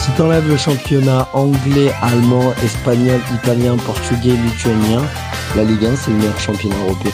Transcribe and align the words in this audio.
Si 0.00 0.10
t'enlèves 0.12 0.48
le 0.48 0.56
championnat 0.56 1.28
anglais, 1.34 1.92
allemand, 2.00 2.54
espagnol, 2.64 3.20
italien, 3.34 3.76
portugais, 3.76 4.32
lituanien, 4.32 5.02
la 5.54 5.62
Ligue 5.62 5.84
1 5.84 5.94
c'est 5.94 6.10
le 6.10 6.16
meilleur 6.16 6.40
championnat 6.40 6.76
européen. 6.86 7.12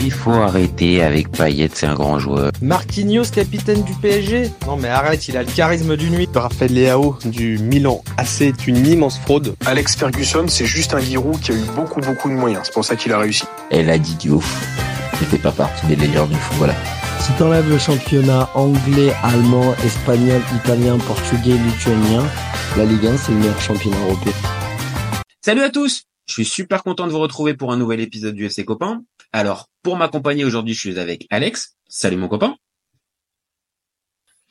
Il 0.00 0.10
faut 0.10 0.32
arrêter 0.32 1.02
avec 1.02 1.30
Payet, 1.30 1.68
c'est 1.74 1.86
un 1.86 1.94
grand 1.94 2.18
joueur. 2.18 2.50
Marquinhos, 2.62 3.26
capitaine 3.30 3.82
du 3.82 3.92
PSG 3.92 4.50
Non 4.66 4.76
mais 4.76 4.88
arrête, 4.88 5.28
il 5.28 5.36
a 5.36 5.42
le 5.42 5.50
charisme 5.50 5.96
d'une 5.98 6.14
nuit. 6.14 6.28
Raphaël 6.34 6.72
Leao 6.72 7.18
du 7.26 7.58
Milan 7.58 8.02
AC 8.16 8.40
est 8.40 8.66
une 8.66 8.86
immense 8.86 9.18
fraude. 9.18 9.54
Alex 9.66 9.94
Ferguson, 9.94 10.46
c'est 10.48 10.66
juste 10.66 10.94
un 10.94 11.00
Giroud 11.00 11.38
qui 11.40 11.52
a 11.52 11.54
eu 11.54 11.64
beaucoup 11.76 12.00
beaucoup 12.00 12.30
de 12.30 12.34
moyens. 12.34 12.62
C'est 12.64 12.74
pour 12.74 12.86
ça 12.86 12.96
qu'il 12.96 13.12
a 13.12 13.18
réussi. 13.18 13.44
Elle 13.70 13.90
a 13.90 13.98
dit 13.98 14.14
Diouf. 14.14 14.66
C'était 15.18 15.38
pas 15.38 15.52
partie 15.52 15.86
des 15.86 15.96
meilleurs 15.96 16.26
du 16.26 16.36
foot, 16.36 16.56
voilà. 16.56 16.74
Si 17.22 17.32
t'enlèves 17.34 17.68
le 17.68 17.78
championnat 17.78 18.50
anglais, 18.56 19.12
allemand, 19.22 19.74
espagnol, 19.84 20.42
italien, 20.56 20.98
portugais, 20.98 21.56
lituanien, 21.56 22.28
la 22.76 22.84
Ligue 22.84 23.06
1 23.06 23.16
c'est 23.16 23.30
le 23.30 23.38
meilleur 23.38 23.60
championnat 23.60 23.96
européen. 23.98 24.32
Salut 25.40 25.60
à 25.60 25.70
tous 25.70 26.02
Je 26.26 26.32
suis 26.32 26.44
super 26.44 26.82
content 26.82 27.06
de 27.06 27.12
vous 27.12 27.20
retrouver 27.20 27.54
pour 27.54 27.70
un 27.70 27.76
nouvel 27.76 28.00
épisode 28.00 28.34
du 28.34 28.46
FC 28.46 28.64
Copain. 28.64 29.04
Alors, 29.32 29.68
pour 29.84 29.96
m'accompagner 29.96 30.44
aujourd'hui, 30.44 30.74
je 30.74 30.80
suis 30.80 30.98
avec 30.98 31.28
Alex. 31.30 31.76
Salut 31.86 32.16
mon 32.16 32.26
copain. 32.26 32.56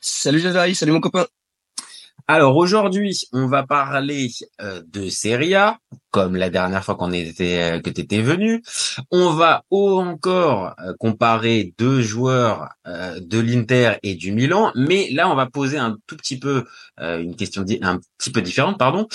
Salut 0.00 0.40
Jadari, 0.40 0.74
salut 0.74 0.92
mon 0.92 1.00
copain. 1.00 1.26
Alors 2.28 2.56
aujourd'hui, 2.56 3.18
on 3.32 3.46
va 3.46 3.66
parler 3.66 4.30
euh, 4.60 4.80
de 4.86 5.08
Serie 5.08 5.54
A, 5.54 5.78
comme 6.12 6.36
la 6.36 6.50
dernière 6.50 6.84
fois 6.84 6.94
qu'on 6.94 7.12
était 7.12 7.60
euh, 7.60 7.80
que 7.80 7.90
t'étais 7.90 8.22
venu. 8.22 8.62
On 9.10 9.30
va 9.30 9.64
encore 9.70 10.74
euh, 10.78 10.94
comparer 11.00 11.74
deux 11.78 12.00
joueurs 12.00 12.68
de 12.86 13.38
l'Inter 13.40 13.94
et 14.02 14.14
du 14.14 14.32
Milan, 14.32 14.72
mais 14.74 15.10
là 15.10 15.28
on 15.28 15.34
va 15.34 15.46
poser 15.46 15.78
un 15.78 15.96
tout 16.06 16.16
petit 16.16 16.38
peu 16.38 16.64
une 16.98 17.36
question 17.36 17.64
un 17.82 18.00
petit 18.18 18.30
peu 18.30 18.42
différente, 18.42 18.78
pardon. 18.78 19.08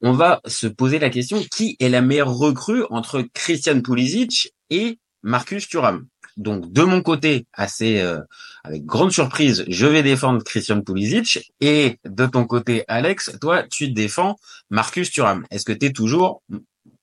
On 0.00 0.12
va 0.12 0.40
se 0.46 0.66
poser 0.66 0.98
la 0.98 1.10
question 1.10 1.42
qui 1.50 1.76
est 1.80 1.88
la 1.88 2.00
meilleure 2.00 2.34
recrue 2.34 2.84
entre 2.90 3.24
Christian 3.34 3.80
Pulisic 3.80 4.52
et 4.70 4.98
Marcus 5.22 5.68
Thuram? 5.68 6.06
Donc 6.36 6.72
de 6.72 6.82
mon 6.82 7.00
côté, 7.02 7.46
assez 7.52 8.00
euh, 8.00 8.20
avec 8.64 8.84
grande 8.84 9.12
surprise, 9.12 9.64
je 9.68 9.86
vais 9.86 10.02
défendre 10.02 10.42
Christian 10.42 10.80
Pulisic 10.80 11.52
et 11.60 11.98
de 12.04 12.26
ton 12.26 12.44
côté, 12.44 12.84
Alex, 12.88 13.36
toi 13.40 13.62
tu 13.62 13.90
défends 13.90 14.36
Marcus 14.70 15.10
Thuram. 15.10 15.46
Est-ce 15.50 15.64
que 15.64 15.72
tu 15.72 15.86
es 15.86 15.92
toujours 15.92 16.42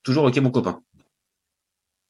toujours 0.03 0.25
OK 0.25 0.37
mon 0.37 0.51
copain? 0.51 0.81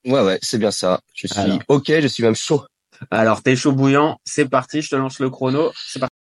Ouais 0.05 0.21
ouais, 0.21 0.39
c'est 0.41 0.57
bien 0.57 0.71
ça. 0.71 0.99
Je 1.13 1.27
suis 1.27 1.59
OK, 1.67 1.87
je 1.87 2.07
suis 2.07 2.23
même 2.23 2.35
chaud. 2.35 2.65
Alors, 3.09 3.41
t'es 3.41 3.55
chaud 3.55 3.71
bouillant, 3.71 4.19
c'est 4.25 4.47
parti, 4.47 4.81
je 4.81 4.89
te 4.89 4.95
lance 4.95 5.19
le 5.19 5.29
chrono, 5.29 5.71
c'est 5.75 5.99
parti. 5.99 6.11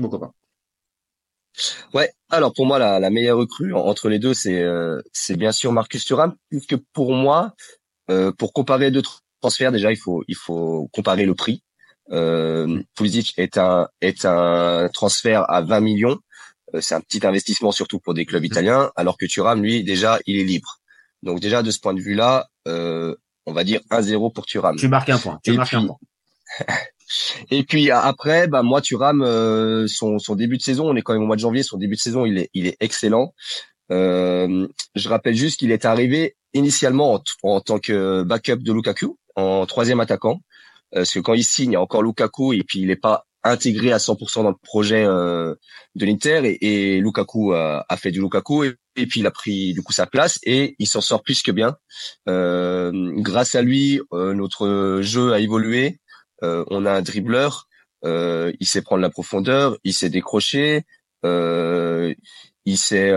mon 0.00 0.08
copain. 0.08 0.32
Ouais, 1.92 2.10
alors 2.30 2.52
pour 2.54 2.66
moi 2.66 2.78
la, 2.78 2.98
la 2.98 3.10
meilleure 3.10 3.38
recrue 3.38 3.74
entre 3.74 4.08
les 4.08 4.18
deux 4.18 4.34
c'est 4.34 4.62
euh, 4.62 5.00
c'est 5.12 5.36
bien 5.36 5.52
sûr 5.52 5.72
Marcus 5.72 6.04
Thuram 6.04 6.34
puisque 6.48 6.76
pour 6.92 7.12
moi 7.12 7.54
euh, 8.10 8.32
pour 8.32 8.52
comparer 8.52 8.90
deux 8.90 9.02
transferts 9.40 9.72
déjà 9.72 9.90
il 9.90 9.98
faut 9.98 10.24
il 10.28 10.36
faut 10.36 10.88
comparer 10.92 11.26
le 11.26 11.34
prix. 11.34 11.62
Euh, 12.10 12.82
Pulisic 12.96 13.34
est 13.38 13.58
un 13.58 13.88
est 14.00 14.24
un 14.24 14.88
transfert 14.92 15.48
à 15.50 15.62
20 15.62 15.80
millions, 15.80 16.18
euh, 16.74 16.80
c'est 16.80 16.94
un 16.94 17.00
petit 17.00 17.24
investissement 17.26 17.72
surtout 17.72 18.00
pour 18.00 18.14
des 18.14 18.26
clubs 18.26 18.44
italiens 18.44 18.90
alors 18.96 19.16
que 19.16 19.26
Thuram 19.26 19.62
lui 19.62 19.84
déjà 19.84 20.18
il 20.26 20.36
est 20.36 20.44
libre. 20.44 20.78
Donc 21.22 21.40
déjà 21.40 21.62
de 21.62 21.70
ce 21.70 21.78
point 21.78 21.94
de 21.94 22.00
vue-là, 22.00 22.48
euh, 22.66 23.14
on 23.46 23.52
va 23.52 23.62
dire 23.64 23.80
1-0 23.90 24.32
pour 24.32 24.46
Thuram. 24.46 24.76
Tu 24.76 24.88
marques 24.88 25.10
un 25.10 25.18
point, 25.18 25.38
tu 25.44 25.52
marques 25.52 25.74
un 25.74 25.86
point. 25.86 25.98
Et 27.50 27.64
puis 27.64 27.90
après, 27.90 28.48
bah 28.48 28.62
moi 28.62 28.80
Thuram, 28.80 29.22
euh, 29.22 29.86
son, 29.86 30.18
son 30.18 30.34
début 30.34 30.56
de 30.56 30.62
saison, 30.62 30.88
on 30.88 30.96
est 30.96 31.02
quand 31.02 31.12
même 31.12 31.22
au 31.22 31.26
mois 31.26 31.36
de 31.36 31.40
janvier, 31.40 31.62
son 31.62 31.76
début 31.76 31.96
de 31.96 32.00
saison, 32.00 32.24
il 32.24 32.38
est, 32.38 32.50
il 32.54 32.66
est 32.66 32.76
excellent. 32.80 33.34
Euh, 33.90 34.66
je 34.94 35.08
rappelle 35.08 35.34
juste 35.34 35.58
qu'il 35.58 35.72
est 35.72 35.84
arrivé 35.84 36.36
initialement 36.54 37.14
en, 37.14 37.22
en, 37.42 37.60
tant 37.60 37.78
que 37.78 38.22
backup 38.22 38.56
de 38.56 38.72
Lukaku, 38.72 39.18
en 39.36 39.66
troisième 39.66 40.00
attaquant, 40.00 40.40
euh, 40.94 41.00
parce 41.00 41.12
que 41.12 41.20
quand 41.20 41.34
il 41.34 41.44
signe, 41.44 41.72
il 41.72 41.74
y 41.74 41.76
a 41.76 41.80
encore 41.80 42.02
Lukaku 42.02 42.54
et 42.54 42.62
puis 42.62 42.80
il 42.80 42.86
n'est 42.86 42.96
pas 42.96 43.26
intégré 43.44 43.92
à 43.92 43.98
100% 43.98 44.44
dans 44.44 44.50
le 44.50 44.56
projet 44.62 45.04
euh, 45.04 45.54
de 45.94 46.06
l'Inter 46.06 46.42
et, 46.44 46.96
et, 46.96 47.00
Lukaku 47.00 47.52
a, 47.52 47.84
a, 47.88 47.96
fait 47.96 48.10
du 48.10 48.20
Lukaku 48.20 48.64
et, 48.64 48.74
et, 48.96 49.06
puis 49.06 49.20
il 49.20 49.26
a 49.26 49.30
pris 49.30 49.74
du 49.74 49.82
coup 49.82 49.92
sa 49.92 50.06
place 50.06 50.38
et 50.44 50.76
il 50.78 50.86
s'en 50.86 51.00
sort 51.00 51.22
plus 51.22 51.42
que 51.42 51.50
bien. 51.50 51.76
Euh, 52.28 52.92
grâce 53.16 53.54
à 53.54 53.62
lui, 53.62 54.00
euh, 54.12 54.34
notre 54.34 55.00
jeu 55.02 55.32
a 55.32 55.40
évolué. 55.40 55.98
Euh, 56.42 56.64
on 56.70 56.86
a 56.86 56.92
un 56.92 57.02
dribbleur, 57.02 57.68
euh, 58.04 58.52
il 58.60 58.66
sait 58.66 58.82
prendre 58.82 59.02
la 59.02 59.10
profondeur, 59.10 59.78
il 59.84 59.94
sait 59.94 60.10
décrocher, 60.10 60.82
euh, 61.24 62.14
il 62.64 62.78
sait, 62.78 63.12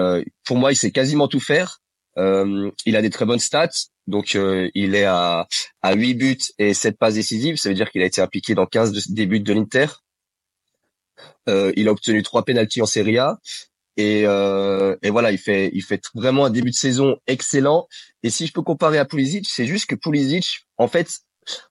pour 0.46 0.58
moi, 0.58 0.72
il 0.72 0.76
sait 0.76 0.92
quasiment 0.92 1.28
tout 1.28 1.40
faire. 1.40 1.82
il 2.18 2.96
a 2.96 3.02
des 3.02 3.10
très 3.10 3.26
bonnes 3.26 3.40
stats, 3.40 3.70
donc 4.08 4.36
il 4.36 4.96
est 4.96 5.06
à, 5.06 5.48
à 5.82 5.94
8 5.94 6.14
buts 6.16 6.38
et 6.58 6.74
7 6.74 6.98
passes 6.98 7.16
décisives. 7.16 7.58
Ça 7.58 7.70
veut 7.70 7.76
dire 7.76 7.92
qu'il 7.92 8.02
a 8.02 8.06
été 8.06 8.22
impliqué 8.22 8.56
dans 8.56 8.66
15 8.66 8.92
de, 8.92 9.02
des 9.14 9.26
buts 9.26 9.40
de 9.40 9.54
l'Inter. 9.54 9.88
il 11.48 11.88
a 11.88 11.92
obtenu 11.92 12.24
trois 12.24 12.44
pénalties 12.44 12.82
en 12.82 12.86
Serie 12.86 13.18
A. 13.20 13.40
Et, 13.98 14.22
et, 14.22 15.10
voilà, 15.10 15.32
il 15.32 15.38
fait, 15.38 15.70
il 15.74 15.84
fait 15.84 16.02
vraiment 16.16 16.46
un 16.46 16.50
début 16.50 16.72
de 16.72 16.76
saison 16.76 17.18
excellent. 17.28 17.88
Et 18.24 18.30
si 18.32 18.48
je 18.48 18.54
peux 18.54 18.64
comparer 18.64 18.98
à 18.98 19.06
Pulisic, 19.06 19.48
c'est 19.48 19.66
juste 19.66 19.88
que 19.88 19.96
Pulisic, 19.96 20.66
en 20.78 20.88
fait, 20.88 21.22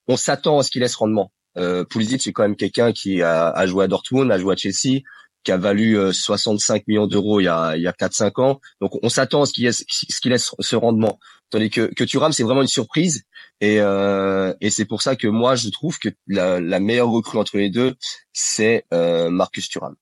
on 0.07 0.17
s'attend 0.17 0.59
à 0.59 0.63
ce 0.63 0.71
qu'il 0.71 0.81
laisse 0.81 0.95
rendement. 0.95 1.31
Euh, 1.57 1.83
Pulisic 1.85 2.21
c'est 2.21 2.33
quand 2.33 2.43
même 2.43 2.55
quelqu'un 2.55 2.91
qui 2.91 3.21
a, 3.21 3.49
a, 3.49 3.67
joué 3.67 3.85
à 3.85 3.87
Dortmund, 3.87 4.31
a 4.31 4.37
joué 4.37 4.53
à 4.53 4.55
Chelsea, 4.55 5.01
qui 5.43 5.51
a 5.51 5.57
valu 5.57 5.97
65 6.11 6.75
euh, 6.75 6.83
millions 6.87 7.07
d'euros 7.07 7.39
il 7.39 7.45
y 7.45 7.47
a, 7.47 7.77
il 7.77 7.83
y 7.83 7.87
a 7.87 7.91
4-5 7.91 8.41
ans. 8.41 8.59
Donc 8.81 8.91
on 9.03 9.09
s'attend 9.09 9.43
à 9.43 9.45
ce 9.45 9.53
qu'il 9.53 9.65
laisse, 9.65 9.85
ce 9.87 10.29
laisse 10.29 10.51
ce 10.59 10.75
rendement. 10.75 11.19
Tandis 11.51 11.69
que, 11.69 11.93
que 11.93 12.03
Thuram, 12.03 12.31
c'est 12.31 12.43
vraiment 12.43 12.63
une 12.63 12.67
surprise. 12.67 13.23
Et, 13.61 13.79
euh, 13.79 14.53
et 14.59 14.69
c'est 14.69 14.85
pour 14.85 15.01
ça 15.01 15.15
que 15.15 15.27
moi, 15.27 15.55
je 15.55 15.69
trouve 15.69 15.99
que 15.99 16.09
la, 16.27 16.59
la 16.59 16.79
meilleure 16.79 17.09
recrue 17.09 17.37
entre 17.37 17.57
les 17.57 17.69
deux, 17.69 17.95
c'est 18.33 18.85
euh, 18.93 19.29
Marcus 19.29 19.69
Thuram. 19.69 19.95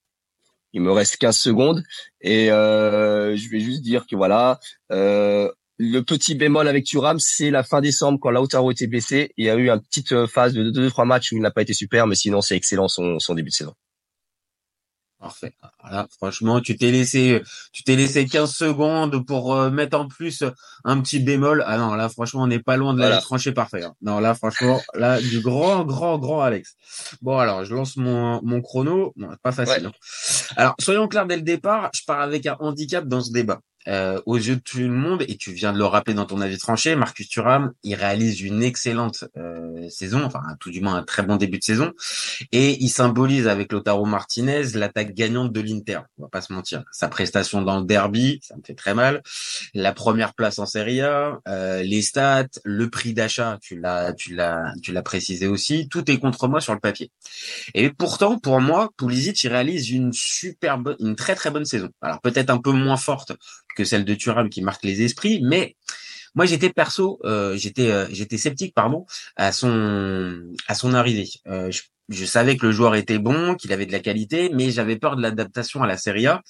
Il 0.72 0.82
me 0.82 0.92
reste 0.92 1.18
15 1.18 1.38
secondes 1.38 1.84
et 2.22 2.52
euh, 2.52 3.36
je 3.36 3.50
vais 3.50 3.60
juste 3.60 3.84
dire 3.84 4.08
que 4.08 4.16
voilà, 4.16 4.60
euh, 4.92 5.52
le 5.84 6.02
petit 6.02 6.36
bémol 6.36 6.68
avec 6.68 6.86
Thuram, 6.86 7.20
c'est 7.20 7.52
la 7.52 7.64
fin 7.64 7.82
décembre 7.82 8.20
quand 8.22 8.32
Lautaro 8.32 8.72
était 8.72 8.88
blessé. 8.88 9.34
Il 9.38 9.46
y 9.46 9.50
a 9.50 9.56
eu 9.56 9.70
une 9.70 9.82
petite 9.82 10.14
euh, 10.14 10.28
phase 10.28 10.54
de 10.54 10.72
2-3 10.72 11.06
matchs 11.06 11.32
où 11.32 11.36
il 11.36 11.42
n'a 11.42 11.52
pas 11.52 11.62
été 11.62 11.74
super, 11.74 12.08
mais 12.08 12.16
sinon 12.16 12.42
c'est 12.42 12.56
excellent 12.56 12.88
son, 12.88 13.20
son 13.20 13.36
début 13.36 13.50
de 13.50 13.56
saison. 13.56 13.74
Parfait. 15.20 15.54
Voilà, 15.82 16.06
franchement, 16.18 16.60
tu 16.60 16.76
t'es 16.76 16.92
laissé, 16.92 17.42
tu 17.72 17.84
t'es 17.84 17.96
laissé 17.96 18.26
15 18.26 18.54
secondes 18.54 19.26
pour 19.26 19.56
euh, 19.56 19.70
mettre 19.70 19.98
en 19.98 20.10
plus 20.10 20.44
un 20.84 21.00
petit 21.00 21.20
bémol. 21.20 21.64
Ah 21.66 21.78
non, 21.78 21.94
là, 21.96 22.10
franchement, 22.10 22.42
on 22.42 22.48
n'est 22.48 22.60
pas 22.60 22.76
loin 22.76 22.94
de 22.94 23.00
la 23.00 23.22
trancher 23.22 23.54
parfait. 23.54 23.86
Hein. 23.86 23.94
Non, 24.02 24.20
là, 24.20 24.36
franchement, 24.36 24.82
là, 24.96 25.22
du 25.22 25.40
grand, 25.40 25.86
grand, 25.86 26.20
grand 26.20 26.42
Alex. 26.42 26.76
Bon, 27.22 27.38
alors, 27.38 27.64
je 27.64 27.74
lance 27.74 27.96
mon, 27.96 28.42
mon 28.44 28.62
chrono. 28.62 29.14
Non, 29.16 29.30
pas 29.42 29.54
facile. 29.54 29.86
Hein. 29.86 29.92
Alors, 30.58 30.76
soyons 30.80 31.08
clairs 31.08 31.26
dès 31.26 31.38
le 31.38 31.42
départ. 31.42 31.90
Je 31.96 32.02
pars 32.06 32.20
avec 32.20 32.46
un 32.46 32.58
handicap 32.60 33.08
dans 33.08 33.22
ce 33.22 33.32
débat 33.32 33.62
euh, 33.88 34.22
aux 34.26 34.38
yeux 34.38 34.56
de 34.56 34.62
tout 34.62 34.80
le 34.80 34.90
monde, 34.90 35.24
et 35.28 35.38
tu 35.38 35.52
viens 35.52 35.74
de 35.74 35.78
le 35.78 35.86
rappeler 35.86 36.14
dans 36.14 36.26
ton 36.26 36.42
avis 36.42 36.58
tranché, 36.58 36.96
Marcus 36.96 37.28
Thuram, 37.28 37.74
il 37.84 37.96
réalise 37.96 38.42
une 38.42 38.64
excellente 38.64 39.26
euh, 39.38 39.90
saison, 39.90 40.24
enfin 40.24 40.42
tout 40.60 40.72
du 40.72 40.82
moins 40.82 40.96
un 40.96 41.04
très 41.04 41.24
bon 41.24 41.36
début 41.36 41.60
de 41.60 41.64
saison, 41.64 41.92
et 42.52 42.82
il 42.84 42.90
symbolise 42.90 43.48
avec 43.48 43.72
Lotaro 43.72 44.06
Martinez 44.06 44.64
l'attaque 44.76 45.14
gagnante 45.14 45.52
de 45.52 45.62
l'Inter. 45.62 46.00
On 46.18 46.24
va 46.24 46.30
pas 46.30 46.42
se 46.42 46.54
mentir. 46.54 46.84
Sa 46.92 47.08
prestation 47.08 47.62
dans 47.62 47.80
le 47.80 47.86
derby, 47.86 48.40
ça 48.42 48.56
me 48.56 48.62
fait 48.66 48.76
très 48.76 48.94
mal. 48.94 49.22
La 49.74 49.94
première 49.94 50.34
place 50.34 50.60
en 50.60 50.66
Serie 50.66 51.02
A, 51.02 51.40
euh, 51.48 51.84
les 51.84 52.02
stats, 52.02 52.48
le 52.64 52.90
prix 52.90 53.14
d'achat, 53.14 53.58
tu 53.62 53.80
l'as, 53.80 54.14
tu 54.14 54.36
l'as, 54.36 54.74
tu 54.82 54.92
l'as 54.92 55.02
précisé 55.02 55.48
aussi. 55.48 55.88
Tout 55.90 56.10
est 56.10 56.20
contre 56.20 56.48
moi 56.48 56.62
sur 56.62 56.74
le 56.74 56.80
papier. 56.80 57.12
Et 57.74 57.90
pourtant, 57.90 58.38
pour 58.38 58.62
moi, 58.62 58.92
Pulisic 58.98 59.44
il 59.44 59.50
réalise 59.50 59.90
une 59.92 60.14
super 60.14 60.78
bonne, 60.78 60.96
une 61.00 61.16
très 61.16 61.36
très 61.36 61.52
bonne 61.52 61.66
saison. 61.66 61.90
Alors 62.02 62.22
peut-être 62.22 62.50
un 62.50 62.60
peu 62.60 62.72
moins 62.72 62.98
forte 62.98 63.34
que 63.76 63.84
celle 63.84 64.06
de 64.06 64.16
Thuram 64.16 64.50
qui 64.50 64.62
marque 64.62 64.84
les 64.84 65.02
esprits, 65.02 65.42
mais 65.44 65.76
moi 66.36 66.46
j'étais 66.46 66.70
perso, 66.70 67.20
euh, 67.26 67.56
j'étais 67.58 67.92
euh, 67.92 68.08
j'étais 68.12 68.38
sceptique 68.38 68.74
pardon 68.74 69.06
à 69.36 69.52
son 69.52 70.42
à 70.68 70.76
son 70.76 70.94
arrivée. 70.94 71.30
Euh, 71.48 71.72
je 71.72 71.82
je 72.10 72.26
savais 72.26 72.58
que 72.58 72.66
le 72.66 72.72
joueur 72.72 72.96
était 72.96 73.18
bon, 73.18 73.56
qu'il 73.56 73.72
avait 73.72 73.86
de 73.86 73.92
la 73.92 74.00
qualité, 74.00 74.50
mais 74.54 74.72
j'avais 74.72 74.98
peur 74.98 75.16
de 75.16 75.22
l'adaptation 75.22 75.84
à 75.84 75.88
la 75.88 75.98
Serie 75.98 76.28
A. 76.28 76.44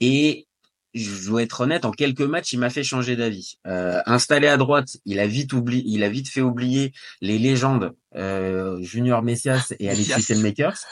Et 0.00 0.46
je 0.94 1.28
dois 1.28 1.42
être 1.42 1.60
honnête, 1.60 1.84
en 1.84 1.92
quelques 1.92 2.20
matchs, 2.22 2.52
il 2.52 2.58
m'a 2.58 2.70
fait 2.70 2.82
changer 2.82 3.16
d'avis. 3.16 3.58
Euh, 3.66 4.00
installé 4.06 4.48
à 4.48 4.56
droite, 4.56 4.96
il 5.04 5.20
a 5.20 5.26
vite 5.26 5.52
oublié, 5.52 5.84
il 5.86 6.02
a 6.02 6.08
vite 6.08 6.28
fait 6.28 6.40
oublier 6.40 6.92
les 7.20 7.38
légendes 7.38 7.94
euh, 8.16 8.82
Junior 8.82 9.22
Messias 9.22 9.72
et 9.78 9.88
Alexis 9.90 10.22
Selmakers. 10.22 10.84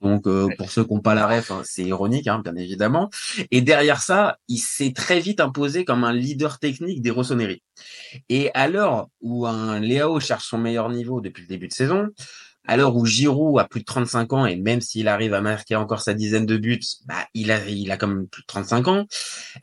Donc 0.00 0.26
euh, 0.26 0.48
pour 0.56 0.70
ceux 0.70 0.84
qui 0.84 0.94
n'ont 0.94 1.00
pas 1.00 1.14
la 1.14 1.26
ref, 1.26 1.50
hein, 1.50 1.62
c'est 1.64 1.84
ironique, 1.84 2.28
hein, 2.28 2.40
bien 2.42 2.54
évidemment. 2.56 3.10
Et 3.50 3.60
derrière 3.60 4.00
ça, 4.00 4.38
il 4.48 4.58
s'est 4.58 4.92
très 4.92 5.20
vite 5.20 5.40
imposé 5.40 5.84
comme 5.84 6.04
un 6.04 6.12
leader 6.12 6.58
technique 6.58 7.02
des 7.02 7.10
Rossoneri. 7.10 7.62
Et 8.28 8.50
à 8.54 8.68
l'heure 8.68 9.08
où 9.20 9.46
un 9.46 9.80
Léao 9.80 10.20
cherche 10.20 10.46
son 10.46 10.58
meilleur 10.58 10.88
niveau 10.88 11.20
depuis 11.20 11.42
le 11.42 11.48
début 11.48 11.68
de 11.68 11.72
saison, 11.72 12.08
à 12.68 12.76
l'heure 12.76 12.94
où 12.94 13.06
Giroud 13.06 13.58
a 13.58 13.64
plus 13.64 13.80
de 13.80 13.86
35 13.86 14.32
ans 14.34 14.46
et 14.46 14.54
même 14.54 14.80
s'il 14.82 15.08
arrive 15.08 15.32
à 15.32 15.40
marquer 15.40 15.74
encore 15.74 16.02
sa 16.02 16.12
dizaine 16.12 16.44
de 16.44 16.58
buts, 16.58 16.80
bah 17.06 17.26
il 17.32 17.50
a 17.50 17.66
il 17.66 17.90
a 17.90 17.96
quand 17.96 18.08
même 18.08 18.28
plus 18.28 18.42
de 18.42 18.46
35 18.46 18.88
ans. 18.88 19.00
Et 19.00 19.06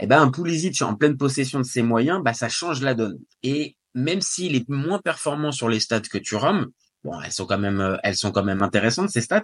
eh 0.01 0.07
ben 0.07 0.21
un 0.21 0.31
Pulisic 0.31 0.81
en 0.81 0.95
pleine 0.95 1.15
possession 1.15 1.59
de 1.59 1.65
ses 1.65 1.83
moyens, 1.83 2.21
bah 2.23 2.33
ça 2.33 2.49
change 2.49 2.81
la 2.81 2.95
donne. 2.95 3.19
Et 3.43 3.77
même 3.93 4.21
s'il 4.21 4.55
est 4.55 4.67
moins 4.67 4.99
performant 4.99 5.51
sur 5.51 5.69
les 5.69 5.79
stats 5.79 6.01
que 6.01 6.17
Thuram, 6.17 6.67
bon, 7.05 7.21
elles 7.21 7.31
sont 7.31 7.45
quand 7.45 7.59
même, 7.59 7.79
euh, 7.79 7.97
elles 8.03 8.15
sont 8.15 8.31
quand 8.31 8.43
même 8.43 8.61
intéressantes 8.61 9.09
ces 9.09 9.21
stats. 9.21 9.43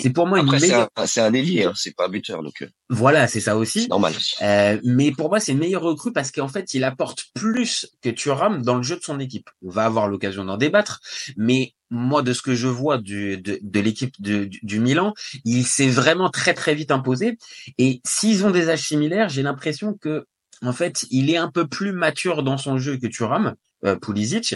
C'est 0.00 0.10
pour 0.10 0.26
moi 0.26 0.38
Après, 0.38 0.56
une 0.56 0.62
meilleure. 0.62 0.88
C'est 1.04 1.20
un, 1.20 1.34
ailier, 1.34 1.64
hein, 1.64 1.72
c'est 1.74 1.94
pas 1.94 2.06
un 2.06 2.08
buteur, 2.08 2.42
donc. 2.42 2.62
Euh, 2.62 2.68
voilà, 2.88 3.26
c'est 3.26 3.40
ça 3.40 3.56
aussi. 3.56 3.88
Normal. 3.88 4.14
Euh, 4.40 4.80
mais 4.84 5.10
pour 5.10 5.28
moi, 5.28 5.40
c'est 5.40 5.52
une 5.52 5.58
meilleure 5.58 5.82
recrue 5.82 6.12
parce 6.12 6.30
qu'en 6.30 6.48
fait, 6.48 6.74
il 6.74 6.84
apporte 6.84 7.24
plus 7.34 7.90
que 8.00 8.10
Thuram 8.10 8.62
dans 8.62 8.76
le 8.76 8.82
jeu 8.82 8.96
de 8.96 9.02
son 9.02 9.18
équipe. 9.20 9.50
On 9.66 9.70
va 9.70 9.84
avoir 9.84 10.08
l'occasion 10.08 10.44
d'en 10.44 10.56
débattre, 10.56 11.00
mais 11.36 11.74
moi, 11.90 12.22
de 12.22 12.32
ce 12.32 12.40
que 12.40 12.54
je 12.54 12.68
vois 12.68 12.98
du, 12.98 13.36
de, 13.36 13.58
de 13.60 13.80
l'équipe 13.80 14.14
du, 14.20 14.48
du, 14.48 14.80
Milan, 14.80 15.12
il 15.44 15.66
s'est 15.66 15.90
vraiment 15.90 16.30
très 16.30 16.54
très 16.54 16.74
vite 16.74 16.90
imposé. 16.90 17.36
Et 17.78 18.00
s'ils 18.06 18.46
ont 18.46 18.50
des 18.50 18.70
âges 18.70 18.86
similaires, 18.86 19.28
j'ai 19.28 19.42
l'impression 19.42 19.92
que 19.94 20.26
en 20.64 20.72
fait, 20.72 21.06
il 21.10 21.28
est 21.28 21.36
un 21.36 21.50
peu 21.50 21.66
plus 21.66 21.92
mature 21.92 22.44
dans 22.44 22.56
son 22.56 22.78
jeu 22.78 22.96
que 22.96 23.08
Thuram, 23.08 23.56
Pulisic, 24.00 24.54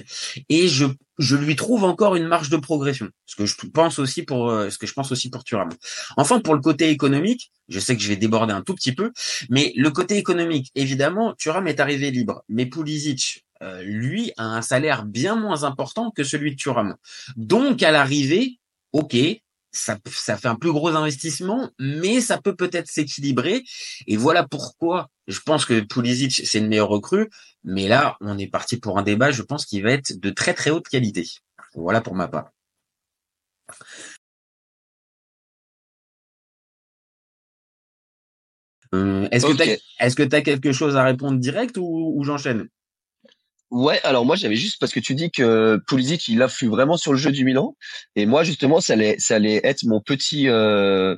et 0.48 0.68
je 0.68 0.86
je 1.18 1.36
lui 1.36 1.56
trouve 1.56 1.84
encore 1.84 2.16
une 2.16 2.26
marge 2.26 2.50
de 2.50 2.56
progression. 2.56 3.08
Ce 3.26 3.36
que 3.36 3.46
je 3.46 3.54
pense 3.72 3.98
aussi 3.98 4.22
pour 4.22 4.50
euh, 4.50 4.70
ce 4.70 4.78
que 4.78 4.86
je 4.86 4.92
pense 4.92 5.12
aussi 5.12 5.30
pour 5.30 5.44
Thuram. 5.44 5.70
Enfin, 6.16 6.40
pour 6.40 6.54
le 6.54 6.60
côté 6.60 6.90
économique, 6.90 7.52
je 7.68 7.80
sais 7.80 7.96
que 7.96 8.02
je 8.02 8.08
vais 8.08 8.16
déborder 8.16 8.52
un 8.52 8.62
tout 8.62 8.74
petit 8.74 8.94
peu, 8.94 9.12
mais 9.48 9.72
le 9.76 9.90
côté 9.90 10.16
économique, 10.16 10.70
évidemment, 10.74 11.34
Thuram 11.34 11.66
est 11.68 11.80
arrivé 11.80 12.10
libre, 12.10 12.42
mais 12.48 12.66
Pulisic, 12.66 13.46
euh, 13.62 13.82
lui, 13.82 14.32
a 14.36 14.44
un 14.44 14.62
salaire 14.62 15.04
bien 15.04 15.36
moins 15.36 15.64
important 15.64 16.10
que 16.10 16.24
celui 16.24 16.50
de 16.50 16.56
Thuram. 16.56 16.96
Donc, 17.36 17.82
à 17.82 17.90
l'arrivée, 17.90 18.58
ok, 18.92 19.16
ça, 19.76 19.98
ça 20.10 20.36
fait 20.36 20.48
un 20.48 20.56
plus 20.56 20.72
gros 20.72 20.88
investissement, 20.88 21.70
mais 21.78 22.20
ça 22.20 22.40
peut 22.40 22.56
peut-être 22.56 22.88
s'équilibrer. 22.88 23.62
Et 24.06 24.16
voilà 24.16 24.46
pourquoi 24.46 25.10
je 25.26 25.40
pense 25.40 25.64
que 25.64 25.80
Pulisic, 25.80 26.32
c'est 26.32 26.58
une 26.58 26.68
meilleure 26.68 26.88
recrue. 26.88 27.28
Mais 27.64 27.88
là, 27.88 28.16
on 28.20 28.38
est 28.38 28.46
parti 28.46 28.76
pour 28.78 28.98
un 28.98 29.02
débat, 29.02 29.30
je 29.30 29.42
pense, 29.42 29.66
qui 29.66 29.80
va 29.80 29.90
être 29.92 30.18
de 30.20 30.30
très 30.30 30.54
très 30.54 30.70
haute 30.70 30.88
qualité. 30.88 31.24
Voilà 31.74 32.00
pour 32.00 32.14
ma 32.14 32.28
part. 32.28 32.50
Euh, 38.94 39.28
est-ce 39.30 39.46
que 40.16 40.22
tu 40.22 40.36
as, 40.36 40.42
quelque 40.42 40.72
chose 40.72 40.96
à 40.96 41.04
répondre 41.04 41.38
direct 41.38 41.76
ou 41.78 42.22
j'enchaîne? 42.24 42.68
Ouais, 43.70 44.00
alors 44.04 44.24
moi 44.24 44.36
j'avais 44.36 44.54
juste 44.54 44.78
parce 44.78 44.92
que 44.92 45.00
tu 45.00 45.14
dis 45.14 45.30
que 45.30 45.80
Pulisic 45.88 46.28
il 46.28 46.40
influe 46.40 46.68
vraiment 46.68 46.96
sur 46.96 47.12
le 47.12 47.18
jeu 47.18 47.32
du 47.32 47.44
Milan 47.44 47.76
et 48.14 48.24
moi 48.24 48.44
justement 48.44 48.80
ça 48.80 48.92
allait 48.92 49.16
ça 49.18 49.36
allait 49.36 49.60
être 49.64 49.82
mon 49.84 50.00
petit 50.00 50.48
euh, 50.48 51.16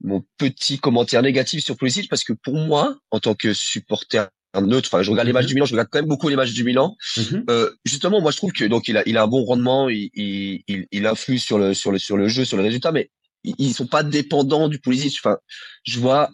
mon 0.00 0.22
petit 0.38 0.78
commentaire 0.78 1.20
négatif 1.22 1.64
sur 1.64 1.76
Pulisic 1.76 2.08
parce 2.08 2.22
que 2.22 2.32
pour 2.32 2.54
moi 2.54 2.96
en 3.10 3.18
tant 3.18 3.34
que 3.34 3.52
supporter 3.52 4.28
neutre, 4.54 4.88
enfin 4.92 5.02
je 5.02 5.10
regarde 5.10 5.26
les 5.26 5.32
matchs 5.32 5.46
du 5.46 5.54
Milan, 5.54 5.66
je 5.66 5.72
regarde 5.72 5.88
quand 5.90 5.98
même 5.98 6.08
beaucoup 6.08 6.28
les 6.28 6.36
matchs 6.36 6.52
du 6.52 6.62
Milan. 6.62 6.96
Mhm. 7.16 7.44
euh, 7.50 7.70
justement 7.84 8.20
moi 8.20 8.30
je 8.30 8.36
trouve 8.36 8.52
que 8.52 8.64
donc 8.64 8.86
il 8.86 8.96
a 8.96 9.02
il 9.06 9.16
a 9.16 9.24
un 9.24 9.28
bon 9.28 9.44
rendement, 9.44 9.88
il 9.88 10.10
il 10.14 10.86
il, 10.92 11.06
influe 11.06 11.38
sur 11.38 11.58
le 11.58 11.74
sur 11.74 11.90
le 11.90 11.98
sur 11.98 12.16
le 12.16 12.28
jeu, 12.28 12.44
sur 12.44 12.56
le 12.56 12.62
résultat 12.62 12.92
mais 12.92 13.10
ils 13.42 13.74
sont 13.74 13.86
pas 13.86 14.04
dépendants 14.04 14.68
du 14.68 14.78
Pulisic. 14.78 15.18
Enfin, 15.24 15.38
je 15.84 15.98
vois 15.98 16.30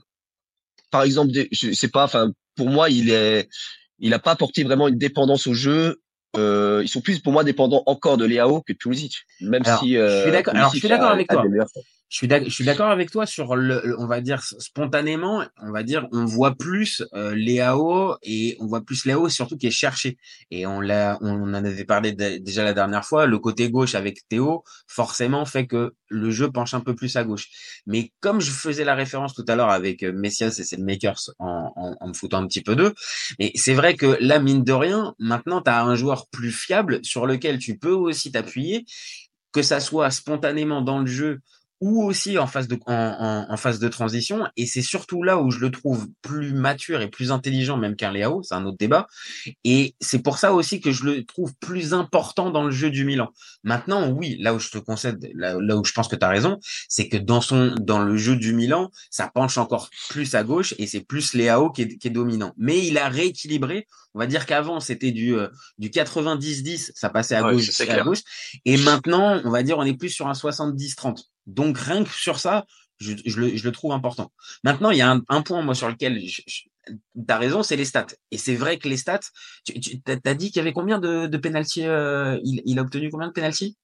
par 0.90 1.02
exemple 1.02 1.32
je 1.50 1.72
sais 1.72 1.88
pas 1.88 2.04
enfin 2.04 2.30
pour 2.56 2.68
moi 2.68 2.90
il 2.90 3.10
est 3.10 3.48
il 3.98 4.10
n'a 4.10 4.18
pas 4.18 4.32
apporté 4.32 4.64
vraiment 4.64 4.88
une 4.88 4.98
dépendance 4.98 5.46
au 5.46 5.54
jeu. 5.54 6.00
Euh, 6.36 6.80
ils 6.82 6.88
sont 6.88 7.00
plus 7.00 7.20
pour 7.20 7.32
moi 7.32 7.44
dépendants 7.44 7.82
encore 7.86 8.18
de 8.18 8.26
Léao 8.26 8.60
que 8.60 8.72
de 8.72 8.78
Pulisic, 8.78 9.14
même 9.40 9.64
si. 9.64 9.96
Euh, 9.96 10.18
je 10.18 10.22
suis 10.22 10.32
d'accord. 10.32 10.54
Alors 10.54 10.72
je 10.72 10.78
suis 10.78 10.88
d'accord 10.88 11.10
avec 11.10 11.28
toi. 11.28 11.44
Je 12.08 12.18
suis 12.50 12.64
d'accord, 12.64 12.90
avec 12.90 13.10
toi 13.10 13.26
sur 13.26 13.56
le, 13.56 13.96
on 13.98 14.06
va 14.06 14.20
dire 14.20 14.40
spontanément, 14.40 15.44
on 15.60 15.72
va 15.72 15.82
dire, 15.82 16.06
on 16.12 16.24
voit 16.24 16.54
plus 16.54 17.02
euh, 17.14 17.34
et 18.22 18.56
on 18.60 18.66
voit 18.66 18.82
plus 18.82 19.04
Léao 19.06 19.28
surtout 19.28 19.56
qui 19.56 19.66
est 19.66 19.72
cherché. 19.72 20.16
Et 20.52 20.66
on 20.66 20.80
l'a, 20.80 21.18
on 21.20 21.42
en 21.42 21.52
avait 21.52 21.84
parlé 21.84 22.12
déjà 22.12 22.62
la 22.62 22.74
dernière 22.74 23.04
fois. 23.04 23.26
Le 23.26 23.40
côté 23.40 23.70
gauche 23.70 23.96
avec 23.96 24.20
Théo, 24.28 24.62
forcément, 24.86 25.44
fait 25.46 25.66
que 25.66 25.94
le 26.08 26.30
jeu 26.30 26.48
penche 26.48 26.74
un 26.74 26.80
peu 26.80 26.94
plus 26.94 27.16
à 27.16 27.24
gauche. 27.24 27.48
Mais 27.86 28.12
comme 28.20 28.40
je 28.40 28.52
faisais 28.52 28.84
la 28.84 28.94
référence 28.94 29.34
tout 29.34 29.44
à 29.48 29.56
l'heure 29.56 29.70
avec 29.70 30.04
euh, 30.04 30.12
Messias 30.12 30.56
et 30.60 30.64
ses 30.64 30.76
makers 30.76 31.30
en, 31.40 31.72
en, 31.74 31.96
en, 32.00 32.08
me 32.08 32.14
foutant 32.14 32.40
un 32.40 32.46
petit 32.46 32.62
peu 32.62 32.76
d'eux, 32.76 32.94
mais 33.40 33.50
c'est 33.56 33.74
vrai 33.74 33.96
que 33.96 34.16
là, 34.20 34.38
mine 34.38 34.62
de 34.62 34.72
rien, 34.72 35.14
maintenant, 35.18 35.60
tu 35.60 35.70
as 35.70 35.82
un 35.82 35.96
joueur 35.96 36.28
plus 36.28 36.52
fiable 36.52 37.04
sur 37.04 37.26
lequel 37.26 37.58
tu 37.58 37.76
peux 37.78 37.90
aussi 37.90 38.30
t'appuyer, 38.30 38.84
que 39.50 39.62
ça 39.62 39.80
soit 39.80 40.10
spontanément 40.12 40.82
dans 40.82 41.00
le 41.00 41.06
jeu 41.06 41.40
ou 41.80 42.02
aussi 42.02 42.38
en 42.38 42.46
phase 42.46 42.68
de 42.68 42.78
en, 42.86 43.46
en, 43.48 43.56
phase 43.56 43.78
de 43.78 43.88
transition. 43.88 44.46
Et 44.56 44.66
c'est 44.66 44.82
surtout 44.82 45.22
là 45.22 45.38
où 45.38 45.50
je 45.50 45.58
le 45.58 45.70
trouve 45.70 46.08
plus 46.22 46.52
mature 46.52 47.02
et 47.02 47.08
plus 47.08 47.32
intelligent 47.32 47.76
même 47.76 47.96
qu'un 47.96 48.12
Léao 48.12 48.42
c'est 48.42 48.54
un 48.54 48.64
autre 48.64 48.78
débat. 48.78 49.06
Et 49.64 49.94
c'est 50.00 50.20
pour 50.20 50.38
ça 50.38 50.54
aussi 50.54 50.80
que 50.80 50.92
je 50.92 51.04
le 51.04 51.24
trouve 51.24 51.54
plus 51.60 51.92
important 51.92 52.50
dans 52.50 52.64
le 52.64 52.70
jeu 52.70 52.90
du 52.90 53.04
Milan. 53.04 53.28
Maintenant 53.62 54.10
oui 54.10 54.36
là 54.40 54.54
où 54.54 54.58
je 54.58 54.70
te 54.70 54.78
concède 54.78 55.30
là, 55.34 55.56
où 55.58 55.84
je 55.84 55.92
pense 55.92 56.08
que 56.08 56.16
tu 56.16 56.24
as 56.24 56.28
raison 56.28 56.58
c'est 56.88 57.08
que 57.08 57.16
dans 57.16 57.40
son 57.40 57.74
dans 57.80 58.02
le 58.02 58.16
jeu 58.16 58.36
du 58.36 58.54
Milan 58.54 58.90
ça 59.10 59.30
penche 59.32 59.58
encore 59.58 59.90
plus 60.08 60.34
à 60.34 60.44
gauche 60.44 60.74
et 60.78 60.86
c'est 60.86 61.00
plus 61.00 61.34
Léao 61.34 61.70
qui 61.70 61.82
est, 61.82 61.98
qui 61.98 62.08
est 62.08 62.10
dominant. 62.10 62.52
Mais 62.56 62.86
il 62.86 62.98
a 62.98 63.08
rééquilibré. 63.08 63.86
On 64.14 64.18
va 64.18 64.26
dire 64.26 64.46
qu'avant 64.46 64.80
c'était 64.80 65.12
du 65.12 65.34
euh, 65.36 65.48
du 65.78 65.90
90-10 65.90 66.92
ça 66.94 67.10
passait 67.10 67.34
à 67.34 67.42
gauche 67.42 67.80
à 67.80 68.02
gauche. 68.02 68.22
Et 68.64 68.78
maintenant 68.78 69.42
on 69.44 69.50
va 69.50 69.62
dire 69.62 69.76
on 69.76 69.84
est 69.84 69.96
plus 69.96 70.08
sur 70.08 70.26
un 70.26 70.32
70-30 70.32 71.24
donc 71.46 71.78
rien 71.78 72.04
que 72.04 72.10
sur 72.10 72.38
ça, 72.38 72.66
je, 72.98 73.12
le, 73.40 73.70
trouve 73.72 73.92
important. 73.92 74.32
Maintenant, 74.64 74.90
il 74.90 74.98
y 74.98 75.02
a 75.02 75.18
un, 75.28 75.42
point 75.42 75.62
moi 75.62 75.74
sur 75.74 75.88
lequel 75.88 76.20
tu 76.20 76.70
as 77.28 77.38
raison, 77.38 77.62
c'est 77.62 77.76
les 77.76 77.84
stats. 77.84 78.06
Et 78.30 78.38
c'est 78.38 78.54
vrai 78.54 78.78
que 78.78 78.88
les 78.88 78.96
stats, 78.96 79.20
tu, 79.64 79.78
tu 79.80 80.00
as 80.24 80.34
dit 80.34 80.46
qu'il 80.50 80.56
y 80.56 80.60
avait 80.60 80.72
combien 80.72 80.98
de, 80.98 81.26
de 81.26 81.36
penalty 81.36 81.84
euh, 81.84 82.38
il, 82.42 82.78
a 82.78 82.82
obtenu 82.82 83.10
combien 83.10 83.28
de 83.28 83.32
penalty 83.32 83.76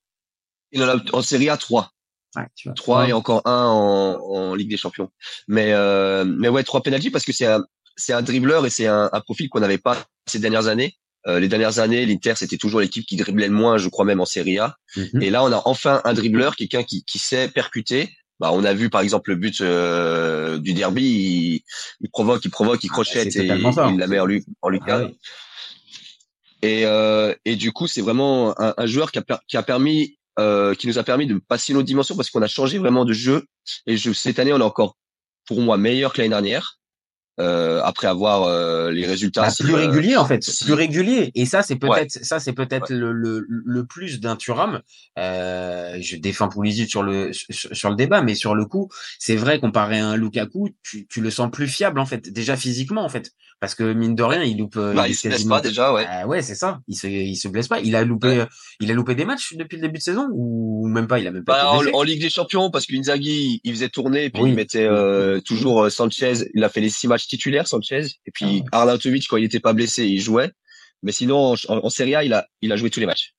Il 0.70 0.82
en 0.82 0.88
a 0.88 0.96
en 1.12 1.22
Série 1.22 1.50
A 1.50 1.56
3. 1.56 1.90
Ouais, 2.36 2.46
tu 2.54 2.68
vois. 2.68 2.74
3 2.74 3.08
et 3.08 3.12
encore 3.12 3.46
un 3.46 3.66
en, 3.66 4.54
Ligue 4.54 4.70
des 4.70 4.76
Champions. 4.78 5.10
Mais 5.46 5.72
euh, 5.72 6.24
mais 6.24 6.48
ouais, 6.48 6.64
trois 6.64 6.82
penalty 6.82 7.10
parce 7.10 7.24
que 7.24 7.32
c'est 7.32 7.46
un 7.46 7.62
c'est 7.96 8.14
un 8.14 8.22
dribbleur 8.22 8.64
et 8.64 8.70
c'est 8.70 8.86
un, 8.86 9.10
un 9.12 9.20
profil 9.20 9.50
qu'on 9.50 9.60
n'avait 9.60 9.78
pas 9.78 10.02
ces 10.26 10.38
dernières 10.38 10.66
années. 10.66 10.96
Euh, 11.26 11.38
les 11.38 11.48
dernières 11.48 11.78
années, 11.78 12.04
l'Inter 12.04 12.34
c'était 12.36 12.56
toujours 12.56 12.80
l'équipe 12.80 13.06
qui 13.06 13.16
driblait 13.16 13.48
le 13.48 13.54
moins, 13.54 13.78
je 13.78 13.88
crois 13.88 14.04
même 14.04 14.20
en 14.20 14.24
Serie 14.24 14.58
A. 14.58 14.76
Mhm. 14.96 15.22
Et 15.22 15.30
là, 15.30 15.44
on 15.44 15.52
a 15.52 15.62
enfin 15.66 16.00
un 16.04 16.14
dribbleur, 16.14 16.56
quelqu'un 16.56 16.82
qui, 16.82 17.04
qui 17.04 17.18
sait 17.18 17.48
percuter. 17.48 18.10
Bah, 18.40 18.50
on 18.52 18.64
a 18.64 18.74
vu 18.74 18.90
par 18.90 19.02
exemple 19.02 19.30
le 19.30 19.36
but 19.36 19.60
euh, 19.60 20.58
du 20.58 20.74
derby, 20.74 21.62
il, 22.00 22.10
provoque, 22.10 22.44
il 22.44 22.50
provoque, 22.50 22.82
il 22.82 22.88
ah, 22.90 22.94
crochette 22.94 23.36
et 23.36 23.46
il, 23.46 23.98
la 23.98 24.06
met 24.08 24.18
en, 24.18 24.26
lui, 24.26 24.44
en 24.62 24.68
lucarne. 24.68 25.12
Ah 25.12 25.28
et, 26.62 26.86
euh, 26.86 27.34
et 27.44 27.56
du 27.56 27.72
coup, 27.72 27.86
c'est 27.88 28.00
vraiment 28.00 28.54
un, 28.60 28.74
un, 28.76 28.86
joueur 28.86 29.10
qui 29.10 29.18
a, 29.18 29.40
qui 29.48 29.56
a 29.56 29.62
permis, 29.62 30.18
euh, 30.38 30.74
qui 30.74 30.86
nous 30.86 30.98
a 30.98 31.02
permis 31.02 31.26
de 31.26 31.38
passer 31.38 31.72
nos 31.72 31.82
dimensions 31.82 32.16
parce 32.16 32.30
qu'on 32.30 32.42
a 32.42 32.48
changé 32.48 32.78
vraiment 32.78 33.04
de 33.04 33.12
jeu. 33.12 33.44
Et 33.86 33.96
je, 33.96 34.12
cette 34.12 34.38
année, 34.38 34.52
on 34.52 34.58
est 34.58 34.62
encore, 34.62 34.96
pour 35.46 35.60
moi, 35.60 35.76
meilleur 35.76 36.12
que 36.12 36.18
l'année 36.18 36.30
dernière. 36.30 36.78
Euh, 37.40 37.80
après 37.82 38.08
avoir 38.08 38.42
euh, 38.42 38.90
les 38.90 39.06
résultats 39.06 39.40
bah, 39.40 39.52
plus 39.58 39.72
réguliers 39.72 40.16
en 40.16 40.26
fait. 40.26 40.44
plus 40.64 40.74
réguliers 40.74 41.32
et 41.34 41.46
ça 41.46 41.62
c'est 41.62 41.76
peut-être 41.76 42.10
ça 42.22 42.40
c'est 42.40 42.52
peut-être 42.52 42.92
le, 42.92 43.10
le, 43.10 43.46
le, 43.48 43.86
plus 43.86 44.20
d'un 44.20 44.36
Thuram. 44.36 44.82
Euh, 45.18 45.96
je 45.98 46.16
défends 46.16 46.50
Pulisic 46.50 46.90
sur 46.90 47.02
le 47.02 47.30
sur, 47.32 47.88
le 47.88 47.96
débat 47.96 48.20
mais 48.20 48.34
sur 48.34 48.54
le 48.54 48.66
coup 48.66 48.90
c'est 49.18 49.36
vrai 49.36 49.60
comparé 49.60 49.98
à 49.98 50.08
un 50.08 50.16
Lukaku 50.18 50.74
tu, 50.82 51.06
tu 51.06 51.22
le 51.22 51.30
sens 51.30 51.50
plus 51.50 51.68
fiable 51.68 52.00
en 52.00 52.04
fait 52.04 52.30
déjà 52.30 52.54
physiquement 52.54 53.02
en 53.02 53.08
fait. 53.08 53.30
Parce 53.60 53.74
que 53.74 53.94
mine 53.94 54.14
de 54.14 54.22
rien 54.24 54.42
il 54.42 54.58
loupe 54.58 54.76
bah, 54.76 55.08
il, 55.08 55.14
se 55.14 55.28
blesse 55.28 55.44
pas 55.44 55.62
déjà 55.62 55.94
ouais. 55.94 56.04
Ah 56.06 56.26
ouais 56.26 56.42
c'est 56.42 56.54
ça. 56.54 56.80
Il 56.86 56.96
se 56.96 57.06
il 57.06 57.36
se 57.36 57.48
blesse 57.48 57.68
pas. 57.68 57.80
Il 57.80 57.96
a 57.96 58.04
loupé 58.04 58.44
il 58.78 58.90
a 58.90 58.94
loupé 58.94 59.14
des 59.14 59.24
matchs 59.24 59.54
depuis 59.54 59.76
le 59.76 59.82
début 59.82 59.98
de 59.98 60.02
saison 60.02 60.28
ou 60.34 60.86
même 60.86 61.06
pas? 61.06 61.18
Il 61.18 61.26
a 61.26 61.30
même 61.30 61.44
pas 61.44 61.62
bah, 61.62 61.80
en, 61.94 62.02
Ligue 62.02 62.20
des 62.20 62.28
Champions 62.28 62.70
parce 62.70 62.84
qu'Inzaghi 62.84 63.62
il 63.64 63.72
faisait 63.72 63.88
tourner 63.88 64.28
puis 64.28 64.42
il 64.44 64.54
mettait 64.54 64.86
toujours 65.46 65.90
Sanchez. 65.90 66.50
Il 66.54 66.62
a 66.62 66.68
fait 66.68 66.82
les 66.82 66.90
six 66.90 67.08
matchs 67.08 67.21
titulaire 67.26 67.66
Sanchez 67.66 68.06
et 68.26 68.30
puis 68.32 68.62
ah. 68.72 68.80
Arnautovic 68.80 69.26
quand 69.28 69.36
il 69.36 69.44
était 69.44 69.60
pas 69.60 69.72
blessé 69.72 70.04
il 70.04 70.20
jouait 70.20 70.50
mais 71.02 71.12
sinon 71.12 71.54
en, 71.54 71.56
en, 71.68 71.90
Serie 71.90 72.14
A 72.14 72.24
il 72.24 72.32
a 72.32 72.46
il 72.60 72.72
a 72.72 72.76
joué 72.76 72.90
tous 72.90 73.00
les 73.00 73.06
matchs 73.06 73.34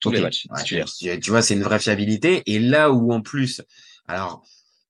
tous 0.00 0.10
les 0.10 0.20
matchs. 0.20 0.46
Ouais, 0.50 0.58
titulaire. 0.60 0.86
tu, 0.86 1.20
tu 1.20 1.30
vois, 1.30 1.42
c'est 1.42 1.54
une 1.54 1.62
vraie 1.62 1.80
fiabilité. 1.80 2.42
Et 2.46 2.58
là 2.58 2.90
où 2.90 3.12
en 3.12 3.20
plus, 3.20 3.62
alors 4.06 4.44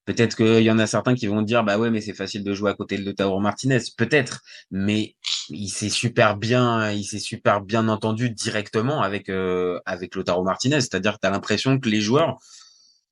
peut-être 0.04 0.36
qu'il 0.36 0.62
y 0.62 0.70
en 0.70 0.78
a 0.78 0.86
certains 0.86 1.14
qui 1.14 1.26
vont 1.26 1.42
dire, 1.42 1.64
bah 1.64 1.78
ouais, 1.78 1.90
mais 1.90 2.00
c'est 2.00 2.14
facile 2.14 2.44
de 2.44 2.54
jouer 2.54 2.70
à 2.70 2.74
côté 2.74 2.98
de 2.98 3.04
Lautaro 3.04 3.40
Martinez, 3.40 3.78
peut-être, 3.96 4.42
mais 4.70 5.16
il 5.50 5.68
s'est 5.68 5.88
super 5.90 6.36
bien, 6.36 6.90
il 6.92 7.04
s'est 7.04 7.18
super 7.18 7.60
bien 7.60 7.88
entendu 7.88 8.30
directement 8.30 9.02
avec 9.02 9.28
euh, 9.28 9.80
avec 9.86 10.14
Lautaro 10.14 10.44
Martinez. 10.44 10.80
C'est-à-dire 10.80 11.14
que 11.14 11.18
t'as 11.22 11.30
l'impression 11.30 11.78
que 11.78 11.88
les 11.88 12.00
joueurs, 12.00 12.38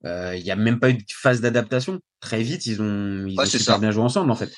euh, 0.05 0.37
il 0.37 0.45
y 0.45 0.51
a 0.51 0.57
même 0.57 0.79
pas 0.79 0.91
eu 0.91 0.95
de 0.95 1.05
phase 1.11 1.41
d'adaptation. 1.41 2.01
Très 2.21 2.43
vite, 2.43 2.67
ils 2.67 2.81
ont 2.83 3.27
ils 3.27 3.37
Ouais, 3.37 3.45
ont 3.45 3.47
c'est 3.47 3.59
super 3.59 3.75
ça. 3.75 3.81
bien 3.81 3.91
joué 3.91 4.03
ensemble 4.03 4.31
en 4.31 4.37
fait. 4.37 4.53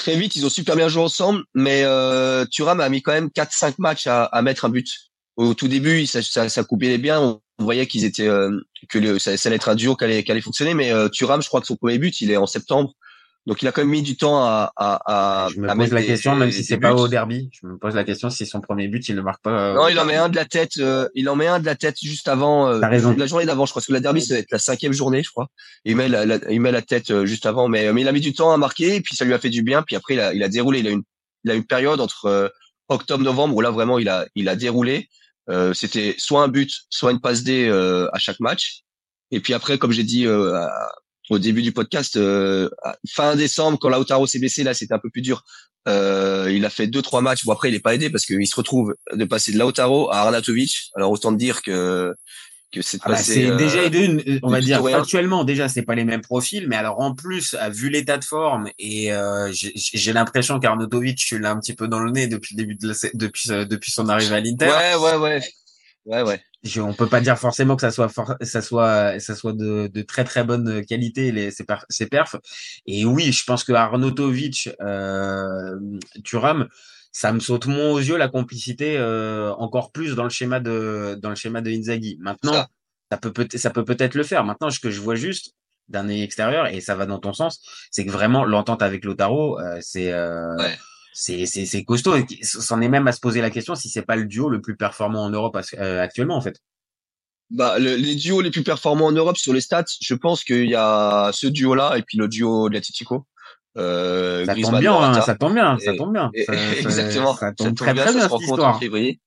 Très 0.00 0.16
vite, 0.16 0.34
ils 0.34 0.46
ont 0.46 0.50
super 0.50 0.76
bien 0.76 0.88
joué 0.88 1.02
ensemble, 1.02 1.44
mais 1.52 1.82
euh, 1.84 2.46
Thuram 2.46 2.80
a 2.80 2.88
mis 2.88 3.02
quand 3.02 3.12
même 3.12 3.28
4-5 3.28 3.74
matchs 3.76 4.06
à, 4.06 4.24
à 4.24 4.40
mettre 4.40 4.64
un 4.64 4.70
but. 4.70 4.88
Au 5.36 5.52
tout 5.52 5.68
début, 5.68 6.06
ça, 6.06 6.22
ça, 6.22 6.48
ça 6.48 6.64
coupait 6.64 6.96
bien. 6.96 7.20
On, 7.20 7.42
voyait 7.58 7.86
qu'ils 7.86 8.06
étaient 8.06 8.26
euh, 8.26 8.50
que 8.88 8.98
le, 8.98 9.18
ça, 9.18 9.32
allait 9.44 9.56
être 9.56 9.68
un 9.68 9.74
duo 9.74 9.96
qui 9.96 10.04
allait, 10.04 10.24
allait 10.30 10.40
fonctionner. 10.40 10.72
Mais 10.72 10.90
euh, 10.90 11.10
Thuram, 11.10 11.42
je 11.42 11.48
crois 11.48 11.60
que 11.60 11.66
son 11.66 11.76
premier 11.76 11.98
but, 11.98 12.18
il 12.22 12.30
est 12.30 12.38
en 12.38 12.46
septembre. 12.46 12.94
Donc 13.46 13.62
il 13.62 13.68
a 13.68 13.72
quand 13.72 13.80
même 13.80 13.90
mis 13.90 14.02
du 14.02 14.16
temps 14.18 14.44
à, 14.44 14.70
à, 14.76 15.44
à, 15.44 15.48
Je 15.48 15.60
me 15.60 15.68
à 15.70 15.74
pose 15.74 15.90
la 15.92 16.00
des- 16.02 16.06
question, 16.06 16.36
même 16.36 16.50
si 16.52 16.62
c'est 16.62 16.76
pas 16.78 16.92
au 16.94 17.08
derby, 17.08 17.48
je 17.52 17.66
me 17.66 17.78
pose 17.78 17.94
la 17.94 18.04
question 18.04 18.28
si 18.28 18.44
son 18.44 18.60
premier 18.60 18.86
but 18.86 19.08
il 19.08 19.16
ne 19.16 19.22
marque 19.22 19.42
pas. 19.42 19.50
euh, 19.50 19.74
Non, 19.74 19.88
il 19.88 19.98
en 19.98 20.04
met 20.04 20.14
un 20.16 20.28
de 20.28 20.36
la 20.36 20.44
tête. 20.44 20.72
euh, 20.78 21.08
il 21.14 21.26
en 21.28 21.36
met 21.36 21.46
un 21.46 21.58
de 21.58 21.64
la 21.64 21.74
tête 21.74 21.96
juste 22.02 22.28
avant. 22.28 22.68
euh, 22.68 22.80
raison. 22.86 23.14
La 23.16 23.26
journée 23.26 23.46
d'avant, 23.46 23.64
je 23.64 23.72
crois. 23.72 23.80
Parce 23.80 23.86
que 23.86 23.92
la 23.94 24.00
derby, 24.00 24.20
ça 24.22 24.34
va 24.34 24.40
être 24.40 24.50
la 24.52 24.58
cinquième 24.58 24.92
journée, 24.92 25.22
je 25.22 25.30
crois. 25.30 25.48
Il 25.86 25.96
met 25.96 26.08
la, 26.08 26.26
la- 26.26 26.38
il 26.50 26.60
met 26.60 26.70
la 26.70 26.82
tête 26.82 27.10
euh, 27.10 27.24
juste 27.24 27.46
avant, 27.46 27.66
mais, 27.68 27.90
mais 27.94 28.02
il 28.02 28.08
a 28.08 28.12
mis 28.12 28.20
du 28.20 28.34
temps 28.34 28.52
à 28.52 28.56
marquer, 28.58 28.96
et 28.96 29.00
puis 29.00 29.16
ça 29.16 29.24
lui 29.24 29.32
a 29.32 29.38
fait 29.38 29.48
du 29.50 29.62
bien. 29.62 29.82
Puis 29.82 29.96
après, 29.96 30.14
il 30.14 30.20
a, 30.20 30.34
il 30.34 30.42
a 30.42 30.48
déroulé. 30.48 30.80
Il 30.80 30.86
a 30.88 30.90
une, 30.90 31.02
il 31.44 31.50
a 31.50 31.54
une 31.54 31.64
période 31.64 32.00
entre 32.00 32.26
euh, 32.26 32.48
octobre-novembre 32.88 33.56
où 33.56 33.60
là 33.62 33.70
vraiment 33.70 33.98
il 33.98 34.08
a, 34.10 34.26
il 34.34 34.48
a 34.50 34.56
déroulé. 34.56 35.08
Euh, 35.48 35.72
C'était 35.72 36.14
soit 36.18 36.42
un 36.42 36.48
but, 36.48 36.70
soit 36.90 37.10
une 37.10 37.20
passe 37.20 37.42
D 37.42 37.66
euh, 37.68 38.06
à 38.12 38.18
chaque 38.18 38.40
match. 38.40 38.82
Et 39.30 39.40
puis 39.40 39.54
après, 39.54 39.78
comme 39.78 39.92
j'ai 39.92 40.04
dit 40.04 40.26
euh, 40.26 40.66
au 41.28 41.38
début 41.38 41.62
du 41.62 41.72
podcast, 41.72 42.16
euh, 42.16 42.68
fin 43.08 43.36
décembre, 43.36 43.78
quand 43.78 43.88
Lautaro 43.88 44.26
s'est 44.26 44.38
blessé, 44.38 44.64
là 44.64 44.74
c'était 44.74 44.94
un 44.94 44.98
peu 44.98 45.10
plus 45.10 45.22
dur. 45.22 45.44
Euh, 45.88 46.50
il 46.52 46.64
a 46.64 46.70
fait 46.70 46.86
deux 46.86 47.02
trois 47.02 47.22
matchs. 47.22 47.44
Bon 47.44 47.52
après, 47.52 47.68
il 47.68 47.74
est 47.74 47.80
pas 47.80 47.94
aidé 47.94 48.10
parce 48.10 48.26
qu'il 48.26 48.46
se 48.46 48.56
retrouve 48.56 48.94
de 49.12 49.24
passer 49.24 49.52
de 49.52 49.58
Lautaro 49.58 50.10
à 50.10 50.18
Arnautovic. 50.18 50.90
Alors 50.94 51.10
autant 51.10 51.32
dire 51.32 51.62
que 51.62 52.14
que 52.72 52.82
c'est 52.82 52.98
Ah 53.02 53.10
bah, 53.10 53.18
euh, 53.28 53.56
déjà 53.56 53.84
une, 53.86 54.20
euh, 54.20 54.38
on 54.42 54.50
va 54.50 54.60
dire 54.60 54.84
actuellement 54.86 55.44
déjà 55.44 55.68
c'est 55.68 55.82
pas 55.82 55.94
les 55.94 56.04
mêmes 56.04 56.20
profils 56.20 56.68
mais 56.68 56.76
alors 56.76 57.00
en 57.00 57.14
plus 57.14 57.54
à 57.54 57.68
vu 57.68 57.90
l'état 57.90 58.16
de 58.16 58.24
forme 58.24 58.68
et 58.78 59.12
euh, 59.12 59.50
j'ai 59.52 60.12
l'impression 60.12 60.60
qu'Arnautovic 60.60 61.18
tu 61.18 61.38
l'as 61.38 61.50
un 61.50 61.58
petit 61.58 61.74
peu 61.74 61.88
dans 61.88 61.98
le 61.98 62.12
nez 62.12 62.28
depuis 62.28 62.54
le 62.54 62.62
début 62.62 62.76
de 62.76 62.88
la, 62.88 62.94
depuis 63.14 63.50
euh, 63.50 63.64
depuis 63.64 63.90
son 63.90 64.08
arrivée 64.08 64.36
à 64.36 64.40
l'Inter. 64.40 64.66
Ouais, 64.66 64.94
ouais, 64.94 65.16
ouais, 65.16 65.42
ouais, 66.06 66.22
ouais. 66.22 66.40
Je- 66.62 66.80
on 66.82 66.92
peut 66.92 67.06
pas 67.08 67.20
dire 67.22 67.38
forcément 67.38 67.74
que 67.74 67.80
ça 67.80 67.90
soit 67.90 68.08
for- 68.10 68.34
ça 68.42 68.60
soit 68.60 69.18
ça 69.18 69.34
soit 69.34 69.54
de, 69.54 69.86
de 69.86 70.02
très 70.02 70.24
très 70.24 70.44
bonne 70.44 70.84
qualité 70.84 71.32
les 71.32 71.50
ses, 71.50 71.64
per- 71.64 71.86
ses 71.88 72.06
perfs 72.06 72.36
et 72.86 73.06
oui 73.06 73.32
je 73.32 73.44
pense 73.44 73.64
que 73.64 73.72
Arnautovic 73.72 74.68
euh, 74.82 75.78
Thuram 76.22 76.68
ça 77.12 77.32
me 77.32 77.40
saute 77.40 77.66
moins 77.66 77.88
aux 77.90 77.98
yeux 77.98 78.16
la 78.18 78.28
complicité 78.28 78.96
euh, 78.98 79.52
encore 79.54 79.90
plus 79.90 80.14
dans 80.14 80.24
le 80.24 80.30
schéma 80.30 80.60
de 80.60 81.18
dans 81.22 81.30
le 81.30 81.34
schéma 81.34 81.60
de 81.62 81.70
Inzaghi 81.70 82.18
maintenant 82.20 82.52
Ça. 82.52 82.68
ça, 83.10 83.16
peut 83.16 83.32
peut 83.32 83.48
ça 83.56 83.70
peut 83.70 83.84
peut-être 83.84 84.14
le 84.14 84.22
faire 84.22 84.44
maintenant 84.44 84.70
ce 84.70 84.80
que 84.80 84.90
je 84.90 85.00
vois 85.00 85.14
juste 85.14 85.54
d'un 85.88 86.08
œil 86.10 86.22
extérieur 86.22 86.66
et 86.66 86.80
ça 86.82 86.94
va 86.94 87.06
dans 87.06 87.18
ton 87.18 87.32
sens 87.32 87.60
c'est 87.90 88.04
que 88.04 88.10
vraiment 88.10 88.44
l'entente 88.44 88.82
avec 88.82 89.04
Lotaro 89.06 89.58
euh, 89.58 89.78
c'est 89.80 90.12
euh, 90.12 90.56
Ouais. 90.58 90.78
C'est 91.12 91.46
c'est 91.46 91.66
c'est 91.66 91.84
costaud 91.84 92.14
et 92.16 92.26
c'en 92.42 92.80
est 92.80 92.88
même 92.88 93.06
à 93.08 93.12
se 93.12 93.20
poser 93.20 93.40
la 93.40 93.50
question 93.50 93.74
si 93.74 93.88
c'est 93.88 94.02
pas 94.02 94.16
le 94.16 94.24
duo 94.26 94.48
le 94.48 94.60
plus 94.60 94.76
performant 94.76 95.24
en 95.24 95.30
Europe 95.30 95.56
euh, 95.78 96.00
actuellement 96.00 96.36
en 96.36 96.40
fait 96.40 96.56
Bah, 97.50 97.78
le- 97.78 97.96
les 97.96 98.14
duos 98.14 98.40
les 98.42 98.50
plus 98.50 98.62
performants 98.62 99.06
en 99.06 99.12
Europe 99.12 99.36
sur 99.36 99.52
les 99.52 99.60
stats, 99.60 99.84
je 100.00 100.14
pense 100.14 100.44
qu'il 100.44 100.68
y 100.70 100.74
a 100.76 101.30
ce 101.32 101.46
duo-là 101.48 101.96
et 101.98 102.02
puis 102.02 102.16
le 102.18 102.28
duo 102.28 102.68
de 102.68 102.74
l'Atletico. 102.74 103.26
Euh, 103.76 104.44
Ça 104.46 104.54
tombe 104.54 104.80
bien, 104.80 104.92
hein, 104.94 105.14
ça 105.22 105.34
tombe 105.36 105.54
bien, 105.54 105.78
ça 105.78 105.92
tombe 105.96 106.12
bien. 106.12 106.30
Et- 106.34 106.44
Ça- 106.44 106.52
ça- 106.82 106.88
exactement. 106.88 107.34
Ça 107.36 107.52
tombe 107.52 107.74
très 107.76 107.92
bien, 107.94 108.02
très 108.04 108.12
ça 108.12 108.18
bien 108.18 108.28
se 108.28 108.28
cette 108.28 108.30
rencontre 108.48 108.62
en 108.76 108.78
février. 108.78 109.20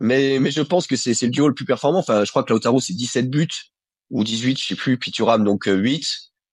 Mais, 0.00 0.38
mais 0.40 0.50
je 0.50 0.60
pense 0.60 0.86
que 0.86 0.96
c'est, 0.96 1.14
c'est 1.14 1.26
le 1.26 1.32
duo 1.32 1.48
le 1.48 1.54
plus 1.54 1.64
performant. 1.64 1.98
Enfin, 2.00 2.24
je 2.24 2.30
crois 2.30 2.42
que 2.44 2.52
Lautaro, 2.52 2.80
c'est 2.80 2.92
17 2.92 3.30
buts 3.30 3.48
ou 4.10 4.24
18, 4.24 4.58
je 4.60 4.66
sais 4.66 4.74
plus. 4.74 4.98
Puis 4.98 5.10
Thuram, 5.10 5.42
donc 5.44 5.68
euh, 5.68 5.74
8. 5.74 6.04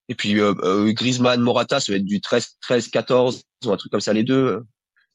Et 0.10 0.16
puis 0.16 0.40
euh, 0.40 0.54
euh, 0.64 0.92
Griezmann, 0.92 1.40
Morata, 1.42 1.80
ça 1.80 1.92
va 1.92 1.98
être 1.98 2.06
du 2.06 2.20
13, 2.22 2.58
13, 2.62 2.88
14 2.90 3.44
ou 3.66 3.72
un 3.72 3.78
truc 3.78 3.92
comme 3.92 4.02
ça 4.02 4.14
les 4.14 4.24
deux. 4.24 4.62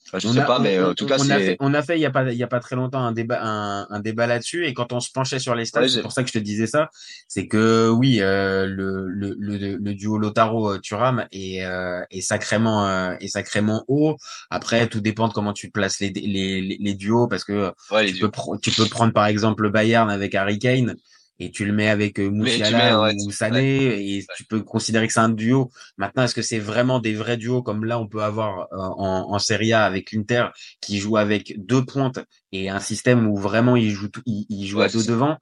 Enfin, 0.06 0.20
je 0.20 0.28
On 0.28 0.32
sais 0.32 0.40
a- 0.40 0.44
pas, 0.44 0.58
mais 0.58 0.78
on- 0.78 0.84
euh, 0.84 0.90
en 0.92 0.94
tout 0.94 1.04
cas, 1.04 1.16
on 1.18 1.28
a 1.28 1.38
fait, 1.38 1.56
on 1.60 1.74
a 1.74 1.82
fait 1.82 1.98
il 1.98 2.00
y 2.00 2.06
a 2.06 2.10
pas 2.10 2.32
il 2.32 2.38
y 2.38 2.42
a 2.42 2.46
pas 2.46 2.60
très 2.60 2.76
longtemps 2.76 3.04
un 3.04 3.12
débat 3.12 3.40
un, 3.42 3.86
un 3.90 4.00
débat 4.00 4.26
là-dessus 4.26 4.64
et 4.66 4.72
quand 4.72 4.94
on 4.94 5.00
se 5.00 5.10
penchait 5.12 5.38
sur 5.38 5.54
les 5.54 5.66
stats, 5.66 5.82
Ouais, 5.82 5.88
c'est 5.90 6.00
pour 6.00 6.12
ça 6.12 6.22
que 6.22 6.28
je 6.28 6.32
te 6.32 6.38
disais 6.38 6.66
ça, 6.66 6.88
c'est 7.26 7.46
que 7.46 7.90
oui 7.90 8.22
euh, 8.22 8.64
le, 8.64 9.06
le, 9.08 9.34
le, 9.38 9.76
le 9.76 9.94
duo 9.94 10.16
Lotaro 10.16 10.78
Thuram 10.78 11.26
est 11.30 11.62
euh, 11.66 12.00
est 12.10 12.22
sacrément 12.22 12.86
euh, 12.86 13.16
est 13.20 13.28
sacrément 13.28 13.84
haut. 13.88 14.16
Après 14.48 14.86
tout 14.88 15.00
dépend 15.00 15.28
de 15.28 15.34
comment 15.34 15.52
tu 15.52 15.70
places 15.70 16.00
les 16.00 16.08
les 16.08 16.62
les, 16.62 16.78
les 16.80 16.94
duos 16.94 17.28
parce 17.28 17.44
que 17.44 17.72
Ouais, 17.90 18.06
tu 18.06 18.18
peux 18.18 18.30
tu 18.62 18.70
peux 18.70 18.86
prendre 18.86 19.12
par 19.12 19.26
exemple 19.26 19.64
le 19.64 19.68
Bayern 19.70 20.08
avec 20.08 20.34
Harry 20.34 20.58
Kane 20.58 20.96
et 21.40 21.50
tu 21.50 21.64
le 21.64 21.72
mets 21.72 21.88
avec 21.88 22.18
euh, 22.18 22.30
mets, 22.30 22.94
ouais, 22.94 23.14
ou 23.26 23.30
Sané 23.30 24.16
et 24.16 24.26
tu 24.36 24.44
peux 24.44 24.62
considérer 24.62 25.06
que 25.06 25.12
c'est 25.12 25.20
un 25.20 25.28
duo. 25.28 25.70
Maintenant, 25.96 26.24
est-ce 26.24 26.34
que 26.34 26.42
c'est 26.42 26.58
vraiment 26.58 26.98
des 27.00 27.14
vrais 27.14 27.36
duos 27.36 27.62
comme 27.62 27.84
là 27.84 27.98
on 27.98 28.08
peut 28.08 28.22
avoir 28.22 28.62
euh, 28.72 28.76
en, 28.76 29.32
en 29.32 29.38
Serie 29.38 29.72
A 29.72 29.84
avec 29.84 30.12
l'Inter 30.12 30.46
qui 30.80 30.98
joue 30.98 31.16
avec 31.16 31.54
deux 31.58 31.84
pointes 31.84 32.18
et 32.52 32.70
un 32.70 32.80
système 32.80 33.28
où 33.28 33.36
vraiment 33.36 33.76
il 33.76 33.90
joue 33.90 34.08
tout- 34.08 34.22
il, 34.26 34.46
il 34.48 34.66
joue 34.66 34.78
Ouais, 34.78 34.86
à 34.86 34.88
deux 34.88 35.04
devant? 35.04 35.36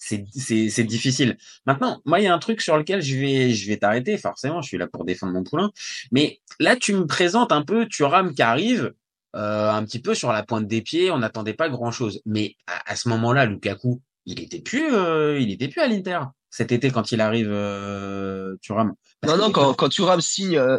C'est 0.00 0.24
c'est 0.32 0.70
c'est 0.70 0.84
difficile. 0.84 1.36
Maintenant, 1.66 2.00
moi 2.04 2.20
il 2.20 2.24
y 2.24 2.28
a 2.28 2.34
un 2.34 2.38
truc 2.38 2.60
sur 2.60 2.76
lequel 2.76 3.02
je 3.02 3.16
vais 3.16 3.50
je 3.52 3.68
vais 3.68 3.78
t'arrêter 3.78 4.16
forcément, 4.16 4.62
je 4.62 4.68
suis 4.68 4.78
là 4.78 4.86
pour 4.86 5.04
défendre 5.04 5.32
mon 5.32 5.42
poulain, 5.42 5.70
mais 6.12 6.40
là 6.60 6.76
tu 6.76 6.94
me 6.94 7.04
présentes 7.04 7.50
un 7.50 7.62
peu 7.62 7.86
Thuram 7.86 8.32
qui 8.32 8.42
arrive 8.42 8.92
euh, 9.36 9.70
un 9.70 9.84
petit 9.84 10.00
peu 10.00 10.14
sur 10.14 10.32
la 10.32 10.42
pointe 10.44 10.66
des 10.68 10.82
pieds, 10.82 11.10
on 11.10 11.18
n'attendait 11.18 11.52
pas 11.52 11.68
grand-chose. 11.68 12.22
Mais 12.26 12.54
à, 12.66 12.92
à 12.92 12.96
ce 12.96 13.08
moment-là, 13.08 13.44
Lukaku, 13.46 14.00
il 14.30 14.40
était 14.40 14.60
plus 14.60 14.94
euh, 14.94 15.38
il 15.40 15.50
était 15.50 15.68
plus 15.68 15.80
à 15.80 15.88
l'Inter 15.88 16.20
cet 16.50 16.72
été 16.72 16.90
quand 16.90 17.12
il 17.12 17.20
arrive 17.20 17.50
euh, 17.50 18.56
Thuram. 18.62 18.94
Parce 19.20 19.34
Non, 19.36 19.46
non, 19.46 19.52
quand, 19.52 19.74
quand 19.74 19.88
Thuram 19.90 20.20
signe, 20.20 20.56
euh, 20.56 20.78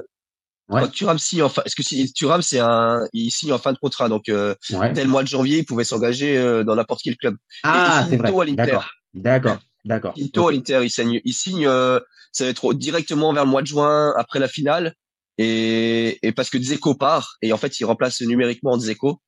Ouais. 0.68 0.82
quand 0.82 0.92
Thuram 0.92 1.18
signe 1.20 1.42
en 1.44 1.50
fin, 1.50 1.62
est-ce 1.66 1.76
que 1.76 1.82
si, 1.84 2.12
Thuram, 2.14 2.42
c'est 2.44 2.60
un, 2.60 3.02
il 3.14 3.32
signe 3.32 3.52
en 3.54 3.58
fin 3.58 3.74
de 3.74 3.78
contrat, 3.80 4.08
donc, 4.10 4.30
euh, 4.30 4.54
Ouais. 4.72 4.92
dès 4.94 5.04
le 5.04 5.10
mois 5.10 5.24
de 5.24 5.28
janvier, 5.28 5.60
il 5.60 5.66
pouvait 5.66 5.84
s'engager 5.84 6.38
euh, 6.38 6.64
dans 6.64 6.76
n'importe 6.76 7.02
quel 7.04 7.18
club. 7.18 7.36
Ah, 7.64 8.06
c'est 8.10 8.18
vrai. 8.18 8.30
à 8.30 8.46
l'Inter. 8.46 8.56
D'accord. 8.64 8.90
D'accord. 9.14 9.58
D'accord. 9.86 10.14
Pinto 10.16 10.48
à 10.48 10.52
l'Inter, 10.52 10.80
il 10.84 10.90
signe, 10.92 11.22
il 11.24 11.34
signe, 11.34 11.66
euh, 11.68 12.00
ça 12.32 12.44
va 12.46 12.50
être 12.52 12.74
directement 12.74 13.34
vers 13.34 13.46
le 13.46 13.50
mois 13.52 13.62
de 13.64 13.68
juin 13.68 14.14
après 14.18 14.40
la 14.40 14.48
finale, 14.48 14.94
et, 15.40 16.18
et 16.22 16.32
parce 16.32 16.50
que 16.50 16.58
Dzeko 16.58 16.96
part, 16.96 17.38
et 17.42 17.54
en 17.54 17.58
fait, 17.58 17.80
il 17.80 17.86
remplace 17.86 18.22
numériquement 18.22 18.78
Dzeko, 18.78 19.22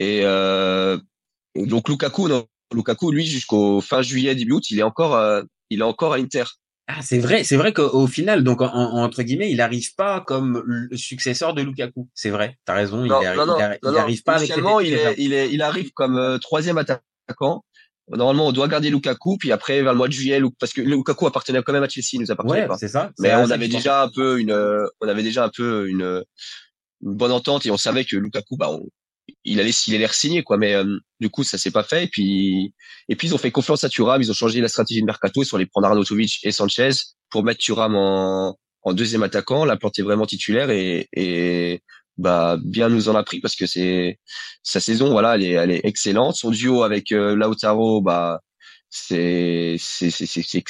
et, 0.00 0.20
euh, 0.24 0.98
et 1.54 1.66
donc 1.66 1.88
Lukaku, 1.88 2.28
non, 2.28 2.46
Lukaku, 2.72 3.10
lui, 3.10 3.26
jusqu'au 3.26 3.80
fin 3.80 4.02
juillet, 4.02 4.34
début 4.34 4.52
août, 4.52 4.70
il 4.70 4.78
est 4.78 4.82
encore, 4.84 5.14
euh, 5.16 5.42
il 5.70 5.80
est 5.80 5.84
encore 5.84 6.14
à 6.14 6.18
l'Inter. 6.18 6.44
Ah, 6.86 7.00
c'est 7.02 7.18
vrai, 7.18 7.44
c'est 7.44 7.56
vrai 7.56 7.72
qu'au 7.72 8.06
final, 8.06 8.44
donc 8.44 8.60
en, 8.60 8.66
en- 8.66 9.02
entre 9.02 9.22
guillemets, 9.22 9.50
il 9.50 9.60
arrive 9.62 9.94
pas 9.94 10.20
comme 10.20 10.62
le 10.66 10.94
successeur 10.96 11.54
de 11.54 11.62
Lukaku. 11.62 12.08
C'est 12.14 12.28
vrai, 12.30 12.58
t'as 12.66 12.74
raison, 12.74 12.98
Non, 13.06 13.22
il, 13.22 13.26
arri- 13.26 13.36
non, 13.38 13.46
non, 13.46 13.56
il, 13.58 13.62
arri- 13.62 13.78
non, 13.82 13.90
il 13.90 13.94
non. 13.94 13.98
arrive 14.00 14.22
pas 14.22 14.34
avec 14.36 14.48
les 14.54 14.62
il 14.86 14.92
est, 14.94 15.14
il 15.18 15.32
est, 15.32 15.50
il 15.52 15.62
arrive 15.62 15.92
comme 15.92 16.18
euh, 16.18 16.36
troisième 16.38 16.76
attaquant. 16.78 17.64
Normalement, 18.10 18.48
on 18.48 18.52
doit 18.52 18.68
garder 18.68 18.90
Lukaku, 18.90 19.38
puis 19.38 19.50
après 19.50 19.80
vers 19.82 19.92
le 19.92 19.96
mois 19.96 20.08
de 20.08 20.12
juillet, 20.12 20.38
parce 20.60 20.74
que 20.74 20.82
Lukaku 20.82 21.26
appartenait 21.26 21.62
quand 21.62 21.72
même 21.72 21.82
à 21.84 21.88
Chelsea, 21.88 22.08
il 22.14 22.20
nous 22.20 22.30
appartenait 22.30 22.60
Ouais, 22.62 22.66
pas. 22.68 22.76
c'est 22.76 22.88
ça. 22.88 23.10
Mais 23.18 23.34
on 23.34 23.50
avait 23.50 23.68
déjà 23.68 24.02
un 24.02 24.10
peu 24.14 24.38
une, 24.38 24.50
euh, 24.50 24.86
on 25.00 25.08
avait 25.08 25.22
déjà 25.22 25.44
un 25.44 25.48
peu 25.48 25.88
une, 25.88 26.22
une 27.02 27.14
bonne 27.16 27.32
entente 27.32 27.64
et 27.64 27.70
on 27.70 27.78
savait 27.78 28.04
que 28.04 28.16
Lukaku, 28.16 28.58
bah, 28.58 28.70
on- 28.70 28.86
il 29.44 29.60
allait, 29.60 29.70
il 29.86 29.94
allait 29.94 30.08
signer 30.08 30.42
quoi. 30.42 30.56
Mais 30.56 30.74
euh, 30.74 30.98
du 31.20 31.30
coup, 31.30 31.44
ça 31.44 31.58
s'est 31.58 31.70
pas 31.70 31.82
fait. 31.82 32.04
Et 32.04 32.08
puis, 32.08 32.74
et 33.08 33.16
puis 33.16 33.28
ils 33.28 33.34
ont 33.34 33.38
fait 33.38 33.50
confiance 33.50 33.84
à 33.84 33.88
Thuram, 33.88 34.20
ils 34.20 34.30
ont 34.30 34.34
changé 34.34 34.60
la 34.60 34.68
stratégie 34.68 35.00
de 35.00 35.06
mercato, 35.06 35.42
ils 35.42 35.46
sont 35.46 35.56
allés 35.56 35.66
prendre 35.66 35.86
Arnautovic 35.86 36.40
et 36.44 36.52
Sanchez 36.52 36.90
pour 37.30 37.44
mettre 37.44 37.60
Thuram 37.60 37.94
en, 37.96 38.58
en 38.82 38.92
deuxième 38.92 39.22
attaquant, 39.22 39.64
l'implanter 39.64 40.02
vraiment 40.02 40.26
titulaire 40.26 40.70
et, 40.70 41.08
et 41.12 41.82
bah 42.16 42.58
bien 42.62 42.88
nous 42.88 43.08
en 43.08 43.16
a 43.16 43.24
pris 43.24 43.40
parce 43.40 43.56
que 43.56 43.66
c'est 43.66 44.20
sa 44.62 44.80
saison, 44.80 45.10
voilà, 45.10 45.34
elle 45.34 45.42
est, 45.44 45.50
elle 45.52 45.70
est 45.70 45.84
excellente. 45.84 46.36
Son 46.36 46.50
duo 46.50 46.82
avec 46.82 47.12
euh, 47.12 47.34
Lautaro, 47.34 48.02
bah 48.02 48.40
c'est 48.90 49.76
c'est 49.78 50.10
c'est 50.10 50.64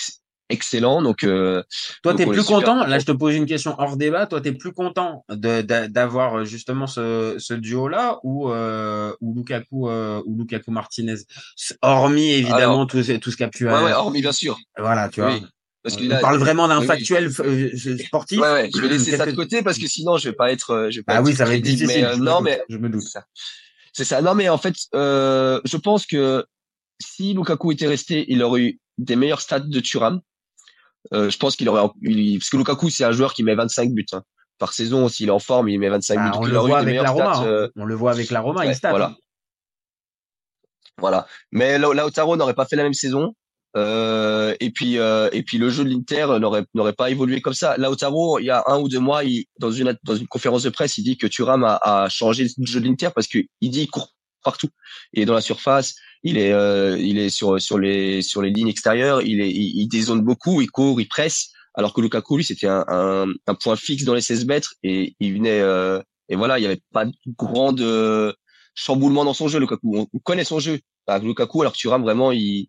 excellent. 0.54 1.02
Donc 1.02 1.23
euh, 1.25 1.62
Toi, 2.02 2.14
t'es 2.14 2.25
plus 2.26 2.42
content. 2.44 2.87
Là, 2.87 2.99
je 2.99 3.04
te 3.04 3.12
pose 3.12 3.34
une 3.34 3.44
question 3.46 3.75
hors 3.78 3.96
débat. 3.99 4.26
Toi, 4.26 4.40
t'es 4.40 4.52
plus 4.52 4.73
content 4.73 5.25
de- 5.28 5.61
d'a- 5.61 5.88
d'avoir 5.88 6.38
euh, 6.38 6.44
justement 6.44 6.87
ce, 6.87 7.37
ce 7.38 7.52
duo-là 7.52 8.18
ou, 8.23 8.50
euh, 8.50 9.12
ou 9.20 9.34
Lukaku 9.34 9.88
euh, 9.90 10.23
ou 10.25 10.38
Lukaku 10.38 10.70
Martinez, 10.70 11.16
hormis 11.82 12.30
évidemment 12.32 12.58
Alors, 12.75 12.87
tout, 12.87 13.02
ce- 13.02 13.12
tout 13.18 13.30
ce 13.30 13.37
qu'a 13.37 13.49
pu. 13.49 13.66
Ouais, 13.66 13.82
ouais, 13.84 13.92
hormis 13.92 14.23
bien 14.23 14.32
sûr. 14.32 14.58
Voilà, 14.78 15.08
tu 15.11 15.20
vois. 15.20 15.38
Parce 15.82 15.96
que 15.96 16.04
on 16.04 16.20
parle 16.20 16.38
vraiment 16.38 16.66
d'un 16.66 16.80
oui, 16.80 16.87
factuel 16.87 17.30
euh, 17.40 17.70
sportif. 17.99 18.40
Ouais, 18.40 18.50
ouais, 18.52 18.70
je 18.75 18.80
vais 18.80 18.88
laisser 18.88 19.16
ça 19.18 19.26
de 19.26 19.32
côté 19.32 19.62
parce 19.62 19.76
que 19.76 19.87
sinon 19.87 20.16
je 20.16 20.30
vais 20.30 20.34
pas 20.34 20.50
être, 20.50 20.70
euh, 20.70 20.90
je 20.90 21.00
vais 21.00 21.02
pas 21.02 21.12
Ah 21.16 21.18
être 21.18 21.26
oui, 21.26 21.34
ça 21.34 21.44
va 21.44 21.54
être 21.54 21.61
difficile. 21.62 21.87
Mais, 21.88 22.04
euh, 22.04 22.16
non, 22.16 22.37
doute, 22.38 22.44
mais 22.44 22.62
je 22.70 22.78
me 22.78 22.88
doute. 22.88 23.02
ça. 23.02 23.25
C'est 23.92 24.04
ça. 24.04 24.23
Non, 24.23 24.34
mais 24.34 24.49
en 24.49 24.56
fait, 24.58 24.75
euh, 24.94 25.61
je 25.66 25.76
pense 25.76 26.06
que 26.06 26.46
si 27.00 27.34
Lukaku 27.34 27.73
était 27.73 27.87
resté, 27.87 28.25
il 28.28 28.42
aurait 28.42 28.61
eu 28.62 28.80
des 28.96 29.14
meilleurs 29.14 29.42
stats 29.42 29.61
de 29.61 29.80
Thuram. 29.80 30.20
Euh, 31.12 31.28
je 31.30 31.37
pense 31.38 31.56
qu'il 31.56 31.68
aurait, 31.68 31.82
parce 31.82 32.50
que 32.50 32.56
Lukaku 32.56 32.88
c'est 32.90 33.04
un 33.04 33.12
joueur 33.12 33.34
qui 33.34 33.42
met 33.42 33.54
25 33.54 33.92
buts 33.92 34.06
hein. 34.12 34.23
par 34.58 34.73
saison. 34.73 35.08
S'il 35.08 35.28
est 35.28 35.32
en 35.32 35.38
forme, 35.38 35.68
il 35.68 35.78
met 35.78 35.88
25 35.90 36.14
bah, 36.16 36.30
buts. 36.30 36.38
On 36.40 36.46
il 36.46 36.50
le 36.50 36.56
aurait 36.58 36.68
voit 36.70 36.78
avec 36.78 36.94
la 37.02 37.11
Roma. 37.11 37.34
stats, 37.34 37.42
hein. 37.42 37.46
euh, 37.46 37.68
On 37.76 37.84
le 37.84 37.94
voit 37.94 38.12
avec 38.12 38.30
la 38.30 38.40
Roma, 38.40 38.61
ouais, 38.61 38.73
il 38.73 38.88
voilà. 38.88 39.06
hein. 39.06 39.16
Voilà. 40.99 41.26
Mais 41.52 41.78
Lau- 41.78 41.92
Lautaro 41.92 42.37
n'aurait 42.37 42.54
pas 42.54 42.66
fait 42.66 42.76
la 42.76 42.84
même 42.84 42.94
saison. 42.94 43.34
Euh, 43.76 44.54
et 44.61 44.70
puis 44.70 44.99
euh, 44.99 45.28
et 45.32 45.42
puis 45.42 45.58
le 45.58 45.68
jeu 45.68 45.82
de 45.82 45.88
l'Inter 45.88 46.26
n'aurait 46.38 46.64
n'aurait 46.75 46.92
pas 46.92 47.11
évolué 47.11 47.40
comme 47.40 47.54
ça. 47.54 47.76
Lautaro, 47.76 48.38
il 48.38 48.44
y 48.44 48.50
a 48.50 48.62
un 48.68 48.78
ou 48.78 48.88
deux 48.88 49.00
mois, 49.00 49.25
il, 49.25 49.46
dans 49.58 49.73
une 49.73 49.99
dans 50.04 50.14
une 50.14 50.28
conférence 50.28 50.62
de 50.62 50.70
presse, 50.70 50.96
il 50.96 51.02
dit 51.02 51.16
que 51.18 51.26
Thuram 51.26 51.64
a, 51.64 51.80
a 51.82 52.08
changé 52.08 52.46
le 52.56 52.66
jeu 52.66 52.80
de 52.80 52.87
l'Inter 52.87 53.08
parce 53.12 53.26
que 53.26 53.38
il 53.61 53.70
dit 53.70 53.80
qu'il 53.80 53.90
court 53.90 54.12
partout. 54.44 54.68
Il 55.12 55.23
est 55.23 55.26
dans 55.26 55.34
la 55.34 55.40
surface, 55.40 55.96
il 56.25 56.38
est 56.38 56.52
euh, 56.52 56.99
il 56.99 57.19
est 57.19 57.28
sur 57.28 57.61
sur 57.61 57.78
les 57.78 58.23
sur 58.23 58.43
les 58.43 58.50
lignes 58.50 58.69
extérieures, 58.69 59.23
il 59.23 59.40
est 59.40 59.50
il, 59.50 59.81
il 59.83 59.88
dézone 59.88 60.23
beaucoup, 60.23 60.61
il 60.61 60.71
court, 60.71 61.00
il 61.00 61.07
presse. 61.07 61.50
Alors 61.75 61.93
que 61.93 62.00
Lukaku, 62.00 62.37
lui, 62.37 62.45
c'était 62.45 62.69
un, 62.69 62.85
un, 62.88 63.26
un 63.47 63.54
point 63.54 63.76
fixe 63.76 64.04
dans 64.04 64.14
les 64.14 64.21
16 64.21 64.47
mètres 64.47 64.75
et 64.85 65.16
il 65.21 65.35
venait 65.35 65.61
euh, 65.61 66.00
et 66.28 66.37
voilà, 66.37 66.59
il 66.59 66.62
y 66.62 66.66
avait 66.66 66.81
pas 66.93 67.04
de 67.04 67.12
grande 67.37 67.81
euh, 67.81 68.33
chamboulement 68.75 69.25
dans 69.25 69.35
son 69.35 69.49
jeu. 69.49 69.59
Lukaku, 69.59 69.99
on, 69.99 70.07
on 70.12 70.19
connaît 70.21 70.45
son 70.45 70.61
jeu. 70.61 70.81
Bah, 71.07 71.19
Lukaku, 71.19 71.62
alors 71.62 71.73
que 71.73 71.78
Thuram 71.78 72.02
vraiment, 72.02 72.33
il 72.33 72.69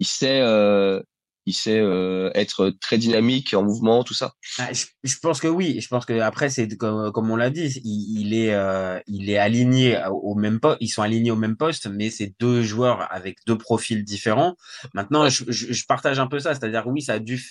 il 0.00 0.06
sait 0.06 0.40
euh, 0.40 1.00
il 1.46 1.54
sait 1.54 1.78
euh, 1.78 2.30
être 2.34 2.70
très 2.80 2.98
dynamique 2.98 3.54
en 3.54 3.62
mouvement, 3.62 4.04
tout 4.04 4.14
ça. 4.14 4.32
Ah, 4.58 4.72
je, 4.72 4.86
je 5.02 5.16
pense 5.20 5.40
que 5.40 5.48
oui. 5.48 5.80
Je 5.80 5.88
pense 5.88 6.06
que 6.06 6.20
après 6.20 6.50
c'est 6.50 6.68
comme, 6.76 7.10
comme 7.12 7.30
on 7.30 7.36
l'a 7.36 7.50
dit, 7.50 7.80
il, 7.84 8.34
est 8.34 8.54
euh, 8.54 9.00
il 9.06 9.28
est 9.28 9.38
aligné 9.38 9.98
au 10.10 10.34
même 10.34 10.60
poste. 10.60 10.78
Ils 10.80 10.88
sont 10.88 11.02
alignés 11.02 11.30
au 11.30 11.36
même 11.36 11.56
poste, 11.56 11.86
mais 11.88 12.10
c'est 12.10 12.32
deux 12.38 12.62
joueurs 12.62 13.08
avec 13.10 13.38
deux 13.46 13.58
profils 13.58 14.04
différents. 14.04 14.56
Maintenant, 14.94 15.28
je, 15.28 15.44
je, 15.48 15.72
je 15.72 15.86
partage 15.86 16.18
un 16.18 16.26
peu 16.28 16.38
ça, 16.38 16.54
c'est-à-dire 16.54 16.86
oui, 16.86 17.02
ça 17.02 17.14
a 17.14 17.18
dû 17.18 17.42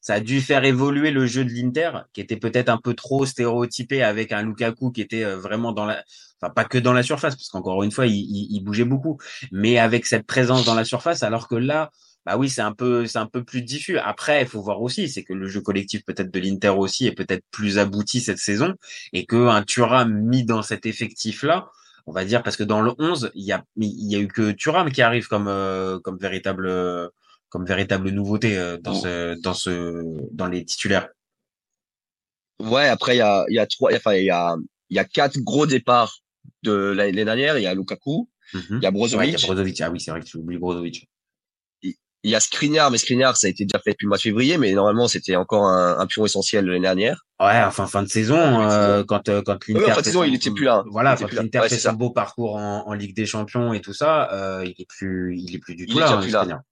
ça 0.00 0.14
a 0.14 0.20
dû 0.20 0.40
faire 0.40 0.64
évoluer 0.64 1.10
le 1.10 1.26
jeu 1.26 1.44
de 1.44 1.50
l'Inter, 1.50 1.90
qui 2.12 2.20
était 2.20 2.36
peut-être 2.36 2.68
un 2.68 2.78
peu 2.78 2.94
trop 2.94 3.26
stéréotypé 3.26 4.02
avec 4.02 4.30
un 4.30 4.42
Lukaku 4.42 4.92
qui 4.92 5.00
était 5.00 5.24
euh, 5.24 5.36
vraiment 5.36 5.72
dans 5.72 5.86
la, 5.86 6.04
enfin 6.40 6.52
pas 6.52 6.64
que 6.64 6.78
dans 6.78 6.92
la 6.92 7.02
surface, 7.02 7.34
parce 7.34 7.48
qu'encore 7.48 7.82
une 7.82 7.90
fois, 7.90 8.06
il, 8.06 8.14
il, 8.14 8.46
il 8.50 8.60
bougeait 8.60 8.84
beaucoup, 8.84 9.18
mais 9.50 9.78
avec 9.78 10.06
cette 10.06 10.26
présence 10.26 10.64
dans 10.64 10.74
la 10.74 10.84
surface, 10.84 11.22
alors 11.24 11.48
que 11.48 11.56
là, 11.56 11.90
bah 12.28 12.36
oui, 12.36 12.50
c'est 12.50 12.60
un 12.60 12.72
peu, 12.72 13.06
c'est 13.06 13.16
un 13.16 13.24
peu 13.26 13.42
plus 13.42 13.62
diffus. 13.62 13.96
Après, 13.96 14.42
il 14.42 14.46
faut 14.46 14.60
voir 14.60 14.82
aussi, 14.82 15.08
c'est 15.08 15.24
que 15.24 15.32
le 15.32 15.48
jeu 15.48 15.62
collectif 15.62 16.04
peut-être 16.04 16.30
de 16.30 16.38
l'Inter 16.38 16.68
aussi 16.68 17.06
est 17.06 17.12
peut-être 17.12 17.42
plus 17.50 17.78
abouti 17.78 18.20
cette 18.20 18.36
saison 18.36 18.74
et 19.14 19.24
que 19.24 19.48
un 19.48 19.62
Thuram 19.62 20.12
mis 20.12 20.44
dans 20.44 20.60
cet 20.60 20.84
effectif-là, 20.84 21.70
on 22.06 22.12
va 22.12 22.26
dire 22.26 22.42
parce 22.42 22.58
que 22.58 22.64
dans 22.64 22.82
le 22.82 22.92
11, 22.98 23.30
il 23.34 23.44
y 23.44 23.52
a, 23.52 23.64
il 23.76 24.12
y 24.12 24.14
a 24.14 24.18
eu 24.18 24.28
que 24.28 24.50
Thuram 24.50 24.92
qui 24.92 25.00
arrive 25.00 25.26
comme, 25.26 25.48
euh, 25.48 26.00
comme 26.00 26.18
véritable, 26.18 26.66
euh, 26.66 27.08
comme 27.48 27.64
véritable 27.64 28.10
nouveauté 28.10 28.58
euh, 28.58 28.76
dans 28.76 28.92
ce, 28.92 29.40
dans 29.40 29.54
ce, 29.54 30.04
dans 30.30 30.48
les 30.48 30.66
titulaires. 30.66 31.08
Ouais, 32.60 32.88
après 32.88 33.14
il 33.14 33.20
y 33.20 33.22
a 33.22 33.46
il 33.48 33.54
y 33.54 33.58
a 33.58 33.66
trois, 33.66 33.90
enfin 33.94 34.12
il 34.12 34.24
y 34.24 34.30
a 34.30 34.54
il 34.90 34.96
y 34.96 34.98
a 34.98 35.04
quatre 35.06 35.38
gros 35.38 35.64
départs 35.64 36.18
de 36.62 36.72
l'année 36.72 37.24
dernière. 37.24 37.56
Il 37.56 37.62
y 37.62 37.66
a 37.66 37.74
Lukaku, 37.74 38.28
Mhm. 38.52 38.62
il 38.70 38.82
y 38.82 38.86
a 38.86 38.90
Brozovic, 38.90 39.18
Ouais, 39.18 39.28
il 39.28 39.40
y 39.40 39.42
a 39.42 39.46
Brozovic. 39.46 39.80
Ah 39.80 39.90
oui, 39.90 40.00
c'est 40.00 40.10
vrai 40.10 40.20
que 40.20 40.26
tu 40.26 40.36
oublies 40.36 40.58
Brozovic. 40.58 41.08
Il 42.24 42.30
y 42.30 42.34
a 42.34 42.40
Skriniar, 42.40 42.90
mais 42.90 42.98
Skriniar 42.98 43.36
ça 43.36 43.46
a 43.46 43.50
été 43.50 43.64
déjà 43.64 43.78
fait 43.82 43.90
depuis 43.92 44.04
le 44.04 44.08
mois 44.08 44.16
de 44.16 44.22
février, 44.22 44.58
mais 44.58 44.72
normalement 44.72 45.06
c'était 45.08 45.36
encore 45.36 45.64
un, 45.66 45.98
un 45.98 46.06
pion 46.06 46.24
essentiel 46.26 46.66
l'année 46.66 46.80
dernière. 46.80 47.24
Ouais, 47.40 47.62
enfin 47.62 47.86
fin 47.86 48.02
de 48.02 48.08
saison, 48.08 48.36
euh, 48.68 49.04
quand 49.04 49.28
euh, 49.28 49.42
quand 49.42 49.66
l'Inter 49.68 49.84
Oui, 49.84 49.90
en 49.90 49.94
fin 49.94 50.00
de 50.00 50.04
saison, 50.06 50.20
son- 50.22 50.26
il 50.26 50.34
était 50.34 50.50
plus 50.50 50.64
là. 50.64 50.82
Voilà, 50.90 51.14
Il 51.18 51.20
quand 51.26 51.32
l'Inter 51.32 51.60
Ouais, 51.60 51.68
fait 51.68 51.78
son 51.78 51.92
beau 51.92 52.10
parcours 52.10 52.56
en, 52.56 52.88
en 52.88 52.92
Ligue 52.94 53.14
des 53.14 53.26
Champions 53.26 53.72
et 53.72 53.80
tout 53.80 53.92
ça, 53.94 54.32
euh, 54.32 54.64
il 54.64 54.74
est 54.80 54.88
plus, 54.88 55.38
il 55.38 55.54
est 55.54 55.58
plus 55.58 55.76
du 55.76 55.84
Il 55.84 55.90
tout 55.92 55.98
est 55.98 56.00
là. 56.00 56.06
déjà 56.06 56.16
hein, 56.18 56.22
plus 56.22 56.48
là. 56.50 56.62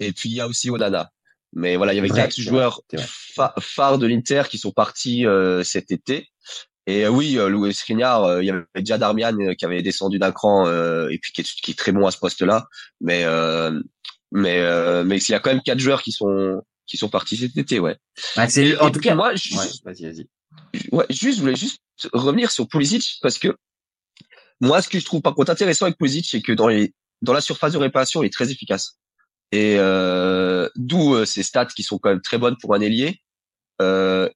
Et 0.00 0.12
puis 0.12 0.28
il 0.30 0.34
y 0.36 0.40
a 0.40 0.46
aussi 0.46 0.70
Onana. 0.70 1.10
Mais 1.54 1.76
voilà, 1.76 1.92
il 1.92 1.96
y 1.96 1.98
avait 2.00 2.10
Ouais, 2.10 2.16
quatre 2.16 2.38
joueurs 2.40 2.82
phares 3.60 3.98
de 3.98 4.06
l'Inter 4.06 4.42
qui 4.50 4.58
sont 4.58 4.70
partis 4.70 5.24
euh, 5.26 5.62
cet 5.64 5.90
été. 5.90 6.28
Et 6.88 7.04
euh, 7.04 7.10
oui, 7.10 7.36
euh, 7.38 7.48
Louis 7.50 7.74
Skriniar, 7.74 8.24
euh, 8.24 8.42
il 8.42 8.46
y 8.46 8.50
avait 8.50 8.64
déjà 8.76 8.96
Darmian 8.96 9.38
euh, 9.40 9.52
qui 9.54 9.66
avait 9.66 9.82
descendu 9.82 10.18
d'un 10.18 10.32
cran 10.32 10.66
euh, 10.66 11.08
et 11.10 11.18
puis 11.18 11.32
qui 11.32 11.42
est, 11.42 11.44
qui 11.62 11.72
est 11.72 11.78
très 11.78 11.92
bon 11.92 12.06
à 12.06 12.10
ce 12.10 12.16
poste-là. 12.18 12.66
Mais 13.02 13.24
euh, 13.24 13.78
mais 14.32 14.60
euh, 14.60 15.04
mais 15.04 15.18
il 15.18 15.30
y 15.30 15.34
a 15.34 15.38
quand 15.40 15.50
même 15.50 15.62
quatre 15.62 15.80
joueurs 15.80 16.02
qui 16.02 16.12
sont 16.12 16.62
qui 16.86 16.96
sont 16.96 17.10
partis 17.10 17.36
cet 17.36 17.56
été, 17.58 17.78
ouais. 17.78 17.96
Bah, 18.36 18.48
c'est 18.48 18.78
en 18.78 18.90
tout 18.90 19.00
cas. 19.00 19.14
moi, 19.14 19.34
je- 19.34 19.54
Ouais, 19.54 19.66
vas-y, 19.84 20.04
vas-y. 20.04 20.26
ouais, 20.92 21.04
juste, 21.10 21.36
je 21.36 21.40
voulais 21.42 21.56
juste 21.56 21.80
revenir 22.14 22.50
sur 22.50 22.66
Pulisic 22.66 23.18
parce 23.20 23.38
que 23.38 23.54
moi, 24.60 24.80
ce 24.80 24.88
que 24.88 24.98
je 24.98 25.04
trouve 25.04 25.20
par 25.20 25.34
contre 25.34 25.50
intéressant 25.50 25.84
avec 25.84 25.98
Pulisic, 25.98 26.26
c'est 26.26 26.40
que 26.40 26.52
dans 26.52 26.68
les 26.68 26.94
dans 27.20 27.34
la 27.34 27.42
surface 27.42 27.74
de 27.74 27.78
réparation, 27.78 28.22
il 28.22 28.26
est 28.26 28.32
très 28.32 28.50
efficace. 28.50 28.96
Et 29.52 29.76
euh, 29.78 30.68
d'où 30.76 31.14
euh, 31.14 31.26
ses 31.26 31.42
stats 31.42 31.66
qui 31.66 31.82
sont 31.82 31.98
quand 31.98 32.08
même 32.10 32.22
très 32.22 32.38
bonnes 32.38 32.56
pour 32.60 32.74
un 32.74 32.80
ailier. 32.80 33.20
Euh, 33.82 34.28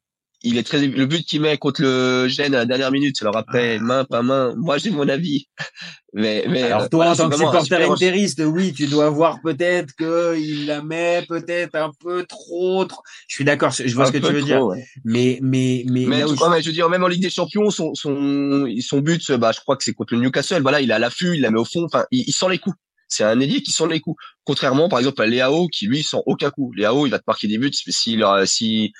il 0.44 0.58
est 0.58 0.62
très 0.62 0.86
le 0.86 1.06
but 1.06 1.24
qu'il 1.24 1.40
met 1.40 1.56
contre 1.58 1.82
le 1.82 2.26
Gênes 2.28 2.54
à 2.54 2.58
la 2.58 2.64
dernière 2.66 2.90
minute. 2.90 3.16
Alors 3.22 3.36
après, 3.36 3.78
main 3.78 4.04
pas 4.04 4.22
main, 4.22 4.54
moi 4.56 4.78
j'ai 4.78 4.90
mon 4.90 5.08
avis. 5.08 5.46
Mais 6.14 6.44
mais 6.46 6.64
Alors 6.64 6.82
euh, 6.82 6.88
toi, 6.88 7.06
voilà, 7.06 7.12
en 7.12 7.16
tant 7.16 7.30
que 7.30 7.36
supporter 7.36 7.90
intériste, 7.90 8.42
oui, 8.44 8.74
tu 8.74 8.86
dois 8.86 9.08
voir 9.08 9.38
peut-être 9.42 9.94
que 9.96 10.38
il 10.38 10.66
la 10.66 10.82
met 10.82 11.24
peut-être 11.26 11.74
un 11.74 11.90
peu 12.04 12.24
trop. 12.26 12.84
trop- 12.84 13.02
Je 13.28 13.34
suis 13.36 13.44
d'accord, 13.44 13.70
je 13.70 13.94
vois 13.94 14.04
un 14.04 14.06
ce 14.08 14.12
que 14.12 14.18
tu 14.18 14.30
veux 14.30 14.40
trop, 14.40 14.46
dire. 14.46 14.62
ouais. 14.66 14.84
Mais 15.06 15.38
mais 15.40 15.84
mais, 15.88 16.04
Mais, 16.04 16.18
là 16.20 16.28
où 16.28 16.36
je- 16.36 16.50
mais 16.50 16.60
je 16.60 16.66
veux 16.66 16.74
dire, 16.74 16.90
même 16.90 17.02
en 17.02 17.08
Ligue 17.08 17.22
des 17.22 17.30
Champions, 17.30 17.70
son, 17.70 17.94
son, 17.94 18.66
son 18.82 18.98
but, 19.00 19.32
bah, 19.32 19.52
je 19.54 19.60
crois 19.60 19.76
que 19.78 19.84
c'est 19.84 19.94
contre 19.94 20.12
le 20.14 20.20
Newcastle. 20.20 20.60
Voilà, 20.60 20.82
il 20.82 20.92
à 20.92 20.98
l'affût, 20.98 21.34
il 21.36 21.40
la 21.40 21.50
met 21.50 21.58
au 21.58 21.64
fond. 21.64 21.84
Enfin, 21.84 22.04
il, 22.10 22.24
il 22.26 22.32
sent 22.32 22.46
les 22.50 22.58
coups. 22.58 22.76
C'est 23.08 23.24
un 23.24 23.40
ailier 23.40 23.62
qui 23.62 23.72
sent 23.72 23.88
les 23.90 24.00
coups. 24.00 24.22
Contrairement, 24.44 24.88
par 24.90 24.98
exemple, 24.98 25.22
à 25.22 25.26
Léao, 25.26 25.68
qui 25.68 25.86
lui 25.86 26.02
sent 26.02 26.18
aucun 26.26 26.50
coup. 26.50 26.72
Léao, 26.76 27.06
il 27.06 27.10
va 27.10 27.18
te 27.18 27.24
marquer 27.26 27.48
des 27.48 27.56
buts. 27.56 27.70
mais 27.86 27.92
S'il, 27.92 28.22
euh, 28.22 28.44
si, 28.44 28.92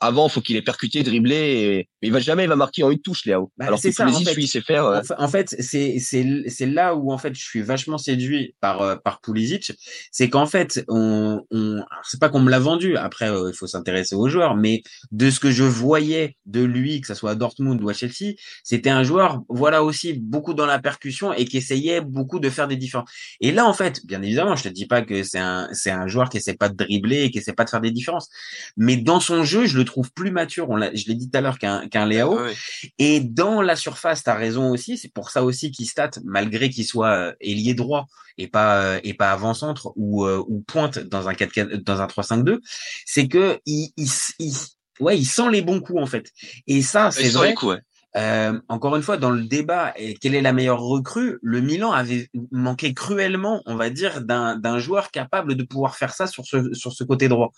avant, 0.00 0.28
faut 0.28 0.40
qu'il 0.40 0.56
ait 0.56 0.62
percuté, 0.62 1.02
dribblé, 1.02 1.34
et, 1.36 1.88
mais 2.02 2.08
il 2.08 2.12
va 2.12 2.20
jamais, 2.20 2.44
il 2.44 2.48
va 2.48 2.56
marquer 2.56 2.82
en 2.82 2.90
une 2.90 3.00
touche, 3.00 3.24
Léao. 3.26 3.50
Bah, 3.56 3.66
Alors 3.66 3.78
c'est 3.78 3.90
que 3.90 3.94
ça, 3.96 4.06
en 4.06 4.12
fait. 4.12 4.34
lui, 4.34 4.44
il 4.44 4.48
sait 4.48 4.60
faire. 4.60 4.84
euh, 4.84 5.00
En 5.00 5.02
fa- 5.04 5.16
En 5.20 5.28
fait, 5.28 5.54
c'est 5.60 5.98
c'est 5.98 6.66
là 6.66 6.94
où 6.94 7.12
en 7.12 7.18
fait 7.18 7.34
je 7.34 7.42
suis 7.42 7.62
vachement 7.62 7.98
séduit 7.98 8.54
par 8.60 8.82
euh, 8.82 8.96
par 8.96 9.20
Pulisic, 9.20 9.72
c'est 10.12 10.28
qu'en 10.30 10.46
fait 10.46 10.84
on 10.88 11.42
on 11.50 11.82
c'est 12.04 12.20
pas 12.20 12.28
qu'on 12.28 12.40
me 12.40 12.50
l'a 12.50 12.58
vendu. 12.58 12.96
Après 12.96 13.30
euh, 13.30 13.50
il 13.52 13.56
faut 13.56 13.66
s'intéresser 13.66 14.14
aux 14.14 14.28
joueurs, 14.28 14.56
mais 14.56 14.82
de 15.12 15.30
ce 15.30 15.40
que 15.40 15.50
je 15.50 15.64
voyais 15.64 16.36
de 16.46 16.62
lui, 16.62 17.00
que 17.00 17.06
ça 17.06 17.14
soit 17.14 17.32
à 17.32 17.34
Dortmund 17.34 17.82
ou 17.82 17.88
à 17.88 17.92
Chelsea, 17.92 18.34
c'était 18.64 18.90
un 18.90 19.02
joueur 19.02 19.42
voilà 19.48 19.82
aussi 19.84 20.12
beaucoup 20.14 20.54
dans 20.54 20.66
la 20.66 20.78
percussion 20.78 21.32
et 21.32 21.44
qui 21.44 21.56
essayait 21.56 22.00
beaucoup 22.00 22.38
de 22.40 22.50
faire 22.50 22.68
des 22.68 22.76
différences. 22.76 23.10
Et 23.40 23.52
là 23.52 23.66
en 23.66 23.72
fait, 23.74 24.04
bien 24.06 24.22
évidemment, 24.22 24.56
je 24.56 24.64
te 24.64 24.68
dis 24.68 24.86
pas 24.86 25.02
que 25.02 25.22
c'est 25.22 25.38
un 25.38 25.68
c'est 25.72 25.90
un 25.90 26.06
joueur 26.06 26.28
qui 26.30 26.36
essaie 26.38 26.54
pas 26.54 26.68
de 26.68 26.76
dribbler 26.76 27.22
et 27.24 27.30
qui 27.30 27.38
essaie 27.38 27.52
pas 27.52 27.64
de 27.64 27.70
faire 27.70 27.80
des 27.80 27.90
différences, 27.90 28.28
mais 28.76 28.96
dans 28.96 29.20
son 29.20 29.44
jeu, 29.44 29.66
je 29.66 29.76
le 29.76 29.84
trouve 29.88 30.12
plus 30.12 30.30
mature. 30.30 30.70
On 30.70 30.76
l'a, 30.76 30.94
je 30.94 31.06
l'ai 31.08 31.14
dit 31.14 31.28
tout 31.30 31.36
à 31.36 31.40
l'heure 31.40 31.58
qu'un 31.58 31.88
qu'un 31.88 32.06
Léao. 32.06 32.36
ouais. 32.38 32.54
Et 32.98 33.20
dans 33.20 33.60
la 33.62 33.74
surface, 33.74 34.22
tu 34.22 34.30
as 34.30 34.34
raison 34.34 34.70
aussi, 34.70 34.96
c'est 34.96 35.12
pour 35.12 35.30
ça 35.30 35.42
aussi 35.42 35.70
qu'il 35.72 35.86
stat, 35.86 36.10
malgré 36.24 36.70
qu'il 36.70 36.86
soit 36.86 37.10
euh, 37.10 37.32
ailier 37.40 37.74
droit 37.74 38.06
et 38.38 38.46
pas 38.46 38.80
euh, 38.82 39.00
et 39.02 39.14
pas 39.14 39.32
avant-centre 39.32 39.92
ou 39.96 40.24
euh, 40.24 40.42
ou 40.46 40.60
pointe 40.60 40.98
dans 40.98 41.28
un 41.28 41.34
4 41.34 41.74
dans 41.82 42.00
un 42.00 42.06
3-5-2, 42.06 42.58
c'est 43.04 43.26
que 43.26 43.58
il, 43.66 43.90
il, 43.96 44.08
il- 44.38 44.54
ouais, 45.00 45.18
il 45.18 45.24
sent 45.26 45.50
les 45.50 45.62
bons 45.62 45.80
coups 45.80 46.00
en 46.02 46.06
fait. 46.06 46.30
Et 46.66 46.82
ça, 46.82 47.10
c'est 47.10 47.24
vrai. 47.38 47.48
les 47.48 47.54
coups, 47.54 47.72
ouais. 47.74 47.80
Euh, 48.16 48.58
encore 48.68 48.96
une 48.96 49.02
fois, 49.02 49.18
dans 49.18 49.30
le 49.30 49.44
débat, 49.44 49.92
et 49.96 50.14
quelle 50.14 50.34
est 50.34 50.40
la 50.40 50.52
meilleure 50.52 50.80
recrue 50.80 51.38
Le 51.42 51.60
Milan 51.60 51.92
avait 51.92 52.30
manqué 52.50 52.94
cruellement, 52.94 53.62
on 53.66 53.76
va 53.76 53.90
dire, 53.90 54.22
d'un 54.22 54.78
joueur 54.78 55.10
capable 55.10 55.54
de 55.54 55.62
pouvoir 55.62 55.96
faire 55.96 56.14
ça 56.14 56.26
sur 56.26 56.46
ce 56.46 56.72
sur 56.72 56.92
ce 56.92 57.04
côté 57.04 57.28
droit. 57.28 57.52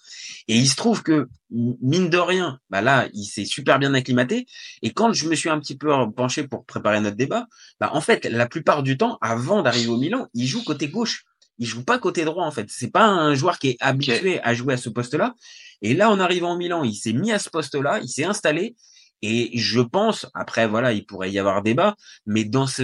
Et 0.48 0.56
il 0.56 0.68
se 0.68 0.74
trouve 0.76 1.02
que 1.02 1.28
mine 1.50 2.10
de 2.10 2.18
rien, 2.18 2.58
bah 2.68 2.80
là, 2.80 3.08
il 3.14 3.24
s'est 3.24 3.44
super 3.44 3.78
bien 3.78 3.94
acclimaté. 3.94 4.46
Et 4.82 4.90
quand 4.90 5.12
je 5.12 5.28
me 5.28 5.34
suis 5.36 5.50
un 5.50 5.60
petit 5.60 5.76
peu 5.76 5.92
penché 6.16 6.46
pour 6.46 6.64
préparer 6.66 7.00
notre 7.00 7.16
débat, 7.16 7.46
bah 7.78 7.90
en 7.92 8.00
fait, 8.00 8.24
la 8.24 8.46
plupart 8.46 8.82
du 8.82 8.98
temps, 8.98 9.18
avant 9.20 9.62
d'arriver 9.62 9.88
au 9.88 9.98
Milan, 9.98 10.26
il 10.34 10.46
joue 10.46 10.64
côté 10.64 10.88
gauche. 10.88 11.24
Il 11.58 11.66
joue 11.66 11.84
pas 11.84 11.98
côté 11.98 12.24
droit 12.24 12.44
en 12.44 12.50
fait. 12.50 12.66
C'est 12.70 12.90
pas 12.90 13.06
un 13.06 13.34
joueur 13.34 13.58
qui 13.58 13.68
est 13.68 13.76
habitué 13.80 14.40
à 14.42 14.54
jouer 14.54 14.74
à 14.74 14.76
ce 14.78 14.88
poste-là. 14.88 15.34
Et 15.82 15.94
là, 15.94 16.10
en 16.10 16.18
arrivant 16.18 16.54
au 16.54 16.56
Milan, 16.56 16.82
il 16.82 16.94
s'est 16.94 17.12
mis 17.12 17.32
à 17.32 17.38
ce 17.38 17.50
poste-là, 17.50 18.00
il 18.02 18.08
s'est 18.08 18.24
installé. 18.24 18.74
Et 19.22 19.50
je 19.58 19.80
pense, 19.80 20.26
après 20.34 20.66
voilà, 20.66 20.92
il 20.92 21.04
pourrait 21.04 21.30
y 21.30 21.38
avoir 21.38 21.62
débat, 21.62 21.94
mais 22.26 22.44
dans 22.44 22.66
ce 22.66 22.82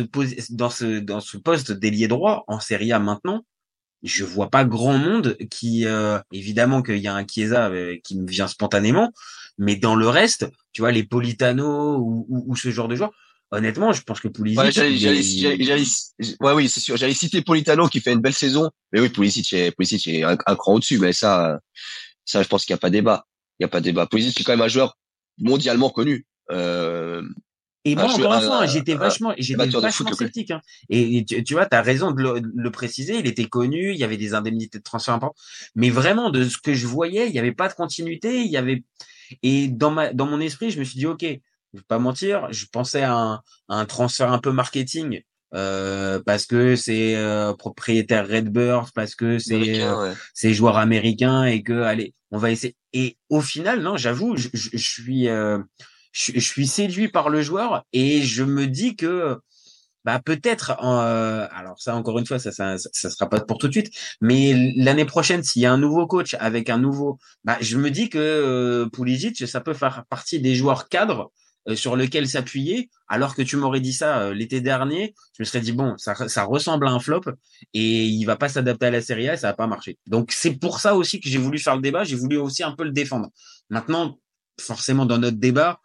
dans 0.51 0.70
ce 0.70 0.99
dans 1.01 1.20
ce 1.20 1.37
poste 1.38 1.72
d'ailier 1.72 2.09
droit 2.09 2.44
en 2.46 2.61
Serie 2.61 2.92
A 2.92 2.99
maintenant, 2.99 3.44
je 4.03 4.25
vois 4.25 4.51
pas 4.51 4.64
grand 4.64 4.99
monde 4.99 5.37
qui 5.51 5.87
euh, 5.87 6.18
évidemment 6.33 6.83
qu'il 6.83 6.99
y 6.99 7.09
a 7.09 7.14
un 7.14 7.27
Chiesa 7.27 7.68
euh, 7.68 7.96
qui 8.05 8.18
me 8.18 8.27
vient 8.29 8.46
spontanément, 8.49 9.12
mais 9.59 9.77
dans 9.77 9.94
le 9.94 10.09
reste, 10.09 10.46
tu 10.72 10.83
vois 10.83 10.92
les 10.92 11.05
Politano 11.05 11.96
ou, 11.96 12.27
ou, 12.29 12.44
ou 12.49 12.57
ce 12.57 12.70
genre 12.70 12.88
de 12.88 12.96
joueurs, 12.96 13.12
honnêtement, 13.51 13.92
je 13.92 14.03
pense 14.03 14.20
que 14.20 14.29
Pulisic 14.29 14.61
Ouais, 14.61 14.70
j'allais, 14.72 14.96
j'allais, 14.99 15.20
est- 15.20 15.38
j'allais- 15.40 15.64
j'allais- 15.64 16.37
ouais, 16.40 16.53
oui, 16.53 16.68
c'est 16.68 16.81
sûr. 16.81 16.96
J'allais 16.99 17.14
citer 17.14 17.40
Politano 17.42 17.88
qui 17.88 18.01
fait 18.01 18.12
une 18.12 18.20
belle 18.20 18.35
saison. 18.35 18.70
Mais 18.92 19.01
oui, 19.01 19.09
Pulisic 19.09 19.51
est, 19.55 19.70
Pulisic 19.70 20.07
est 20.09 20.25
un, 20.25 20.37
un 20.46 20.57
cran 20.57 20.75
au-dessus. 20.75 20.99
Mais 20.99 21.12
ça, 21.12 21.59
ça, 22.25 22.42
je 22.42 22.49
pense 22.49 22.64
qu'il 22.64 22.75
n'y 22.75 22.79
a 22.79 22.81
pas 22.81 22.90
débat. 22.90 23.25
Il 23.59 23.62
n'y 23.62 23.66
a 23.66 23.68
pas 23.68 23.81
débat. 23.81 24.07
Pulisic, 24.07 24.35
c'est 24.37 24.44
quand 24.44 24.53
même 24.53 24.62
un 24.62 24.68
joueur 24.68 24.99
mondialement 25.38 25.90
connu. 25.90 26.27
Euh, 26.51 27.22
Et 27.85 27.94
moi, 27.94 28.12
encore 28.12 28.35
une 28.35 28.40
fois, 28.42 28.66
j'étais 28.66 28.94
vachement, 28.94 29.35
j'étais 29.38 29.66
vachement 29.66 30.12
sceptique. 30.12 30.51
Hein. 30.51 30.61
Et, 30.88 31.25
tu, 31.25 31.42
tu, 31.44 31.55
vois, 31.55 31.66
tu 31.66 31.77
as 31.77 31.83
raison 31.83 32.11
de 32.12 32.22
le, 32.22 32.40
de 32.40 32.51
le, 32.55 32.70
préciser. 32.70 33.18
Il 33.18 33.27
était 33.27 33.46
connu, 33.46 33.92
il 33.92 33.99
y 33.99 34.05
avait 34.05 34.16
des 34.16 34.35
indemnités 34.35 34.79
de 34.79 34.83
transfert 34.83 35.14
importantes. 35.14 35.38
Mais 35.75 35.90
vraiment, 35.90 36.31
de 36.31 36.44
ce 36.49 36.59
que 36.59 36.75
je 36.75 36.87
voyais, 36.87 37.27
il 37.27 37.33
n'y 37.33 37.38
avait 37.38 37.53
pas 37.53 37.68
de 37.68 37.75
continuité. 37.75 38.42
Il 38.42 38.51
y 38.51 38.57
avait 38.57 38.85
et 39.42 39.68
dans 39.68 39.90
ma 39.90 40.12
dans 40.12 40.27
mon 40.27 40.40
esprit, 40.40 40.70
je 40.70 40.79
me 40.79 40.85
suis 40.85 40.99
dit, 40.99 41.07
ok, 41.07 41.22
je 41.22 41.79
vais 41.79 41.85
pas 41.88 41.99
mentir, 41.99 42.49
je 42.53 42.66
pensais 42.66 43.03
à 43.03 43.12
un, 43.12 43.35
à 43.68 43.77
un 43.81 43.85
transfert 43.85 44.33
un 44.33 44.38
peu 44.38 44.53
marketing. 44.53 45.22
Euh, 45.54 46.20
parce 46.24 46.46
que 46.46 46.74
c'est 46.76 47.16
euh, 47.16 47.54
propriétaire 47.54 48.26
Redbird, 48.28 48.90
parce 48.94 49.14
que 49.14 49.38
c'est 49.38 49.82
euh, 49.82 50.12
c'est 50.35 50.52
joueur 50.52 50.76
américain 50.76 51.44
et 51.44 51.62
que 51.62 51.82
allez, 51.82 52.14
on 52.30 52.38
va 52.38 52.50
essayer. 52.50 52.76
Et 52.92 53.16
au 53.30 53.40
final, 53.40 53.80
non, 53.80 53.96
j'avoue, 53.96 54.37
je, 54.37 54.48
je, 54.52 54.70
je 54.72 54.76
suis 54.76 55.28
euh, 55.28 55.59
je, 56.12 56.40
suis 56.40 56.66
séduit 56.66 57.09
par 57.09 57.28
le 57.30 57.42
joueur 57.42 57.85
et 57.92 58.22
je 58.22 58.42
me 58.42 58.66
dis 58.66 58.96
que 58.96 59.38
bah 60.04 60.20
peut-être 60.24 60.70
alors 60.80 61.80
ça 61.80 61.96
encore 61.96 62.18
une 62.20 62.26
fois 62.26 62.38
ça, 62.38 62.52
ça 62.52 62.76
ça 62.78 63.11
sera 63.11 63.28
pas 63.28 63.40
pour 63.40 63.59
tout 63.59 63.66
de 63.66 63.72
suite 63.72 63.90
mais 64.20 64.54
l'année 64.76 65.04
prochaine 65.04 65.42
s'il 65.42 65.62
y 65.62 65.66
a 65.66 65.72
un 65.72 65.78
nouveau 65.78 66.06
coach 66.06 66.37
avec 66.38 66.70
un 66.70 66.78
nouveau 66.78 67.18
bah 67.42 67.59
je 67.61 67.76
me 67.76 67.90
dis 67.90 68.09
que 68.09 68.88
Pulisic 68.92 69.48
ça 69.48 69.61
peut 69.61 69.74
faire 69.74 70.04
partie 70.09 70.38
des 70.40 70.54
joueurs 70.54 70.88
cadres 70.88 71.32
sur 71.74 71.96
lesquels 71.96 72.29
s'appuyer 72.29 72.90
alors 73.09 73.35
que 73.35 73.42
tu 73.42 73.57
m'aurais 73.57 73.81
dit 73.81 73.92
ça 73.92 74.20
euh, 74.20 74.35
l'été 74.35 74.61
dernier 74.61 75.14
je 75.37 75.42
me 75.42 75.44
serais 75.44 75.61
dit 75.61 75.72
bon 75.72 75.96
ça 75.96 76.14
ça 76.29 76.44
ressemble 76.44 76.87
à 76.87 76.90
un 76.90 77.00
flop 77.00 77.22
et 77.74 78.05
il 78.05 78.24
va 78.24 78.37
pas 78.37 78.48
s'adapter 78.48 78.87
à 78.87 78.90
la 78.90 79.00
Serie 79.00 79.29
A 79.29 79.37
ça 79.37 79.48
va 79.48 79.55
pas 79.55 79.66
marcher 79.66 79.98
donc 80.07 80.33
c'est 80.33 80.52
pour 80.52 80.81
ça 80.81 80.94
aussi 80.94 81.20
que 81.20 81.29
j'ai 81.29 81.38
voulu 81.38 81.59
faire 81.59 81.76
le 81.76 81.83
débat 81.83 82.05
j'ai 82.05 82.16
voulu 82.16 82.37
aussi 82.37 82.62
un 82.62 82.72
peu 82.72 82.85
le 82.85 82.92
défendre 82.92 83.31
maintenant 83.70 84.18
forcément 84.61 85.07
dans 85.07 85.18
notre 85.18 85.38
débat 85.38 85.81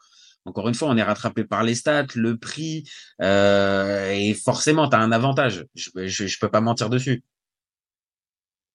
encore 0.46 0.68
une 0.68 0.74
fois, 0.74 0.90
on 0.90 0.98
est 0.98 1.04
rattrapé 1.04 1.44
par 1.44 1.64
les 1.64 1.76
stats, 1.76 2.08
le 2.16 2.36
prix, 2.36 2.84
euh, 3.22 4.10
et 4.12 4.34
forcément, 4.34 4.90
tu 4.90 4.96
as 4.96 5.00
un 5.00 5.12
avantage. 5.12 5.66
Je, 5.76 6.08
je, 6.08 6.40
peux 6.40 6.50
pas 6.50 6.62
mentir 6.62 6.90
dessus. 6.90 7.24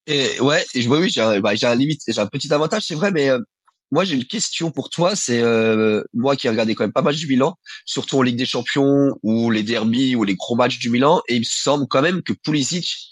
Et 0.07 0.39
ouais, 0.41 0.65
je 0.75 0.89
oui, 0.89 1.11
j'ai 1.11 1.21
un, 1.21 1.41
bah, 1.41 1.53
un 1.61 1.75
limite, 1.75 2.03
j'ai 2.07 2.21
un 2.21 2.27
petit 2.27 2.53
avantage, 2.53 2.85
c'est 2.87 2.95
vrai, 2.95 3.11
mais 3.11 3.29
euh, 3.31 3.41
moi 3.91 4.05
j'ai 4.05 4.15
une 4.15 4.25
question 4.25 4.71
pour 4.71 4.91
toi. 4.91 5.17
C'est 5.17 5.41
euh, 5.41 6.03
moi 6.15 6.37
qui 6.37 6.47
ai 6.47 6.51
regardé 6.51 6.75
quand 6.75 6.85
même 6.85 6.93
pas 6.93 7.03
mal 7.03 7.15
du 7.15 7.27
Milan, 7.27 7.57
surtout 7.85 8.19
en 8.19 8.23
Ligue 8.23 8.37
des 8.37 8.47
Champions 8.47 9.13
ou 9.23 9.51
les 9.51 9.63
derbies 9.63 10.17
ou 10.17 10.25
les 10.25 10.35
gros 10.35 10.57
matchs 10.57 10.79
du 10.79 10.91
Milan, 10.91 11.23
et 11.29 11.37
il 11.37 11.41
me 11.41 11.45
semble 11.45 11.87
quand 11.89 12.03
même 12.03 12.23
que 12.23 12.33
Pulisic, 12.33 13.11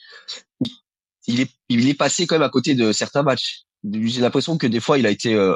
il 1.26 1.40
est, 1.40 1.50
il 1.68 1.88
est 1.88 1.94
passé 1.94 2.26
quand 2.26 2.36
même 2.36 2.42
à 2.42 2.50
côté 2.50 2.74
de 2.74 2.92
certains 2.92 3.22
matchs. 3.22 3.62
J'ai 3.92 4.20
l'impression 4.20 4.56
que 4.56 4.66
des 4.66 4.80
fois 4.80 4.98
il 4.98 5.06
a 5.06 5.10
été 5.10 5.32
et 5.32 5.54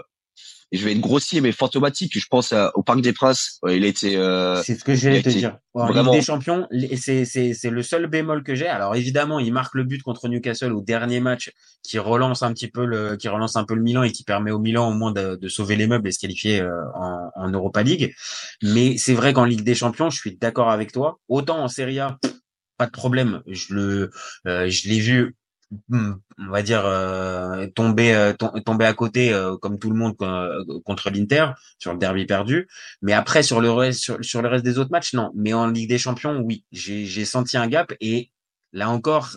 je 0.72 0.84
vais 0.84 0.92
être 0.92 1.00
grossier 1.00 1.40
mais 1.40 1.52
fantomatique. 1.52 2.18
Je 2.18 2.26
pense 2.28 2.54
au 2.74 2.82
Parc 2.82 3.00
des 3.00 3.12
Princes. 3.12 3.58
il 3.68 3.84
était. 3.84 4.16
Euh, 4.16 4.62
c'est 4.62 4.74
ce 4.74 4.84
que 4.84 4.94
j'allais 4.94 5.22
te 5.22 5.28
dire. 5.28 5.58
En 5.74 5.86
vraiment... 5.86 6.12
Ligue 6.12 6.20
des 6.20 6.26
Champions, 6.26 6.66
c'est 6.96 7.24
c'est 7.24 7.54
c'est 7.54 7.70
le 7.70 7.82
seul 7.82 8.06
bémol 8.06 8.42
que 8.42 8.54
j'ai. 8.54 8.66
Alors 8.66 8.94
évidemment, 8.94 9.38
il 9.38 9.52
marque 9.52 9.74
le 9.74 9.84
but 9.84 10.02
contre 10.02 10.28
Newcastle 10.28 10.72
au 10.72 10.82
dernier 10.82 11.20
match, 11.20 11.52
qui 11.82 11.98
relance 11.98 12.42
un 12.42 12.52
petit 12.52 12.68
peu 12.68 12.84
le 12.84 13.16
qui 13.16 13.28
relance 13.28 13.56
un 13.56 13.64
peu 13.64 13.74
le 13.74 13.82
Milan 13.82 14.02
et 14.02 14.12
qui 14.12 14.24
permet 14.24 14.50
au 14.50 14.58
Milan 14.58 14.90
au 14.90 14.94
moins 14.94 15.12
de, 15.12 15.36
de 15.36 15.48
sauver 15.48 15.76
les 15.76 15.86
meubles 15.86 16.08
et 16.08 16.12
se 16.12 16.18
qualifier 16.18 16.60
euh, 16.60 16.70
en, 16.94 17.30
en 17.34 17.50
Europa 17.50 17.82
League. 17.82 18.14
Mais 18.62 18.98
c'est 18.98 19.14
vrai 19.14 19.32
qu'en 19.32 19.44
Ligue 19.44 19.62
des 19.62 19.74
Champions, 19.74 20.10
je 20.10 20.18
suis 20.18 20.36
d'accord 20.36 20.70
avec 20.70 20.92
toi. 20.92 21.18
Autant 21.28 21.62
en 21.62 21.68
Serie 21.68 22.00
A, 22.00 22.18
pas 22.76 22.86
de 22.86 22.92
problème. 22.92 23.42
Je 23.46 23.74
le, 23.74 24.10
euh, 24.46 24.68
je 24.68 24.88
l'ai 24.88 25.00
vu 25.00 25.34
on 25.90 26.50
va 26.50 26.62
dire 26.62 26.84
euh, 26.86 27.66
tomber 27.68 28.14
euh, 28.14 28.32
tomber 28.32 28.84
à 28.86 28.94
côté 28.94 29.32
euh, 29.32 29.56
comme 29.56 29.78
tout 29.78 29.90
le 29.90 29.96
monde 29.96 30.16
contre 30.84 31.10
l'Inter 31.10 31.48
sur 31.78 31.92
le 31.92 31.98
derby 31.98 32.26
perdu. 32.26 32.68
Mais 33.02 33.12
après 33.12 33.42
sur 33.42 33.60
le 33.60 33.70
reste 33.70 34.22
sur, 34.22 34.42
le 34.42 34.48
reste 34.48 34.64
des 34.64 34.78
autres 34.78 34.90
matchs 34.90 35.14
non. 35.14 35.30
Mais 35.34 35.52
en 35.52 35.68
Ligue 35.68 35.88
des 35.88 35.98
Champions 35.98 36.38
oui. 36.40 36.64
J'ai 36.72 37.24
senti 37.24 37.56
un 37.56 37.66
gap 37.66 37.92
et 38.00 38.30
là 38.72 38.90
encore 38.90 39.36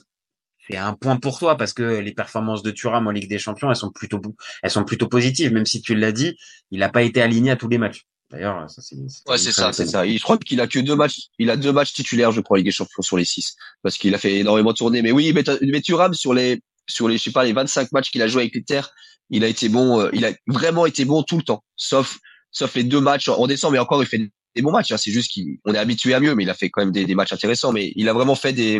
c'est 0.69 0.77
un 0.77 0.93
point 0.93 1.17
pour 1.17 1.39
toi 1.39 1.57
parce 1.57 1.73
que 1.73 1.99
les 1.99 2.13
performances 2.13 2.63
de 2.63 2.71
Thuram 2.71 3.07
en 3.07 3.11
Ligue 3.11 3.29
des 3.29 3.39
Champions 3.39 3.69
elles 3.69 3.75
sont 3.75 3.91
plutôt 3.91 4.21
elles 4.63 4.71
sont 4.71 4.85
plutôt 4.85 5.07
positives 5.07 5.51
même 5.53 5.65
si 5.65 5.81
tu 5.81 5.95
l'as 5.95 6.11
dit 6.11 6.37
il 6.69 6.79
n'a 6.79 6.89
pas 6.89 7.01
été 7.01 7.21
aligné 7.21 7.51
à 7.51 7.55
tous 7.55 7.67
les 7.67 7.77
matchs 7.77 8.05
D'ailleurs, 8.31 8.69
ça 8.69 8.81
c'est. 8.81 8.95
Ouais, 9.27 9.37
c'est 9.37 9.51
ça, 9.51 9.73
c'est 9.73 9.85
ça. 9.85 10.07
Je 10.07 10.21
crois 10.21 10.37
qu'il 10.37 10.61
a 10.61 10.67
que 10.67 10.79
deux 10.79 10.95
matchs. 10.95 11.27
Il 11.37 11.49
a 11.49 11.57
deux 11.57 11.73
matchs 11.73 11.93
titulaires, 11.93 12.31
je 12.31 12.41
crois, 12.41 12.57
Ligue 12.57 12.67
des 12.67 12.71
Champions 12.71 13.01
sur 13.01 13.17
les 13.17 13.25
six, 13.25 13.55
parce 13.83 13.97
qu'il 13.97 14.15
a 14.15 14.17
fait 14.17 14.37
énormément 14.37 14.73
tourner. 14.73 15.01
Mais 15.01 15.11
oui, 15.11 15.33
mais, 15.33 15.43
mais 15.61 15.81
Thuram 15.81 16.13
sur 16.13 16.33
les 16.33 16.61
sur 16.87 17.07
les 17.07 17.17
je 17.17 17.23
sais 17.23 17.31
pas 17.31 17.43
les 17.43 17.53
25 17.53 17.91
matchs 17.91 18.11
qu'il 18.11 18.21
a 18.21 18.27
joué 18.27 18.43
avec 18.43 18.55
l'Inter, 18.55 18.81
il 19.29 19.43
a 19.43 19.47
été 19.47 19.69
bon. 19.69 19.99
Euh, 19.99 20.09
il 20.13 20.25
a 20.25 20.31
vraiment 20.47 20.85
été 20.85 21.03
bon 21.03 21.23
tout 21.23 21.37
le 21.37 21.43
temps, 21.43 21.63
sauf 21.75 22.19
sauf 22.51 22.75
les 22.75 22.83
deux 22.83 23.01
matchs 23.01 23.27
en 23.27 23.47
décembre. 23.47 23.73
Mais 23.73 23.79
encore, 23.79 24.01
il 24.01 24.07
fait 24.07 24.29
des 24.55 24.61
bons 24.61 24.71
matchs. 24.71 24.91
Hein. 24.91 24.97
C'est 24.97 25.11
juste 25.11 25.33
qu'on 25.33 25.73
est 25.73 25.77
habitué 25.77 26.13
à 26.13 26.19
mieux, 26.19 26.35
mais 26.35 26.43
il 26.43 26.49
a 26.49 26.53
fait 26.53 26.69
quand 26.69 26.81
même 26.81 26.91
des, 26.91 27.05
des 27.05 27.15
matchs 27.15 27.33
intéressants. 27.33 27.73
Mais 27.73 27.91
il 27.95 28.07
a 28.07 28.13
vraiment 28.13 28.35
fait 28.35 28.53
des. 28.53 28.79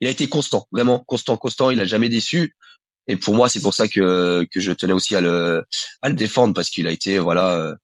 Il 0.00 0.06
a 0.06 0.10
été 0.10 0.28
constant, 0.28 0.66
vraiment 0.72 1.00
constant, 1.00 1.36
constant. 1.36 1.70
Il 1.70 1.80
a 1.80 1.84
jamais 1.84 2.08
déçu. 2.08 2.54
Et 3.08 3.16
pour 3.16 3.34
moi, 3.34 3.48
c'est 3.48 3.60
pour 3.60 3.74
ça 3.74 3.88
que 3.88 4.46
que 4.50 4.60
je 4.60 4.72
tenais 4.72 4.92
aussi 4.92 5.16
à 5.16 5.20
le 5.20 5.64
à 6.02 6.08
le 6.08 6.14
défendre 6.14 6.54
parce 6.54 6.68
qu'il 6.68 6.86
a 6.86 6.90
été 6.90 7.18
voilà 7.18 7.56
euh, 7.56 7.74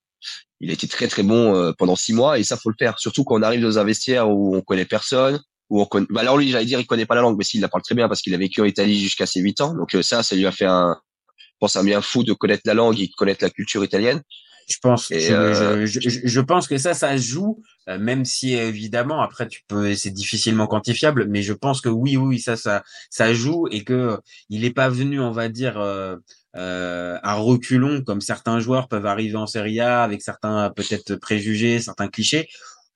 il 0.61 0.71
a 0.71 0.73
été 0.73 0.89
très 0.89 1.09
très 1.09 1.23
bon 1.23 1.55
euh, 1.55 1.73
pendant 1.77 1.97
six 1.97 2.13
mois 2.13 2.39
et 2.39 2.45
ça 2.45 2.57
faut 2.57 2.71
le 2.71 2.77
faire. 2.79 2.99
Surtout 2.99 3.25
quand 3.25 3.39
on 3.39 3.43
arrive 3.43 3.61
dans 3.61 3.79
un 3.79 3.85
vestiaire 3.85 4.31
où 4.31 4.57
on 4.57 4.63
connaît 4.63 4.85
personne, 4.85 5.41
où 5.71 5.81
on 5.81 5.87
connaît. 5.87 6.07
Bah 6.11 6.21
alors 6.21 6.39
lui, 6.39 6.51
j'allais 6.51 6.65
dire, 6.65 6.81
il 6.81 6.87
connaît 6.87 7.07
pas 7.07 7.15
la 7.15 7.21
langue, 7.23 7.37
mais 7.37 7.45
s'il 7.45 7.61
la 7.61 7.69
parle 7.69 7.83
très 7.83 7.95
bien 7.95 8.09
parce 8.09 8.23
qu'il 8.23 8.35
a 8.35 8.39
vécu 8.39 8.61
en 8.61 8.65
Italie 8.65 8.99
jusqu'à 8.99 9.27
ses 9.27 9.41
huit 9.41 9.61
ans. 9.61 9.75
Donc 9.75 9.95
euh, 9.95 10.03
ça, 10.03 10.23
ça 10.23 10.35
lui 10.35 10.47
a 10.47 10.53
fait 10.53 10.67
un, 10.67 10.97
je 11.39 11.45
pense 11.61 11.77
un 11.77 11.85
bien 11.85 12.01
fou 12.01 12.25
de 12.25 12.33
connaître 12.33 12.63
la 12.65 12.75
langue 12.75 13.01
et 13.01 13.11
connaître 13.17 13.43
la 13.43 13.51
culture 13.51 13.85
italienne. 13.85 14.23
Je 14.67 14.79
pense, 14.83 15.13
euh, 15.13 15.87
je, 15.87 16.01
je, 16.01 16.21
je, 16.25 16.41
pense 16.41 16.67
que 16.67 16.77
ça, 16.77 16.93
ça 16.93 17.17
joue, 17.17 17.63
même 17.87 18.25
si 18.25 18.55
évidemment 18.55 19.23
après 19.23 19.47
tu 19.47 19.63
peux, 19.69 19.95
c'est 19.95 20.11
difficilement 20.11 20.67
quantifiable, 20.67 21.27
mais 21.29 21.43
je 21.43 21.53
pense 21.53 21.81
que 21.81 21.89
oui, 21.89 22.17
oui, 22.17 22.41
ça, 22.41 22.57
ça, 22.57 22.83
ça 23.09 23.33
joue 23.33 23.69
et 23.71 23.85
que 23.85 24.19
il 24.49 24.65
est 24.65 24.73
pas 24.73 24.89
venu, 24.89 25.21
on 25.21 25.31
va 25.31 25.49
dire, 25.49 25.79
euh, 25.79 26.17
à 26.55 27.35
reculons, 27.35 28.03
comme 28.03 28.21
certains 28.21 28.59
joueurs 28.59 28.89
peuvent 28.89 29.07
arriver 29.07 29.37
en 29.37 29.47
Serie 29.47 29.79
A 29.79 30.03
avec 30.03 30.23
certains 30.23 30.71
peut-être 30.75 31.15
préjugés, 31.15 31.81
certains 31.81 32.09
clichés. 32.09 32.49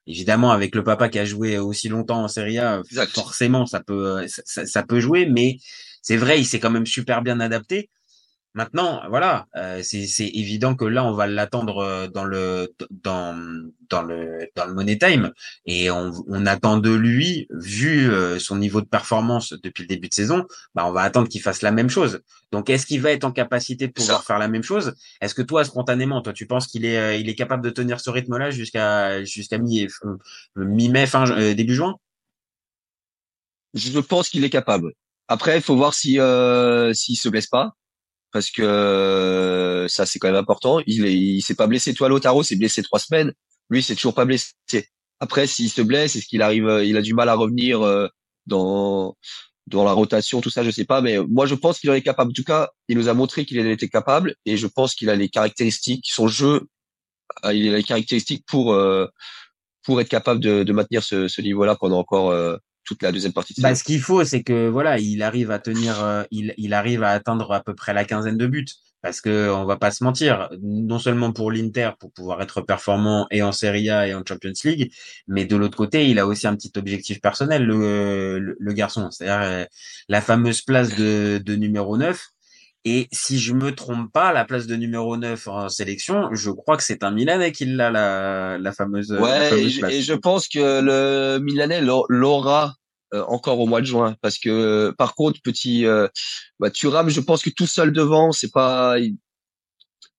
Évidemment, 0.06 0.50
avec 0.50 0.74
le 0.74 0.82
papa 0.82 1.08
qui 1.08 1.20
a 1.20 1.24
joué 1.24 1.58
aussi 1.58 1.88
longtemps 1.88 2.24
en 2.24 2.28
Serie 2.28 2.58
A, 2.58 2.82
forcément, 3.14 3.66
ça 3.66 3.80
peut, 3.80 4.26
ça, 4.26 4.66
ça 4.66 4.82
peut 4.82 4.98
jouer, 4.98 5.26
mais 5.26 5.58
c'est 6.02 6.16
vrai, 6.16 6.40
il 6.40 6.46
s'est 6.46 6.58
quand 6.58 6.70
même 6.70 6.86
super 6.86 7.22
bien 7.22 7.38
adapté. 7.38 7.90
Maintenant, 8.54 9.02
voilà, 9.08 9.46
euh, 9.56 9.80
c'est 9.84 10.26
évident 10.26 10.74
que 10.74 10.84
là, 10.84 11.04
on 11.04 11.12
va 11.12 11.28
l'attendre 11.28 11.78
euh, 11.78 12.08
dans 12.08 12.24
le 12.24 12.74
dans 12.90 13.36
dans 13.88 14.02
le 14.02 14.50
dans 14.56 14.66
le 14.66 14.74
Money 14.74 14.98
Time 14.98 15.32
et 15.66 15.88
on, 15.92 16.12
on 16.26 16.46
attend 16.46 16.78
de 16.78 16.90
lui, 16.90 17.46
vu 17.50 18.10
euh, 18.10 18.40
son 18.40 18.56
niveau 18.56 18.80
de 18.80 18.86
performance 18.86 19.52
depuis 19.62 19.82
le 19.82 19.86
début 19.86 20.08
de 20.08 20.14
saison, 20.14 20.46
bah 20.74 20.84
on 20.86 20.92
va 20.92 21.02
attendre 21.02 21.28
qu'il 21.28 21.40
fasse 21.40 21.62
la 21.62 21.70
même 21.70 21.88
chose. 21.88 22.22
Donc, 22.50 22.70
est-ce 22.70 22.86
qu'il 22.86 23.00
va 23.00 23.12
être 23.12 23.22
en 23.24 23.30
capacité 23.30 23.86
de 23.86 23.92
pouvoir 23.92 24.24
faire 24.24 24.38
la 24.40 24.48
même 24.48 24.64
chose? 24.64 24.94
Est-ce 25.20 25.34
que 25.36 25.42
toi, 25.42 25.64
spontanément, 25.64 26.20
toi, 26.20 26.32
tu 26.32 26.46
penses 26.46 26.66
qu'il 26.66 26.84
est 26.84 27.20
il 27.20 27.28
est 27.28 27.36
capable 27.36 27.62
de 27.62 27.70
tenir 27.70 28.00
ce 28.00 28.10
rythme-là 28.10 28.50
jusqu'à 28.50 29.24
jusqu'à 29.24 29.58
mi 29.58 29.86
mi-mai, 30.56 31.06
fin 31.06 31.24
début 31.54 31.74
juin? 31.74 31.96
Je 33.74 34.00
pense 34.00 34.28
qu'il 34.28 34.44
est 34.44 34.50
capable. 34.50 34.92
Après, 35.28 35.56
il 35.56 35.62
faut 35.62 35.76
voir 35.76 35.94
si 35.94 36.18
euh, 36.18 36.92
s'il 36.92 37.16
se 37.16 37.28
blesse 37.28 37.46
pas 37.46 37.76
parce 38.32 38.50
que 38.50 38.62
euh, 38.62 39.88
ça 39.88 40.06
c'est 40.06 40.18
quand 40.18 40.28
même 40.28 40.36
important. 40.36 40.80
Il 40.86 41.04
est, 41.06 41.14
il 41.14 41.42
s'est 41.42 41.54
pas 41.54 41.66
blessé. 41.66 41.94
Toi, 41.94 42.08
Lotaro 42.08 42.42
s'est 42.42 42.56
blessé 42.56 42.82
trois 42.82 42.98
semaines. 42.98 43.32
Lui, 43.70 43.82
c'est 43.82 43.94
toujours 43.94 44.14
pas 44.14 44.24
blessé. 44.24 44.52
Après, 45.20 45.46
s'il 45.46 45.70
se 45.70 45.82
blesse, 45.82 46.16
est-ce 46.16 46.26
qu'il 46.26 46.42
arrive, 46.42 46.80
il 46.84 46.96
a 46.96 47.02
du 47.02 47.14
mal 47.14 47.28
à 47.28 47.34
revenir 47.34 47.82
euh, 47.82 48.08
dans 48.46 49.16
dans 49.66 49.84
la 49.84 49.92
rotation, 49.92 50.40
tout 50.40 50.50
ça, 50.50 50.64
je 50.64 50.70
sais 50.70 50.84
pas. 50.84 51.00
Mais 51.00 51.18
moi, 51.18 51.46
je 51.46 51.54
pense 51.54 51.78
qu'il 51.78 51.90
en 51.90 51.94
est 51.94 52.02
capable. 52.02 52.30
En 52.30 52.34
tout 52.34 52.42
cas, 52.42 52.70
il 52.88 52.96
nous 52.96 53.08
a 53.08 53.14
montré 53.14 53.44
qu'il 53.44 53.60
en 53.60 53.66
était 53.66 53.88
capable, 53.88 54.34
et 54.44 54.56
je 54.56 54.66
pense 54.66 54.94
qu'il 54.94 55.10
a 55.10 55.14
les 55.14 55.28
caractéristiques, 55.28 56.06
son 56.08 56.26
jeu, 56.26 56.62
euh, 57.44 57.54
il 57.54 57.72
a 57.72 57.76
les 57.76 57.84
caractéristiques 57.84 58.44
pour 58.46 58.76
pour 59.82 60.00
être 60.00 60.08
capable 60.08 60.40
de, 60.40 60.62
de 60.62 60.72
maintenir 60.72 61.02
ce, 61.02 61.28
ce 61.28 61.40
niveau-là 61.40 61.74
pendant 61.76 61.98
encore 61.98 62.32
toute 62.90 63.02
la 63.04 63.12
deuxième 63.12 63.32
partie. 63.32 63.54
De 63.54 63.62
bah, 63.62 63.76
ce 63.76 63.84
qu'il 63.84 64.00
faut, 64.00 64.24
c'est 64.24 64.42
que 64.42 64.68
voilà, 64.68 64.98
il 64.98 65.22
arrive 65.22 65.52
à 65.52 65.60
tenir, 65.60 66.02
euh, 66.02 66.24
il, 66.32 66.54
il 66.56 66.74
arrive 66.74 67.04
à 67.04 67.10
atteindre 67.10 67.52
à 67.52 67.62
peu 67.62 67.72
près 67.72 67.94
la 67.94 68.04
quinzaine 68.04 68.36
de 68.36 68.46
buts. 68.46 68.66
Parce 69.02 69.22
que 69.22 69.48
on 69.50 69.64
va 69.64 69.78
pas 69.78 69.90
se 69.92 70.04
mentir, 70.04 70.50
non 70.60 70.98
seulement 70.98 71.32
pour 71.32 71.50
l'Inter 71.50 71.92
pour 71.98 72.12
pouvoir 72.12 72.42
être 72.42 72.60
performant 72.60 73.26
et 73.30 73.42
en 73.42 73.50
Serie 73.50 73.88
A 73.88 74.06
et 74.06 74.12
en 74.12 74.22
Champions 74.28 74.52
League, 74.62 74.92
mais 75.26 75.46
de 75.46 75.56
l'autre 75.56 75.78
côté, 75.78 76.10
il 76.10 76.18
a 76.18 76.26
aussi 76.26 76.46
un 76.46 76.54
petit 76.54 76.72
objectif 76.76 77.18
personnel, 77.22 77.64
le, 77.64 78.38
le, 78.58 78.72
garçon, 78.74 79.10
c'est-à-dire 79.10 79.40
euh, 79.40 79.64
la 80.10 80.20
fameuse 80.20 80.60
place 80.60 80.94
de, 80.96 81.40
de 81.42 81.54
numéro 81.56 81.96
9. 81.96 82.20
Et 82.84 83.08
si 83.10 83.38
je 83.38 83.54
me 83.54 83.74
trompe 83.74 84.12
pas, 84.12 84.34
la 84.34 84.44
place 84.44 84.66
de 84.66 84.76
numéro 84.76 85.16
9 85.16 85.48
en 85.48 85.68
sélection, 85.70 86.34
je 86.34 86.50
crois 86.50 86.76
que 86.76 86.82
c'est 86.82 87.02
un 87.02 87.10
Milanais 87.10 87.52
qui 87.52 87.64
l'a, 87.64 87.90
la, 87.90 88.58
la 88.58 88.72
fameuse. 88.72 89.12
Ouais, 89.12 89.62
et, 89.62 90.02
je, 90.02 90.14
pense 90.14 90.46
que 90.46 90.80
le 90.82 91.38
Milanais 91.40 91.80
l'aura 91.82 92.74
euh, 93.14 93.24
encore 93.28 93.58
au 93.58 93.66
mois 93.66 93.80
de 93.80 93.86
juin 93.86 94.16
parce 94.22 94.38
que 94.38 94.94
par 94.96 95.14
contre 95.14 95.40
petit 95.42 95.86
euh, 95.86 96.08
bah, 96.58 96.70
Thuram 96.70 97.08
je 97.10 97.20
pense 97.20 97.42
que 97.42 97.50
tout 97.50 97.66
seul 97.66 97.92
devant 97.92 98.32
c'est 98.32 98.52
pas 98.52 98.98
il, 98.98 99.16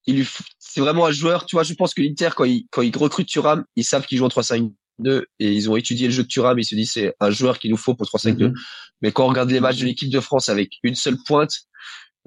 il 0.07 0.25
c'est 0.59 0.81
vraiment 0.81 1.05
un 1.05 1.11
joueur 1.11 1.45
tu 1.45 1.55
vois 1.55 1.63
je 1.63 1.73
pense 1.73 1.93
que 1.93 2.01
l'Inter 2.01 2.29
quand 2.35 2.43
il 2.43 2.65
quand 2.69 2.81
il 2.81 2.95
recrute 2.97 3.27
Thuram 3.27 3.63
ils 3.75 3.85
savent 3.85 4.05
qu'il 4.05 4.17
joue 4.17 4.25
en 4.25 4.29
3-5 4.29 4.71
3-5-2 5.01 5.23
et 5.39 5.51
ils 5.51 5.69
ont 5.69 5.75
étudié 5.75 6.07
le 6.07 6.13
jeu 6.13 6.23
de 6.23 6.27
Thuram. 6.27 6.57
Ils 6.59 6.65
se 6.65 6.75
disent 6.75 6.91
c'est 6.93 7.13
un 7.19 7.31
joueur 7.31 7.59
qu'il 7.59 7.71
nous 7.71 7.77
faut 7.77 7.95
pour 7.95 8.07
3-5-2. 8.07 8.47
Mhm. 8.47 8.53
Mais 9.01 9.11
quand 9.11 9.25
on 9.25 9.29
regarde 9.29 9.49
les 9.49 9.59
matchs 9.59 9.79
de 9.79 9.85
l'équipe 9.85 10.09
de 10.09 10.19
France 10.19 10.49
avec 10.49 10.73
une 10.83 10.95
seule 10.95 11.17
pointe, 11.25 11.53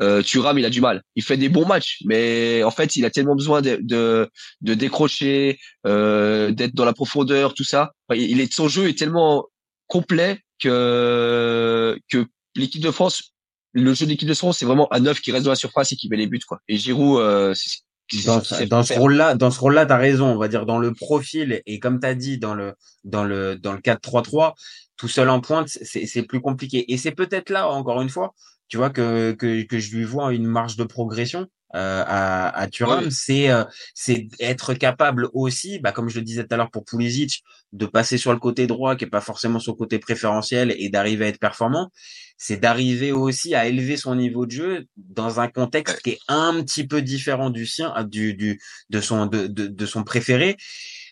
euh, 0.00 0.22
Thuram, 0.22 0.58
il 0.58 0.64
a 0.64 0.70
du 0.70 0.80
mal. 0.80 1.02
Il 1.14 1.22
fait 1.22 1.36
des 1.36 1.48
bons 1.48 1.66
matchs, 1.66 1.98
mais 2.04 2.64
en 2.64 2.70
fait, 2.72 2.96
il 2.96 3.04
a 3.04 3.10
tellement 3.10 3.36
besoin 3.36 3.62
de, 3.62 3.78
de, 3.80 4.28
de 4.60 4.74
décrocher, 4.74 5.58
euh, 5.86 6.50
d'être 6.50 6.74
dans 6.74 6.84
la 6.84 6.92
profondeur, 6.92 7.54
tout 7.54 7.64
ça. 7.64 7.92
Enfin, 8.08 8.20
il 8.20 8.40
est, 8.40 8.52
son 8.52 8.68
jeu 8.68 8.88
est 8.88 8.98
tellement 8.98 9.46
complet 9.86 10.40
que 10.64 11.98
que 12.10 12.26
l'équipe 12.56 12.82
de 12.82 12.90
France, 12.90 13.32
le 13.72 13.94
jeu 13.94 14.06
de 14.06 14.10
l'équipe 14.10 14.28
de 14.28 14.34
France, 14.34 14.58
c'est 14.58 14.66
vraiment 14.66 14.92
un 14.92 15.00
neuf 15.00 15.20
qui 15.20 15.32
reste 15.32 15.44
dans 15.44 15.50
la 15.50 15.56
surface 15.56 15.92
et 15.92 15.96
qui 15.96 16.08
met 16.08 16.16
les 16.16 16.26
buts, 16.26 16.40
quoi. 16.46 16.60
Et 16.68 16.76
Giroud, 16.76 17.20
euh, 17.20 17.54
c'est- 17.54 17.80
dans, 18.26 18.40
dans 18.68 18.82
ce 18.82 18.92
rôle-là, 18.98 19.34
dans 19.34 19.50
ce 19.50 19.58
rôle-là, 19.60 19.86
t'as 19.86 19.96
raison. 19.96 20.26
On 20.28 20.36
va 20.38 20.48
dire 20.48 20.66
dans 20.66 20.78
le 20.78 20.92
profil 20.92 21.62
et 21.66 21.78
comme 21.80 22.00
t'as 22.00 22.14
dit 22.14 22.38
dans 22.38 22.54
le 22.54 22.74
dans 23.04 23.24
le 23.24 23.56
dans 23.56 23.72
le 23.72 23.80
4-3-3, 23.80 24.54
tout 24.96 25.08
seul 25.08 25.28
en 25.30 25.40
pointe, 25.40 25.68
c'est 25.68 26.06
c'est 26.06 26.22
plus 26.22 26.40
compliqué. 26.40 26.92
Et 26.92 26.98
c'est 26.98 27.12
peut-être 27.12 27.50
là 27.50 27.68
encore 27.70 28.02
une 28.02 28.10
fois, 28.10 28.34
tu 28.68 28.76
vois 28.76 28.90
que 28.90 29.32
que 29.32 29.62
que 29.64 29.78
je 29.78 29.96
lui 29.96 30.04
vois 30.04 30.32
une 30.34 30.46
marge 30.46 30.76
de 30.76 30.84
progression. 30.84 31.46
Euh, 31.74 32.04
à, 32.06 32.48
à 32.56 32.68
Thuram, 32.68 33.04
Ouais. 33.04 33.10
c'est 33.10 33.50
euh, 33.50 33.64
c'est 33.94 34.28
être 34.40 34.74
capable 34.74 35.28
aussi, 35.32 35.80
bah, 35.80 35.92
comme 35.92 36.08
je 36.08 36.18
le 36.18 36.24
disais 36.24 36.44
tout 36.44 36.54
à 36.54 36.56
l'heure 36.56 36.70
pour 36.70 36.84
Pulisic, 36.84 37.42
de 37.72 37.86
passer 37.86 38.16
sur 38.18 38.32
le 38.32 38.38
côté 38.38 38.66
droit, 38.66 38.94
qui 38.96 39.04
est 39.04 39.08
pas 39.08 39.20
forcément 39.20 39.58
son 39.58 39.74
côté 39.74 39.98
préférentiel, 39.98 40.74
et 40.78 40.88
d'arriver 40.88 41.24
à 41.26 41.28
être 41.28 41.40
performant. 41.40 41.90
C'est 42.38 42.58
d'arriver 42.58 43.12
aussi 43.12 43.54
à 43.54 43.66
élever 43.66 43.96
son 43.96 44.14
niveau 44.14 44.46
de 44.46 44.50
jeu 44.52 44.86
dans 44.96 45.40
un 45.40 45.48
contexte 45.48 46.00
qui 46.02 46.10
est 46.10 46.18
un 46.28 46.62
petit 46.62 46.86
peu 46.86 47.02
différent 47.02 47.50
du 47.50 47.66
sien, 47.66 47.92
ah, 47.96 48.04
du 48.04 48.34
du 48.34 48.60
de 48.90 49.00
son 49.00 49.26
de 49.26 49.46
de, 49.48 49.66
de 49.66 49.86
son 49.86 50.04
préféré. 50.04 50.56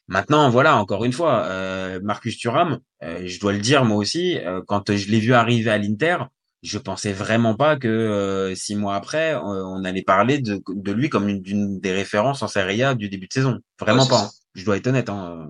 Maintenant, 0.09 0.51
voilà, 0.51 0.77
encore 0.77 1.05
une 1.05 1.13
fois, 1.13 1.45
euh, 1.47 2.01
Marcus 2.03 2.37
Thuram, 2.37 2.79
euh, 3.05 3.23
je 3.27 3.39
dois 3.41 3.53
le 3.53 3.61
dire 3.61 3.85
moi 3.85 3.97
aussi, 3.97 4.37
euh, 4.39 4.61
quand 4.67 4.95
je 4.95 5.09
l'ai 5.11 5.21
vu 5.21 5.33
arriver 5.33 5.71
à 5.71 5.79
l'Inter, 5.79 6.19
je 6.63 6.79
pensais 6.79 7.13
vraiment 7.13 7.55
pas 7.57 7.77
que 7.77 7.89
euh, 7.89 8.55
six 8.55 8.77
mois 8.77 8.95
après, 8.95 9.35
euh, 9.35 9.39
on 9.41 9.85
allait 9.85 10.03
parler 10.03 10.39
de, 10.39 10.61
de 10.69 10.93
lui 10.93 11.09
comme 11.09 11.29
une, 11.29 11.41
d'une 11.43 11.81
des 11.81 11.93
références 11.93 12.43
en 12.43 12.49
Serie 12.49 12.83
A 12.83 12.95
du 12.95 13.09
début 13.09 13.27
de 13.27 13.33
saison. 13.33 13.59
Vraiment 13.81 14.05
Ouais, 14.05 14.09
pas. 14.09 14.23
hein. 14.25 14.31
Je 14.55 14.65
dois 14.65 14.77
être 14.77 14.87
honnête. 14.87 15.09
Hein. 15.09 15.49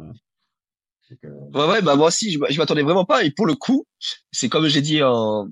Donc, 1.11 1.19
euh, 1.25 1.59
Ouais, 1.59 1.67
ouais, 1.71 1.83
bah 1.83 1.97
moi 1.97 2.09
aussi, 2.09 2.33
je, 2.33 2.59
m'attendais 2.59 2.83
vraiment 2.83 3.05
pas. 3.05 3.25
Et 3.25 3.31
pour 3.31 3.47
le 3.47 3.55
coup, 3.55 3.87
c'est 4.31 4.49
comme 4.49 4.67
j'ai 4.69 4.81
dit 4.81 5.03
en, 5.03 5.49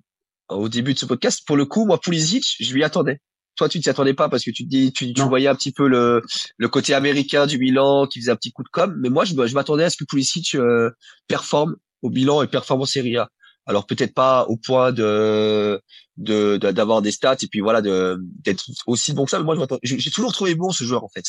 au 0.48 0.68
début 0.68 0.94
de 0.94 0.98
ce 0.98 1.06
podcast, 1.06 1.42
pour 1.46 1.56
le 1.56 1.66
coup, 1.66 1.84
moi, 1.84 2.00
Pulisic, 2.00 2.56
je 2.60 2.72
lui 2.72 2.82
attendais. 2.84 3.20
Toi, 3.56 3.68
tu 3.68 3.78
t'y 3.80 3.90
attendais 3.90 4.14
pas 4.14 4.30
parce 4.30 4.44
que 4.44 4.50
tu 4.50 4.64
te 4.64 4.68
dis, 4.70 4.92
tu, 4.92 5.12
tu 5.12 5.20
voyais 5.22 5.48
un 5.48 5.54
petit 5.54 5.72
peu 5.72 5.86
le, 5.86 6.22
le 6.56 6.68
côté 6.68 6.94
américain 6.94 7.46
du 7.46 7.58
Milan 7.58 8.06
qui 8.06 8.20
faisait 8.20 8.30
un 8.30 8.36
petit 8.36 8.52
coup 8.52 8.62
de 8.62 8.70
com. 8.70 8.96
Mais 8.98 9.10
moi, 9.10 9.26
je, 9.26 9.34
je 9.34 9.54
m'attendais 9.54 9.84
à 9.84 9.90
ce 9.90 9.98
que 9.98 10.04
Pulisic 10.04 10.54
euh, 10.54 10.90
performe 11.28 11.76
au 12.00 12.08
bilan 12.08 12.42
et 12.42 12.46
performe 12.46 12.80
en 12.80 12.86
Serie 12.86 13.18
A. 13.18 13.28
Alors 13.70 13.86
peut-être 13.86 14.12
pas 14.14 14.44
au 14.48 14.56
point 14.56 14.90
de 14.92 15.80
de 16.16 16.56
de- 16.58 16.70
d'avoir 16.72 17.00
des 17.02 17.12
stats 17.12 17.36
et 17.42 17.46
puis 17.46 17.60
voilà 17.60 17.80
de 17.80 18.18
d'être 18.44 18.64
aussi 18.86 19.12
bon 19.14 19.24
que 19.24 19.30
ça. 19.30 19.38
Mais 19.38 19.44
moi, 19.44 19.56
j'ai 19.82 20.10
toujours 20.10 20.32
trouvé 20.32 20.54
bon 20.56 20.70
ce 20.72 20.84
joueur 20.84 21.04
en 21.04 21.08
fait. 21.08 21.24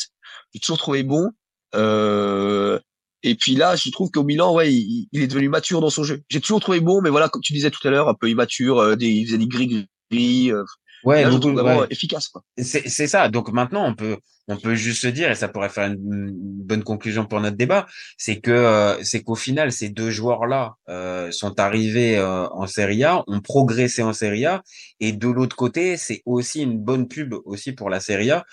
J'ai 0.52 0.60
toujours 0.60 0.78
trouvé 0.78 1.02
bon. 1.04 1.30
Euh, 1.74 2.78
et 3.22 3.36
puis 3.36 3.54
là, 3.54 3.76
je 3.76 3.90
trouve 3.90 4.10
qu'au 4.10 4.24
Milan, 4.24 4.52
ouais, 4.52 4.72
il, 4.74 5.06
il 5.12 5.22
est 5.22 5.28
devenu 5.28 5.48
mature 5.48 5.80
dans 5.80 5.90
son 5.90 6.02
jeu. 6.02 6.22
J'ai 6.28 6.40
toujours 6.40 6.60
trouvé 6.60 6.80
bon, 6.80 7.00
mais 7.00 7.10
voilà, 7.10 7.28
comme 7.28 7.42
tu 7.42 7.52
disais 7.52 7.70
tout 7.70 7.86
à 7.86 7.90
l'heure, 7.90 8.08
un 8.08 8.14
peu 8.14 8.28
immature, 8.28 8.78
euh, 8.78 8.96
des, 8.96 9.08
il 9.08 9.26
faisait 9.26 9.38
des 9.38 9.46
gris 9.46 9.86
gris. 10.10 10.50
Euh, 10.52 10.64
Ouais, 11.04 11.24
là, 11.24 11.30
je 11.32 11.36
vraiment 11.36 11.84
efficace. 11.90 12.28
Quoi. 12.28 12.44
C'est 12.58 12.88
c'est 12.88 13.08
ça. 13.08 13.28
Donc 13.28 13.50
maintenant, 13.52 13.84
on 13.88 13.94
peut 13.96 14.18
on 14.48 14.56
peut 14.56 14.74
juste 14.74 15.02
se 15.02 15.06
dire, 15.08 15.30
et 15.30 15.34
ça 15.34 15.48
pourrait 15.48 15.68
faire 15.68 15.86
une, 15.86 16.32
bonne 16.62 16.84
conclusion 16.84 17.26
pour 17.26 17.40
notre 17.40 17.56
débat, 17.56 17.86
c'est 18.16 18.40
que 18.40 18.50
euh, 18.50 19.02
c'est 19.02 19.22
qu'au 19.22 19.34
final, 19.34 19.72
ces 19.72 19.88
deux 19.90 20.10
joueurs-là 20.10 20.76
euh, 20.88 21.30
sont 21.30 21.58
arrivés 21.60 22.16
euh, 22.16 22.46
en 22.48 22.66
Serie 22.66 23.04
A, 23.04 23.24
ont 23.26 23.40
progressé 23.40 24.02
en 24.02 24.12
Serie 24.12 24.46
A, 24.46 24.62
et 25.00 25.12
de 25.12 25.28
l'autre 25.28 25.56
côté, 25.56 25.96
c'est 25.96 26.22
aussi 26.24 26.62
une 26.62 26.78
bonne 26.78 27.08
pub 27.08 27.34
aussi 27.44 27.72
pour 27.72 27.90
la 27.90 28.00
Serie 28.00 28.30
A, 28.30 28.44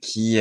qui 0.00 0.38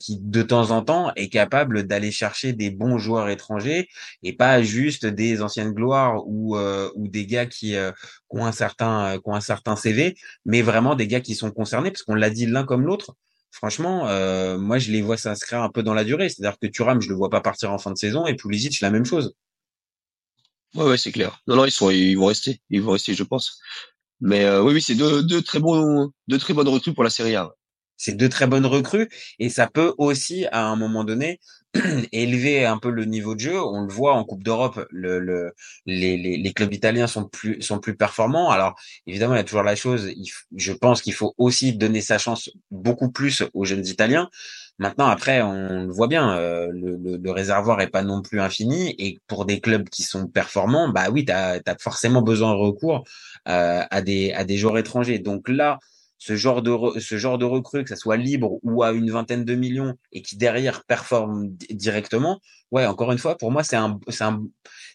qui 0.00 0.18
de 0.20 0.42
temps 0.42 0.70
en 0.70 0.82
temps 0.82 1.12
est 1.16 1.28
capable 1.28 1.84
d'aller 1.84 2.10
chercher 2.10 2.52
des 2.52 2.70
bons 2.70 2.98
joueurs 2.98 3.28
étrangers 3.28 3.88
et 4.22 4.32
pas 4.32 4.62
juste 4.62 5.06
des 5.06 5.42
anciennes 5.42 5.72
gloires 5.72 6.22
ou 6.26 6.56
ou 6.56 7.08
des 7.08 7.26
gars 7.26 7.46
qui, 7.46 7.70
qui 7.70 7.76
ont 8.30 8.44
un 8.44 8.52
certain 8.52 9.18
qui 9.18 9.28
ont 9.28 9.34
un 9.34 9.40
certain 9.40 9.76
CV, 9.76 10.16
mais 10.44 10.62
vraiment 10.62 10.94
des 10.94 11.06
gars 11.06 11.20
qui 11.20 11.34
sont 11.34 11.50
concernés, 11.50 11.90
parce 11.90 12.02
qu'on 12.02 12.14
l'a 12.14 12.30
dit 12.30 12.46
l'un 12.46 12.64
comme 12.64 12.84
l'autre. 12.86 13.14
Franchement, 13.50 14.08
euh, 14.08 14.58
moi 14.58 14.78
je 14.78 14.92
les 14.92 15.02
vois 15.02 15.16
s'inscrire 15.16 15.62
un 15.62 15.70
peu 15.70 15.82
dans 15.82 15.94
la 15.94 16.04
durée. 16.04 16.28
C'est-à-dire 16.28 16.58
que 16.58 16.66
Thuram, 16.66 17.00
je 17.00 17.08
le 17.08 17.14
vois 17.14 17.30
pas 17.30 17.40
partir 17.40 17.72
en 17.72 17.78
fin 17.78 17.90
de 17.92 17.98
saison, 17.98 18.26
et 18.26 18.34
Pulisic 18.34 18.80
la 18.80 18.90
même 18.90 19.04
chose. 19.04 19.34
Ouais, 20.74 20.84
ouais, 20.84 20.98
c'est 20.98 21.12
clair. 21.12 21.40
Non, 21.46 21.56
non, 21.56 21.64
ils 21.64 21.70
sont, 21.70 21.90
ils 21.90 22.14
vont 22.14 22.26
rester, 22.26 22.60
ils 22.70 22.82
vont 22.82 22.92
rester, 22.92 23.14
je 23.14 23.24
pense. 23.24 23.60
Mais 24.20 24.44
euh, 24.44 24.62
oui, 24.62 24.74
oui, 24.74 24.82
c'est 24.82 24.94
deux, 24.94 25.42
très 25.42 25.60
bons, 25.60 26.10
deux 26.28 26.38
très 26.38 26.54
bonnes 26.54 26.68
recrues 26.68 26.94
pour 26.94 27.04
la 27.04 27.10
Serie 27.10 27.36
A. 27.36 27.50
C'est 27.98 28.16
deux 28.16 28.30
très 28.30 28.46
bonnes 28.46 28.66
recrues 28.66 29.10
et 29.38 29.50
ça 29.50 29.66
peut 29.66 29.94
aussi, 29.98 30.46
à 30.52 30.64
un 30.64 30.76
moment 30.76 31.04
donné, 31.04 31.40
élever 32.12 32.64
un 32.64 32.78
peu 32.78 32.90
le 32.90 33.04
niveau 33.04 33.34
de 33.34 33.40
jeu. 33.40 33.60
On 33.60 33.82
le 33.82 33.92
voit 33.92 34.14
en 34.14 34.24
Coupe 34.24 34.42
d'Europe, 34.42 34.86
le, 34.90 35.18
le, 35.18 35.52
les, 35.86 36.52
clubs 36.54 36.72
italiens 36.72 37.06
sont 37.06 37.28
plus, 37.28 37.58
performants. 37.98 38.50
Alors, 38.50 38.74
évidemment, 39.06 39.34
il 39.34 39.38
y 39.38 39.40
a 39.40 39.44
toujours 39.44 39.62
la 39.62 39.76
chose, 39.76 40.10
je 40.56 40.72
pense 40.72 41.02
qu'il 41.02 41.12
faut 41.12 41.34
aussi 41.36 41.74
donner 41.74 42.00
sa 42.00 42.18
chance 42.18 42.50
beaucoup 42.70 43.10
plus 43.10 43.44
aux 43.52 43.64
jeunes 43.64 43.86
Italiens. 43.86 44.30
Maintenant, 44.78 45.06
après, 45.06 45.42
on 45.42 45.86
le 45.86 45.92
voit 45.92 46.06
bien, 46.06 46.36
euh, 46.36 46.70
le 46.72 47.30
réservoir 47.30 47.80
est 47.80 47.88
pas 47.88 48.02
non 48.02 48.22
plus 48.22 48.40
infini 48.40 48.94
et 48.98 49.18
pour 49.26 49.44
des 49.44 49.60
clubs 49.60 49.88
qui 49.88 50.04
sont 50.04 50.28
performants, 50.28 50.88
bah 50.88 51.10
oui, 51.10 51.24
tu 51.24 51.32
as, 51.32 51.60
forcément 51.80 52.22
besoin 52.22 52.52
de 52.52 52.58
recours 52.58 53.04
euh, 53.48 53.82
à 53.90 54.02
des 54.02 54.32
à 54.32 54.44
des 54.44 54.56
joueurs 54.56 54.78
étrangers. 54.78 55.18
Donc 55.18 55.48
là, 55.48 55.78
ce 56.18 56.36
genre 56.36 56.62
de 56.62 56.70
re- 56.70 56.98
ce 57.00 57.16
genre 57.16 57.38
de 57.38 57.44
recrue, 57.44 57.82
que 57.84 57.90
ça 57.90 57.96
soit 57.96 58.16
libre 58.16 58.58
ou 58.62 58.82
à 58.82 58.92
une 58.92 59.10
vingtaine 59.10 59.44
de 59.44 59.54
millions 59.54 59.94
et 60.12 60.22
qui 60.22 60.36
derrière 60.36 60.84
performe 60.84 61.48
di- 61.50 61.74
directement, 61.74 62.40
ouais, 62.72 62.86
encore 62.86 63.12
une 63.12 63.18
fois, 63.18 63.36
pour 63.38 63.50
moi, 63.52 63.62
c'est 63.64 63.76
un 63.76 63.98
c'est 64.08 64.24
un 64.24 64.42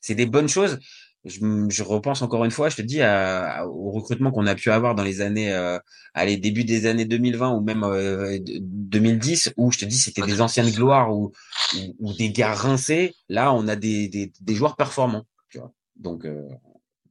c'est 0.01 0.15
des 0.15 0.25
bonnes 0.25 0.49
choses. 0.49 0.79
Je, 1.25 1.39
je 1.69 1.83
repense 1.83 2.21
encore 2.21 2.43
une 2.43 2.51
fois, 2.51 2.67
je 2.67 2.75
te 2.75 2.81
dis 2.81 3.01
à- 3.01 3.59
à- 3.62 3.65
au 3.65 3.91
recrutement 3.91 4.29
qu'on 4.31 4.45
a 4.45 4.55
pu 4.55 4.69
avoir 4.71 4.93
dans 4.93 5.03
les 5.03 5.21
années, 5.21 5.53
euh, 5.53 5.79
allez, 6.13 6.36
début 6.36 6.65
des 6.65 6.86
années 6.86 7.05
2020 7.05 7.53
ou 7.53 7.62
même 7.62 7.86
euh, 7.86 8.38
de- 8.39 8.57
2010, 8.62 9.53
où 9.55 9.71
je 9.71 9.77
te 9.79 9.86
dis 9.86 9.97
c'était 9.97 10.21
des 10.23 10.41
anciennes 10.41 10.69
gloires 10.71 11.15
ou, 11.15 11.31
ou, 11.77 11.95
ou 11.99 12.13
des 12.13 12.29
gars 12.31 12.53
rincés. 12.53 13.13
Là, 13.29 13.53
on 13.53 13.69
a 13.69 13.77
des, 13.77 14.09
des, 14.09 14.33
des 14.41 14.55
joueurs 14.55 14.75
performants, 14.75 15.25
tu 15.49 15.59
vois. 15.59 15.71
Donc, 15.95 16.25
euh, 16.25 16.45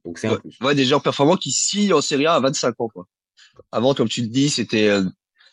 donc 0.05 0.19
c'est 0.19 0.27
un 0.27 0.35
plus. 0.37 0.59
ouais, 0.61 0.75
des 0.75 0.85
joueurs 0.85 1.01
performants 1.01 1.37
qui 1.37 1.49
signent 1.51 1.93
en 1.93 2.01
Serie 2.01 2.27
A 2.27 2.35
à 2.35 2.39
25 2.39 2.79
ans, 2.81 2.89
quoi. 2.89 3.07
Avant, 3.71 3.93
comme 3.93 4.09
tu 4.09 4.21
le 4.21 4.27
dis, 4.27 4.49
c'était, 4.49 4.87
euh, 4.87 5.03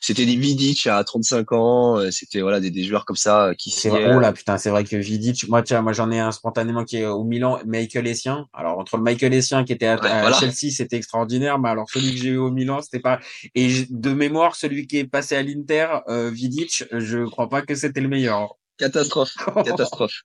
c'était 0.01 0.25
des 0.25 0.37
Vidic 0.37 0.87
à 0.87 1.05
35 1.05 1.53
ans, 1.53 1.99
euh, 1.99 2.11
c'était 2.11 2.41
voilà 2.41 2.59
des, 2.59 2.71
des 2.71 2.85
joueurs 2.85 3.05
comme 3.05 3.17
ça 3.17 3.49
euh, 3.49 3.55
qui 3.55 3.71
C'est 3.71 3.91
vrai. 3.91 4.15
Oh 4.15 4.19
là, 4.19 4.33
putain, 4.33 4.57
c'est 4.57 4.71
vrai 4.71 4.85
que 4.85 4.97
Vidic, 4.97 5.47
moi, 5.49 5.63
tiens, 5.63 5.83
moi, 5.83 5.93
j'en 5.93 6.11
ai 6.11 6.19
un 6.19 6.33
spontanément 6.33 6.85
qui 6.85 6.97
est 6.97 7.07
au 7.07 7.23
Milan, 7.23 7.61
Michael 7.67 8.07
Essien. 8.07 8.47
Alors, 8.55 8.79
entre 8.79 8.97
le 8.97 9.03
Michael 9.03 9.35
Essien 9.35 9.63
qui 9.65 9.73
était 9.73 9.87
à, 9.87 10.01
Ouais, 10.01 10.09
à 10.09 10.21
voilà. 10.23 10.37
Chelsea, 10.39 10.73
c'était 10.73 10.97
extraordinaire, 10.97 11.59
mais 11.59 11.69
alors, 11.69 11.89
celui 11.91 12.13
que 12.13 12.17
j'ai 12.17 12.31
eu 12.31 12.39
au 12.39 12.51
Milan, 12.51 12.81
c'était 12.81 13.01
pas, 13.01 13.21
et 13.55 13.87
de 13.91 14.13
mémoire, 14.13 14.57
celui 14.57 14.87
qui 14.87 14.99
est 14.99 15.05
passé 15.05 15.37
à 15.37 15.43
l'Inter, 15.43 15.89
euh, 16.09 16.31
Vidic, 16.31 16.85
je 16.91 17.27
crois 17.27 17.51
pas 17.51 17.61
que 17.61 17.75
c'était 17.75 18.01
le 18.01 18.09
meilleur. 18.09 18.57
Catastrophe, 18.81 19.35
catastrophe. 19.65 20.23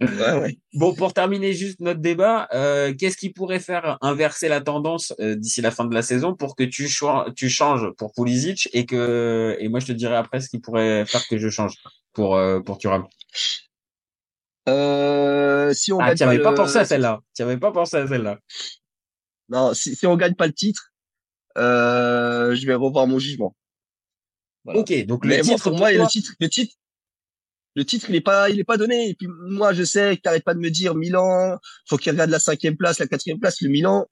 ouais, 0.00 0.38
ouais. 0.40 0.58
Bon, 0.74 0.94
pour 0.94 1.12
terminer 1.12 1.52
juste 1.52 1.78
notre 1.80 2.00
débat, 2.00 2.48
euh, 2.54 2.94
qu'est-ce 2.98 3.16
qui 3.18 3.30
pourrait 3.30 3.60
faire 3.60 3.98
inverser 4.00 4.48
la 4.48 4.60
tendance 4.62 5.12
euh, 5.20 5.36
d'ici 5.36 5.60
la 5.60 5.70
fin 5.70 5.84
de 5.84 5.94
la 5.94 6.02
saison 6.02 6.34
pour 6.34 6.56
que 6.56 6.64
tu, 6.64 6.88
cho- 6.88 7.30
tu 7.36 7.48
changes 7.50 7.90
pour 7.98 8.12
Pulisic 8.14 8.68
et 8.72 8.86
que 8.86 9.56
et 9.60 9.68
moi 9.68 9.78
je 9.80 9.86
te 9.86 9.92
dirai 9.92 10.16
après 10.16 10.40
ce 10.40 10.48
qui 10.48 10.58
pourrait 10.58 11.06
faire 11.06 11.26
que 11.28 11.38
je 11.38 11.50
change 11.50 11.74
pour 12.14 12.36
euh, 12.36 12.60
pour 12.60 12.78
Thuram. 12.78 13.06
Euh, 14.68 15.72
si 15.74 15.92
on 15.92 16.00
Ah, 16.00 16.14
tu 16.14 16.22
avais 16.24 16.38
le- 16.38 16.42
pas 16.42 16.52
pensé 16.54 16.78
à 16.78 16.84
celle-là. 16.84 17.20
Tu 17.36 17.42
avais 17.42 17.58
pas 17.58 17.70
pensé 17.72 17.96
à 17.98 18.06
celle-là. 18.08 18.38
Non, 19.48 19.74
si, 19.74 19.94
si 19.94 20.06
on 20.06 20.16
gagne 20.16 20.34
pas 20.34 20.46
le 20.48 20.52
titre, 20.54 20.92
je 21.56 22.66
vais 22.66 22.74
revoir 22.74 23.06
mon 23.06 23.18
jugement. 23.18 23.54
Voilà. 24.64 24.80
Ok, 24.80 24.92
donc 25.06 25.24
le 25.24 25.30
Mais 25.30 25.40
titre 25.42 25.70
pour 25.70 25.78
moi, 25.78 25.92
toi- 25.92 26.02
le 26.02 26.08
titre, 26.08 26.32
le 26.40 26.48
titre, 26.48 26.74
le 27.76 27.84
titre, 27.84 28.06
il 28.08 28.16
est 28.16 28.20
pas, 28.22 28.48
il 28.50 28.58
est 28.58 28.64
pas 28.64 28.78
donné. 28.78 29.10
Et 29.10 29.14
puis 29.14 29.28
moi, 29.28 29.72
je 29.74 29.84
sais 29.84 30.16
que 30.16 30.22
t'arrêtes 30.22 30.44
pas 30.44 30.54
de 30.54 30.58
me 30.60 30.70
dire 30.70 30.94
Milan, 30.94 31.58
faut 31.88 31.98
qu'il 31.98 32.10
regarde 32.12 32.30
la 32.30 32.38
cinquième 32.40 32.76
place, 32.76 32.98
la 32.98 33.06
quatrième 33.06 33.38
place. 33.38 33.60
Le 33.60 33.68
Milan, 33.68 34.06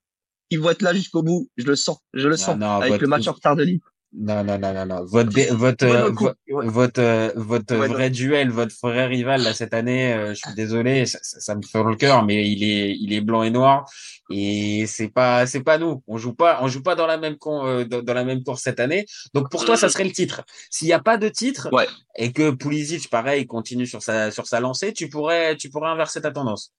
ils 0.51 0.61
vont 0.61 0.71
être 0.71 0.83
là 0.83 0.93
jusqu'au 0.95 1.23
bout. 1.23 1.49
Je 1.57 1.65
le 1.67 1.75
sens, 1.75 1.99
je 2.13 2.29
le 2.29 2.35
Ah 2.35 2.39
sens. 2.39 2.59
non, 2.59 2.69
avec 2.77 3.01
le 3.01 3.09
match 3.09 3.27
en 3.27 3.33
retard 3.33 3.57
de 3.57 3.65
Lille. 3.65 3.81
Non, 4.17 4.45
non, 4.45 4.59
non, 4.61 4.73
non, 4.73 4.87
non. 4.87 5.05
Votre, 5.05 5.53
votre, 5.55 5.87
vo- 6.13 6.33
votre, 6.71 7.01
euh, 7.01 7.33
votre 7.35 7.75
vrai 7.75 8.11
duel, 8.11 8.49
votre 8.51 8.75
vrai 8.81 9.07
rival, 9.07 9.43
là, 9.43 9.53
cette 9.55 9.75
année, 9.75 10.13
euh, 10.15 10.29
je 10.29 10.35
suis 10.35 10.55
désolé, 10.55 11.05
ça, 11.05 11.19
ça, 11.23 11.41
ça 11.41 11.55
me 11.57 11.63
fait 11.63 11.83
le 11.83 11.97
cœur, 11.97 12.25
mais 12.25 12.49
il 12.49 12.63
est, 12.63 12.97
il 12.97 13.13
est 13.13 13.21
blanc 13.21 13.43
et 13.43 13.51
noir. 13.51 13.91
Et 14.31 14.87
c'est 14.87 15.09
pas, 15.09 15.47
c'est 15.49 15.65
pas 15.65 15.79
nous. 15.79 16.05
On 16.07 16.17
joue 16.17 16.33
pas, 16.33 16.61
on 16.63 16.69
joue 16.69 16.81
pas 16.83 16.95
dans 16.95 17.09
la 17.09 17.19
même 17.19 17.37
con, 17.39 17.67
euh, 17.67 17.85
dans, 17.85 18.03
dans 18.03 18.15
la 18.15 18.23
même 18.25 18.45
course 18.45 18.63
cette 18.63 18.79
année. 18.79 19.05
Donc 19.35 19.51
pour 19.51 19.65
toi, 19.65 19.77
ça 19.77 19.89
serait 19.89 20.05
le 20.05 20.13
titre. 20.13 20.43
S'il 20.71 20.87
y 20.87 20.93
a 20.93 21.01
pas 21.01 21.17
de 21.19 21.29
titre, 21.29 21.69
Ouais. 21.73 21.89
et 22.17 22.31
que 22.33 22.53
Pulisic, 22.53 23.11
pareil, 23.11 23.47
continue 23.47 23.87
sur 23.87 24.01
sa, 24.01 24.31
sur 24.31 24.47
sa 24.47 24.61
lancée, 24.61 24.93
tu 24.93 25.09
pourrais, 25.09 25.57
tu 25.57 25.71
pourrais 25.71 25.89
inverser 25.89 26.21
ta 26.21 26.31
tendance. 26.31 26.73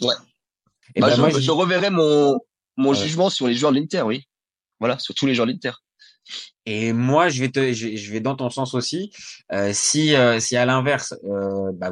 Ouais. 0.00 0.14
Et 0.96 1.00
Bah, 1.00 1.10
ben, 1.10 1.14
je, 1.14 1.20
moi, 1.20 1.30
je 1.30 1.38
je- 1.38 1.50
reverrai 1.52 1.90
mon, 1.90 2.40
mon 2.76 2.92
jugement 2.92 3.30
sur 3.30 3.46
les 3.46 3.54
joueurs 3.54 3.70
de 3.72 3.78
l'Inter, 3.78 4.02
oui. 4.02 4.26
Voilà, 4.80 4.98
sur 4.98 5.14
tous 5.14 5.26
les 5.26 5.34
joueurs 5.36 5.46
de 5.46 5.52
l'Inter. 5.52 5.70
Et 6.66 6.92
moi, 6.92 7.28
je 7.28 7.44
vais 8.12 8.20
dans 8.20 8.36
ton 8.36 8.50
sens 8.50 8.74
aussi. 8.74 9.12
Euh, 9.52 9.72
si, 9.72 10.14
euh, 10.14 10.38
si 10.38 10.56
à 10.56 10.64
l'inverse, 10.64 11.14
euh, 11.24 11.72
bah, 11.74 11.90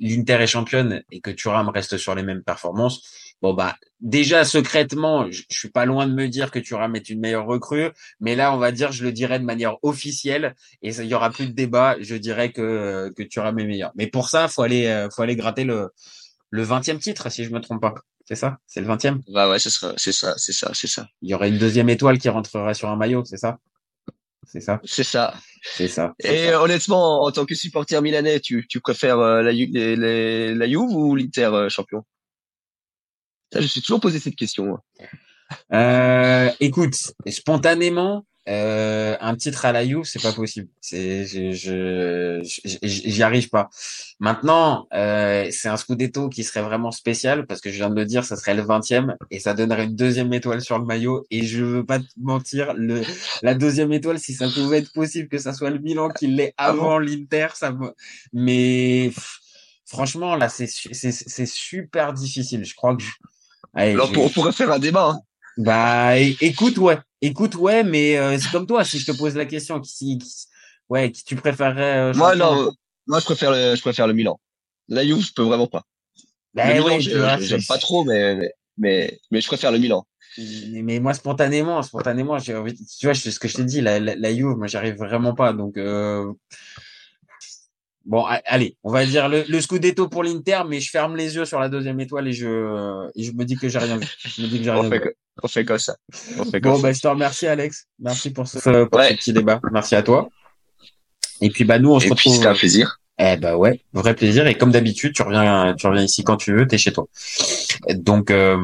l'Inter 0.00 0.34
est 0.34 0.46
championne 0.46 1.02
et 1.10 1.20
que 1.20 1.30
Thuram 1.30 1.68
reste 1.70 1.96
sur 1.96 2.14
les 2.14 2.22
mêmes 2.22 2.42
performances, 2.42 3.32
bon 3.40 3.54
bah 3.54 3.76
déjà 4.00 4.44
secrètement, 4.44 5.30
je, 5.30 5.42
je 5.50 5.58
suis 5.58 5.70
pas 5.70 5.86
loin 5.86 6.06
de 6.06 6.12
me 6.12 6.28
dire 6.28 6.50
que 6.50 6.58
Thuram 6.58 6.94
est 6.96 7.08
une 7.08 7.20
meilleure 7.20 7.46
recrue, 7.46 7.88
mais 8.20 8.36
là, 8.36 8.54
on 8.54 8.58
va 8.58 8.72
dire, 8.72 8.92
je 8.92 9.04
le 9.04 9.12
dirais 9.12 9.38
de 9.38 9.44
manière 9.44 9.76
officielle 9.82 10.54
et 10.82 10.90
il 10.90 11.06
y 11.06 11.14
aura 11.14 11.30
plus 11.30 11.46
de 11.46 11.52
débat. 11.52 11.96
Je 12.00 12.16
dirais 12.16 12.52
que 12.52 13.10
que 13.16 13.22
Thuram 13.22 13.58
est 13.58 13.66
meilleur. 13.66 13.92
Mais 13.94 14.06
pour 14.06 14.28
ça, 14.28 14.48
faut 14.48 14.64
faut 14.64 15.22
aller 15.22 15.36
gratter 15.36 15.64
le 15.64 15.90
le 16.50 16.62
vingtième 16.62 16.98
titre, 16.98 17.30
si 17.30 17.44
je 17.44 17.50
me 17.50 17.60
trompe 17.60 17.80
pas. 17.80 17.94
C'est 18.30 18.36
ça, 18.36 18.58
c'est 18.64 18.80
le 18.80 18.86
vingtième. 18.86 19.20
Bah 19.26 19.50
ouais, 19.50 19.58
c'est 19.58 19.70
ça, 19.70 19.92
c'est 19.96 20.12
ça, 20.12 20.34
c'est 20.36 20.52
ça, 20.52 20.70
c'est 20.72 20.86
ça. 20.86 21.08
Il 21.20 21.30
y 21.30 21.34
aurait 21.34 21.48
une 21.48 21.58
deuxième 21.58 21.88
étoile 21.88 22.16
qui 22.16 22.28
rentrerait 22.28 22.74
sur 22.74 22.88
un 22.88 22.94
maillot, 22.94 23.24
c'est 23.24 23.38
ça? 23.38 23.58
C'est 24.46 24.60
ça? 24.60 24.80
C'est 24.84 25.02
ça. 25.02 25.34
C'est 25.64 25.88
ça. 25.88 26.14
Et 26.20 26.46
ça. 26.46 26.62
honnêtement, 26.62 27.24
en 27.24 27.32
tant 27.32 27.44
que 27.44 27.56
supporter 27.56 28.00
milanais, 28.00 28.38
tu, 28.38 28.68
tu 28.68 28.80
préfères 28.80 29.18
euh, 29.18 29.42
la, 29.42 29.50
les, 29.50 29.66
les- 29.96 30.54
la 30.54 30.68
Juve 30.68 30.92
ou 30.92 31.16
l'Inter 31.16 31.46
euh, 31.46 31.68
champion? 31.68 32.04
Ça, 33.52 33.58
je 33.58 33.64
me 33.64 33.68
suis 33.68 33.80
toujours 33.82 33.98
posé 33.98 34.20
cette 34.20 34.36
question. 34.36 34.64
moi. 34.64 34.84
Euh, 35.72 36.48
écoute, 36.60 36.94
spontanément, 37.26 38.24
euh, 38.48 39.16
un 39.20 39.36
titre 39.36 39.64
à 39.64 39.72
la 39.72 39.86
Juve, 39.86 40.04
c'est 40.04 40.22
pas 40.22 40.32
possible. 40.32 40.68
C'est, 40.80 41.26
je, 41.26 42.40
j'y 42.82 43.22
arrive 43.22 43.48
pas. 43.50 43.68
Maintenant, 44.18 44.88
euh, 44.94 45.48
c'est 45.50 45.68
un 45.68 45.76
Scudetto 45.76 46.28
qui 46.28 46.42
serait 46.42 46.62
vraiment 46.62 46.90
spécial 46.90 47.46
parce 47.46 47.60
que 47.60 47.70
je 47.70 47.76
viens 47.76 47.90
de 47.90 47.94
le 47.94 48.06
dire, 48.06 48.24
ça 48.24 48.36
serait 48.36 48.54
le 48.54 48.62
20e 48.62 49.14
et 49.30 49.38
ça 49.40 49.54
donnerait 49.54 49.84
une 49.84 49.94
deuxième 49.94 50.32
étoile 50.32 50.62
sur 50.62 50.78
le 50.78 50.84
maillot. 50.84 51.26
Et 51.30 51.44
je 51.44 51.62
veux 51.64 51.84
pas 51.84 51.98
te 51.98 52.04
mentir, 52.18 52.72
le, 52.74 53.02
la 53.42 53.54
deuxième 53.54 53.92
étoile, 53.92 54.18
si 54.18 54.34
ça 54.34 54.48
pouvait 54.48 54.78
être 54.78 54.92
possible 54.92 55.28
que 55.28 55.38
ça 55.38 55.52
soit 55.52 55.70
le 55.70 55.78
Milan 55.78 56.08
qui 56.08 56.26
l'ait 56.26 56.54
avant 56.56 56.98
l'Inter, 56.98 57.48
ça 57.54 57.72
me, 57.72 57.92
mais 58.32 59.10
pff, 59.14 59.38
franchement, 59.86 60.34
là, 60.36 60.48
c'est, 60.48 60.66
c'est, 60.66 61.12
c'est 61.12 61.46
super 61.46 62.12
difficile. 62.14 62.64
Je 62.64 62.74
crois 62.74 62.96
que 62.96 63.02
je... 63.02 63.10
Allez, 63.74 63.92
Alors, 63.92 64.10
on 64.16 64.28
pourrait 64.28 64.52
faire 64.52 64.72
un 64.72 64.78
débat. 64.78 65.10
hein. 65.10 65.20
bah, 65.56 66.18
écoute, 66.18 66.78
ouais, 66.78 66.98
écoute, 67.22 67.54
ouais, 67.54 67.82
mais 67.84 68.18
euh, 68.18 68.38
c'est 68.38 68.50
comme 68.50 68.66
toi. 68.66 68.84
Si 68.84 68.98
je 68.98 69.10
te 69.10 69.16
pose 69.16 69.36
la 69.36 69.46
question, 69.46 69.80
qui, 69.80 70.18
qui- 70.18 70.46
ouais, 70.88 71.10
qui 71.12 71.24
tu 71.24 71.36
préférerais 71.36 71.98
euh, 72.10 72.14
Moi, 72.14 72.36
non, 72.36 72.66
euh, 72.66 72.70
moi, 73.06 73.20
je 73.20 73.24
préfère 73.24 73.50
le, 73.50 73.74
je 73.76 73.80
préfère 73.80 74.06
le 74.06 74.12
Milan. 74.12 74.40
La 74.88 75.04
Juve, 75.04 75.24
je 75.24 75.32
peux 75.32 75.42
vraiment 75.42 75.66
pas. 75.66 75.82
Bah 76.54 76.72
le 76.74 76.82
ouais, 76.82 77.00
j'aime 77.00 77.62
pas 77.68 77.78
trop, 77.78 78.04
mais, 78.04 78.34
mais, 78.34 78.50
mais, 78.76 79.20
mais 79.30 79.40
je 79.40 79.46
préfère 79.46 79.70
le 79.70 79.78
Milan. 79.78 80.06
Mais, 80.38 80.82
mais 80.82 81.00
moi, 81.00 81.14
spontanément, 81.14 81.82
spontanément, 81.82 82.38
j'ai 82.38 82.56
envie, 82.56 82.74
tu 82.74 83.06
vois, 83.06 83.14
c'est 83.14 83.30
ce 83.30 83.38
que 83.40 83.48
je 83.48 83.56
t'ai 83.56 83.64
dit, 83.64 83.80
la, 83.80 84.00
la, 84.00 84.16
la 84.16 84.34
Juve, 84.34 84.56
moi, 84.56 84.66
j'arrive 84.66 84.96
vraiment 84.96 85.34
pas. 85.34 85.52
Donc, 85.52 85.76
euh, 85.76 86.32
bon, 88.04 88.24
allez, 88.46 88.76
on 88.84 88.90
va 88.90 89.04
dire 89.06 89.28
le, 89.28 89.44
le 89.48 89.60
Scudetto 89.60 90.08
pour 90.08 90.22
l'Inter, 90.24 90.62
mais 90.68 90.80
je 90.80 90.90
ferme 90.90 91.16
les 91.16 91.34
yeux 91.36 91.44
sur 91.44 91.58
la 91.60 91.68
deuxième 91.68 91.98
étoile 92.00 92.28
et 92.28 92.32
je, 92.32 93.08
et 93.14 93.22
je 93.24 93.32
me 93.32 93.44
dis 93.44 93.56
que 93.56 93.68
j'ai 93.68 93.78
rien 93.78 93.96
vu. 93.98 94.06
Je 94.24 94.42
me 94.42 94.46
dis 94.48 94.58
que 94.58 94.64
j'ai 94.64 94.70
rien 94.70 94.80
On 94.80 94.90
fait, 94.90 94.98
vu. 94.98 95.04
que- 95.04 95.14
on 95.42 95.48
fait 95.48 95.64
comme 95.64 95.78
ça. 95.78 95.96
On 96.38 96.44
fait 96.44 96.60
comme 96.60 96.72
Bon, 96.72 96.76
ça. 96.78 96.82
bah, 96.82 96.92
je 96.92 97.00
te 97.00 97.08
remercie, 97.08 97.46
Alex. 97.46 97.86
Merci 97.98 98.30
pour 98.30 98.46
ce, 98.48 98.58
pour 98.84 98.98
Ouais. 98.98 99.10
ce 99.10 99.14
petit 99.14 99.32
débat. 99.32 99.60
Merci 99.72 99.94
à 99.96 100.02
toi. 100.02 100.28
Et 101.40 101.48
puis, 101.50 101.64
bah, 101.64 101.78
nous, 101.78 101.90
on 101.92 101.98
se 102.00 102.04
Et 102.06 102.08
puis, 102.08 102.14
retrouve. 102.14 102.34
c'était 102.34 102.46
un 102.48 102.54
plaisir. 102.54 102.96
Eh 103.22 103.36
bah 103.36 103.54
ouais, 103.56 103.82
vrai 103.92 104.14
plaisir. 104.14 104.46
Et 104.46 104.54
comme 104.56 104.70
d'habitude, 104.70 105.12
tu 105.14 105.20
reviens, 105.22 105.74
tu 105.78 105.86
reviens 105.86 106.02
ici 106.02 106.24
quand 106.24 106.38
tu 106.38 106.54
veux, 106.54 106.66
t'es 106.66 106.78
chez 106.78 106.90
toi. 106.92 107.06
Donc 107.94 108.30
euh, 108.30 108.56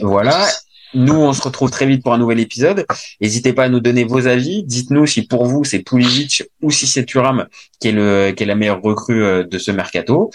voilà. 0.00 0.46
Nous, 0.94 1.14
on 1.14 1.32
se 1.32 1.42
retrouve 1.42 1.70
très 1.70 1.86
vite 1.86 2.02
pour 2.02 2.12
un 2.12 2.18
nouvel 2.18 2.40
épisode. 2.40 2.84
N'hésitez 3.20 3.52
pas 3.52 3.64
à 3.64 3.68
nous 3.68 3.80
donner 3.80 4.04
vos 4.04 4.26
avis. 4.26 4.64
Dites-nous 4.64 5.06
si 5.06 5.26
pour 5.26 5.46
vous 5.46 5.64
c'est 5.64 5.80
Pulisic 5.80 6.42
ou 6.62 6.70
si 6.70 6.86
c'est 6.86 7.04
Thuram 7.04 7.46
qui 7.78 7.88
est 7.88 7.92
le 7.92 8.32
qui 8.32 8.42
est 8.42 8.46
la 8.46 8.54
meilleure 8.54 8.82
recrue 8.82 9.24
euh, 9.24 9.44
de 9.44 9.58
ce 9.58 9.70
mercato. 9.70 10.30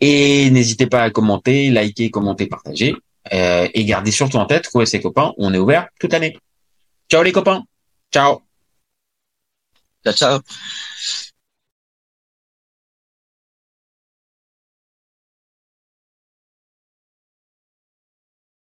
Et 0.00 0.50
n'hésitez 0.50 0.86
pas 0.86 1.02
à 1.02 1.10
commenter, 1.10 1.70
liker, 1.70 2.10
commenter, 2.10 2.46
partager. 2.46 2.94
Euh, 3.32 3.68
et 3.74 3.84
gardez 3.84 4.10
surtout 4.10 4.36
en 4.36 4.46
tête 4.46 4.68
qu'OS 4.68 4.86
ses 4.86 5.00
copains, 5.00 5.34
on 5.36 5.52
est 5.52 5.58
ouvert 5.58 5.88
toute 6.00 6.12
l'année. 6.12 6.38
Ciao 7.10 7.22
les 7.22 7.32
copains. 7.32 7.64
Ciao. 8.12 8.42
Ciao, 10.04 10.14
ciao. 10.14 10.40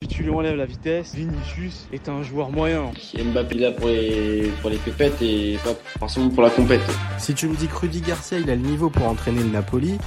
Si 0.08 0.16
tu 0.16 0.24
lui 0.24 0.30
enlèves 0.30 0.56
la 0.56 0.66
vitesse, 0.66 1.14
Vinicius 1.16 1.86
est 1.92 2.08
un 2.08 2.24
joueur 2.24 2.50
moyen. 2.50 2.92
Mbappé 3.14 3.56
là 3.56 3.72
pour 3.72 3.88
les, 3.90 4.54
pour 4.62 4.70
les 4.70 4.78
pépettes 4.78 5.22
et 5.22 5.58
pas 5.66 5.72
forcément 6.00 6.30
pour 6.30 6.44
la 6.44 6.50
compète. 6.50 6.82
Si 7.18 7.34
tu 7.34 7.48
me 7.48 7.56
dis 7.56 7.68
que 7.68 7.76
Rudy 7.76 8.00
Garcia 8.00 8.40
il 8.40 8.50
a 8.50 8.56
le 8.56 8.62
niveau 8.62 8.90
pour 8.90 9.06
entraîner 9.06 9.44
le 9.44 9.50
Napoli, 9.50 9.98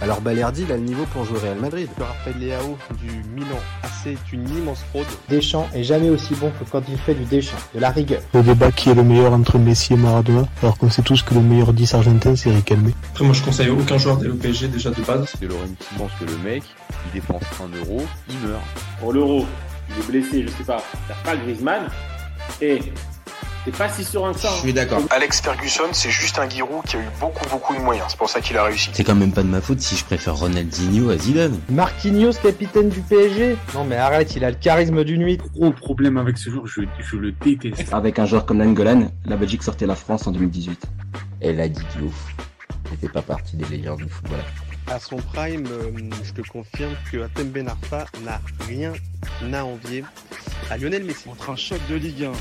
alors 0.00 0.20
Balerdi 0.20 0.62
il 0.62 0.72
a 0.72 0.76
le 0.76 0.82
niveau 0.82 1.04
pour 1.12 1.24
jouer 1.24 1.38
au 1.38 1.40
Real 1.40 1.58
Madrid. 1.58 1.88
Le 1.98 2.04
Raphaël 2.04 2.36
Leao 2.38 2.76
du 3.00 3.10
Milan 3.34 3.58
AC 3.82 4.12
est 4.12 4.32
une 4.32 4.48
immense 4.56 4.80
fraude. 4.90 5.06
Deschamps 5.28 5.68
est 5.74 5.84
jamais 5.84 6.10
aussi 6.10 6.34
bon 6.34 6.50
que 6.50 6.68
quand 6.70 6.82
il 6.88 6.98
fait 6.98 7.14
du 7.14 7.24
Deschamps, 7.24 7.56
de 7.74 7.80
la 7.80 7.90
rigueur. 7.90 8.20
Le 8.34 8.42
débat 8.42 8.70
qui 8.72 8.90
est 8.90 8.94
le 8.94 9.04
meilleur 9.04 9.32
entre 9.32 9.58
Messi 9.58 9.94
et 9.94 9.96
Maradona, 9.96 10.46
alors 10.62 10.76
qu'on 10.78 10.90
sait 10.90 11.02
tous 11.02 11.22
que 11.22 11.34
le 11.34 11.40
meilleur 11.40 11.72
10 11.72 11.94
argentin 11.94 12.36
c'est 12.36 12.50
Riquelme. 12.50 12.92
Après, 13.12 13.24
moi, 13.24 13.34
je 13.34 13.42
conseille 13.42 13.70
aucun 13.70 13.98
joueur 13.98 14.16
d'aller 14.16 14.30
au 14.30 14.34
PSG 14.34 14.68
déjà 14.68 14.90
de 14.90 15.00
base. 15.02 15.18
Parce 15.20 15.36
que 15.36 15.46
Laurenti 15.46 15.86
pense 15.96 16.10
que 16.20 16.24
le 16.24 16.36
mec, 16.38 16.62
il 17.06 17.20
dépense 17.20 17.42
un 17.62 17.76
euro, 17.78 18.04
il 18.28 18.48
meurt. 18.48 18.62
Pour 19.00 19.12
l'euro, 19.12 19.46
il 19.90 20.02
est 20.02 20.06
blessé, 20.06 20.42
je 20.42 20.48
sais 20.48 20.64
pas. 20.64 20.82
T'as 21.08 21.14
pas 21.30 21.36
Griezmann. 21.36 21.88
Et 22.60 22.80
t'es 23.66 23.72
pas 23.72 23.88
si 23.88 24.04
serein 24.04 24.32
que 24.32 24.38
ça. 24.38 24.48
Je 24.54 24.60
suis 24.60 24.72
d'accord. 24.72 25.02
Alex 25.10 25.40
Ferguson, 25.40 25.88
c'est 25.92 26.10
juste 26.10 26.38
un 26.38 26.48
Giroud 26.48 26.84
qui 26.86 26.96
a 26.96 27.00
eu 27.00 27.08
beaucoup, 27.20 27.44
beaucoup 27.50 27.74
de 27.74 27.80
moyens. 27.80 28.06
C'est 28.10 28.18
pour 28.18 28.30
ça 28.30 28.40
qu'il 28.40 28.56
a 28.56 28.64
réussi. 28.64 28.90
C'est 28.92 29.02
quand 29.02 29.16
même 29.16 29.32
pas 29.32 29.42
de 29.42 29.48
ma 29.48 29.60
faute 29.60 29.80
si 29.80 29.96
je 29.96 30.04
préfère 30.04 30.36
Ronaldinho 30.36 31.10
à 31.10 31.18
Zidane. 31.18 31.58
Marquinhos, 31.68 32.34
capitaine 32.40 32.88
du 32.88 33.00
PSG 33.00 33.56
Non 33.74 33.84
mais 33.84 33.96
arrête, 33.96 34.36
il 34.36 34.44
a 34.44 34.50
le 34.50 34.56
charisme 34.56 35.02
d'une 35.02 35.22
nuit. 35.22 35.38
Gros 35.54 35.72
problème 35.72 36.16
avec 36.16 36.38
ce 36.38 36.48
joueur, 36.48 36.66
je, 36.66 36.82
je 37.00 37.16
le 37.16 37.32
déteste. 37.32 37.92
Avec 37.92 38.20
un 38.20 38.26
joueur 38.26 38.46
comme 38.46 38.58
Nangolan, 38.58 39.10
la 39.24 39.36
Belgique 39.36 39.64
sortait 39.64 39.86
la 39.86 39.96
France 39.96 40.26
en 40.28 40.30
2018. 40.30 40.84
Elle 41.40 41.60
a 41.60 41.68
dit 41.68 41.82
Diouf. 41.96 42.14
Il 42.92 42.98
fait 42.98 43.12
pas 43.12 43.22
partie 43.22 43.56
des 43.56 43.66
meilleurs 43.66 43.96
du 43.96 44.08
football. 44.08 44.38
À 44.86 45.00
son 45.00 45.16
prime, 45.16 45.66
euh, 45.66 45.90
je 46.22 46.32
te 46.32 46.48
confirme 46.48 46.92
que 47.10 47.22
Atem 47.24 47.48
Ben 47.48 47.68
Arfa 47.68 48.06
n'a 48.24 48.40
rien 48.68 48.92
à 49.52 49.64
envier 49.64 50.04
à 50.70 50.78
Lionel 50.78 51.02
Messi. 51.02 51.28
Entre 51.28 51.50
un 51.50 51.56
choc 51.56 51.80
de 51.90 51.96
Ligue 51.96 52.24
1 52.24 52.32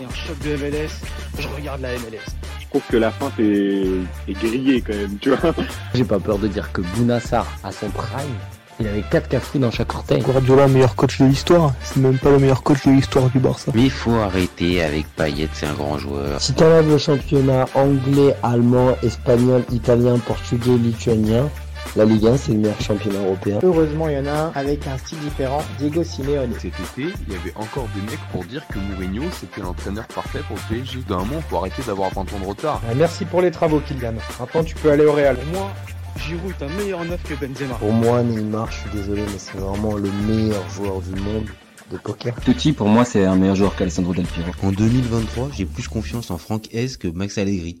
et 0.00 0.04
un 0.04 0.14
choc 0.14 0.38
de 0.40 0.56
MLS, 0.56 0.90
je 1.38 1.48
regarde 1.48 1.80
la 1.80 1.92
MLS. 1.94 2.34
Je 2.60 2.66
trouve 2.68 2.82
que 2.90 2.96
la 2.96 3.10
feinte 3.10 3.38
est, 3.38 3.86
est 4.28 4.32
grillée 4.32 4.80
quand 4.80 4.94
même, 4.94 5.18
tu 5.20 5.30
vois. 5.30 5.54
J'ai 5.94 6.04
pas 6.04 6.18
peur 6.18 6.38
de 6.38 6.48
dire 6.48 6.72
que 6.72 6.80
Bounassar, 6.80 7.46
à 7.64 7.72
son 7.72 7.88
prime, 7.90 8.36
il 8.78 8.86
avait 8.86 9.02
4 9.02 9.28
cafous 9.28 9.58
dans 9.58 9.70
chaque 9.70 9.94
orteil. 9.94 10.22
Guardiola, 10.22 10.66
meilleur 10.68 10.94
coach 10.94 11.18
de 11.20 11.26
l'histoire, 11.26 11.74
c'est 11.82 11.98
même 11.98 12.18
pas 12.18 12.30
le 12.30 12.38
meilleur 12.38 12.62
coach 12.62 12.86
de 12.86 12.92
l'histoire 12.92 13.28
du 13.28 13.38
Barça. 13.38 13.72
Mais 13.74 13.82
il 13.82 13.90
faut 13.90 14.14
arrêter 14.14 14.82
avec 14.82 15.06
Payet, 15.16 15.48
c'est 15.52 15.66
un 15.66 15.74
grand 15.74 15.98
joueur. 15.98 16.40
Si 16.40 16.54
t'enlèves 16.54 16.88
le 16.88 16.98
championnat 16.98 17.66
anglais, 17.74 18.34
allemand, 18.42 18.96
espagnol, 19.02 19.64
italien, 19.70 20.18
portugais, 20.18 20.76
lituanien, 20.78 21.48
la 21.96 22.04
Ligue 22.04 22.26
1 22.26 22.36
c'est 22.36 22.52
le 22.52 22.58
meilleur 22.58 22.80
championnat 22.80 23.18
européen. 23.18 23.58
Heureusement, 23.62 24.08
il 24.08 24.14
y 24.14 24.18
en 24.18 24.26
a 24.26 24.30
un 24.30 24.52
avec 24.54 24.86
un 24.86 24.96
style 24.98 25.18
différent, 25.18 25.62
Diego 25.78 26.04
Simeone. 26.04 26.52
Cet 26.54 26.78
été, 26.78 27.12
il 27.26 27.32
y 27.32 27.36
avait 27.36 27.54
encore 27.56 27.88
des 27.94 28.02
mecs 28.02 28.20
pour 28.32 28.44
dire 28.44 28.66
que 28.68 28.78
Mourinho 28.78 29.24
c'était 29.32 29.60
l'entraîneur 29.60 30.06
parfait 30.06 30.40
pour 30.46 30.56
le 30.56 30.76
PSG. 30.76 31.00
D'un 31.08 31.18
moment, 31.18 31.40
faut 31.48 31.56
arrêter 31.56 31.82
d'avoir 31.86 32.10
20 32.12 32.20
ans 32.20 32.38
de 32.40 32.46
retard. 32.46 32.80
Ah, 32.88 32.94
merci 32.94 33.24
pour 33.24 33.42
les 33.42 33.50
travaux, 33.50 33.80
Kylian. 33.80 34.14
Maintenant, 34.38 34.64
tu 34.64 34.74
peux 34.76 34.90
aller 34.90 35.04
au 35.04 35.12
Real. 35.12 35.36
Pour 35.36 35.60
moi, 35.60 35.70
Giroud 36.18 36.52
est 36.60 36.64
un 36.64 36.68
meilleur 36.68 37.04
neuf 37.04 37.22
que 37.22 37.34
Benzema. 37.34 37.74
Pour 37.74 37.92
moi, 37.92 38.22
Neymar, 38.22 38.70
je 38.70 38.78
suis 38.78 38.90
désolé, 38.90 39.22
mais 39.22 39.38
c'est 39.38 39.56
vraiment 39.56 39.96
le 39.96 40.10
meilleur 40.26 40.68
joueur 40.70 41.00
du 41.00 41.20
monde 41.20 41.46
de 41.90 41.96
poker. 41.96 42.34
Totti, 42.44 42.72
pour 42.72 42.88
moi, 42.88 43.04
c'est 43.04 43.24
un 43.24 43.36
meilleur 43.36 43.56
joueur 43.56 43.74
qu'Alessandro 43.74 44.14
Del 44.14 44.26
Piero. 44.26 44.50
En 44.62 44.70
2023, 44.70 45.50
j'ai 45.52 45.64
plus 45.64 45.88
confiance 45.88 46.30
en 46.30 46.38
Franck 46.38 46.68
Hez 46.72 46.88
que 46.98 47.08
Max 47.08 47.38
Allegri. 47.38 47.80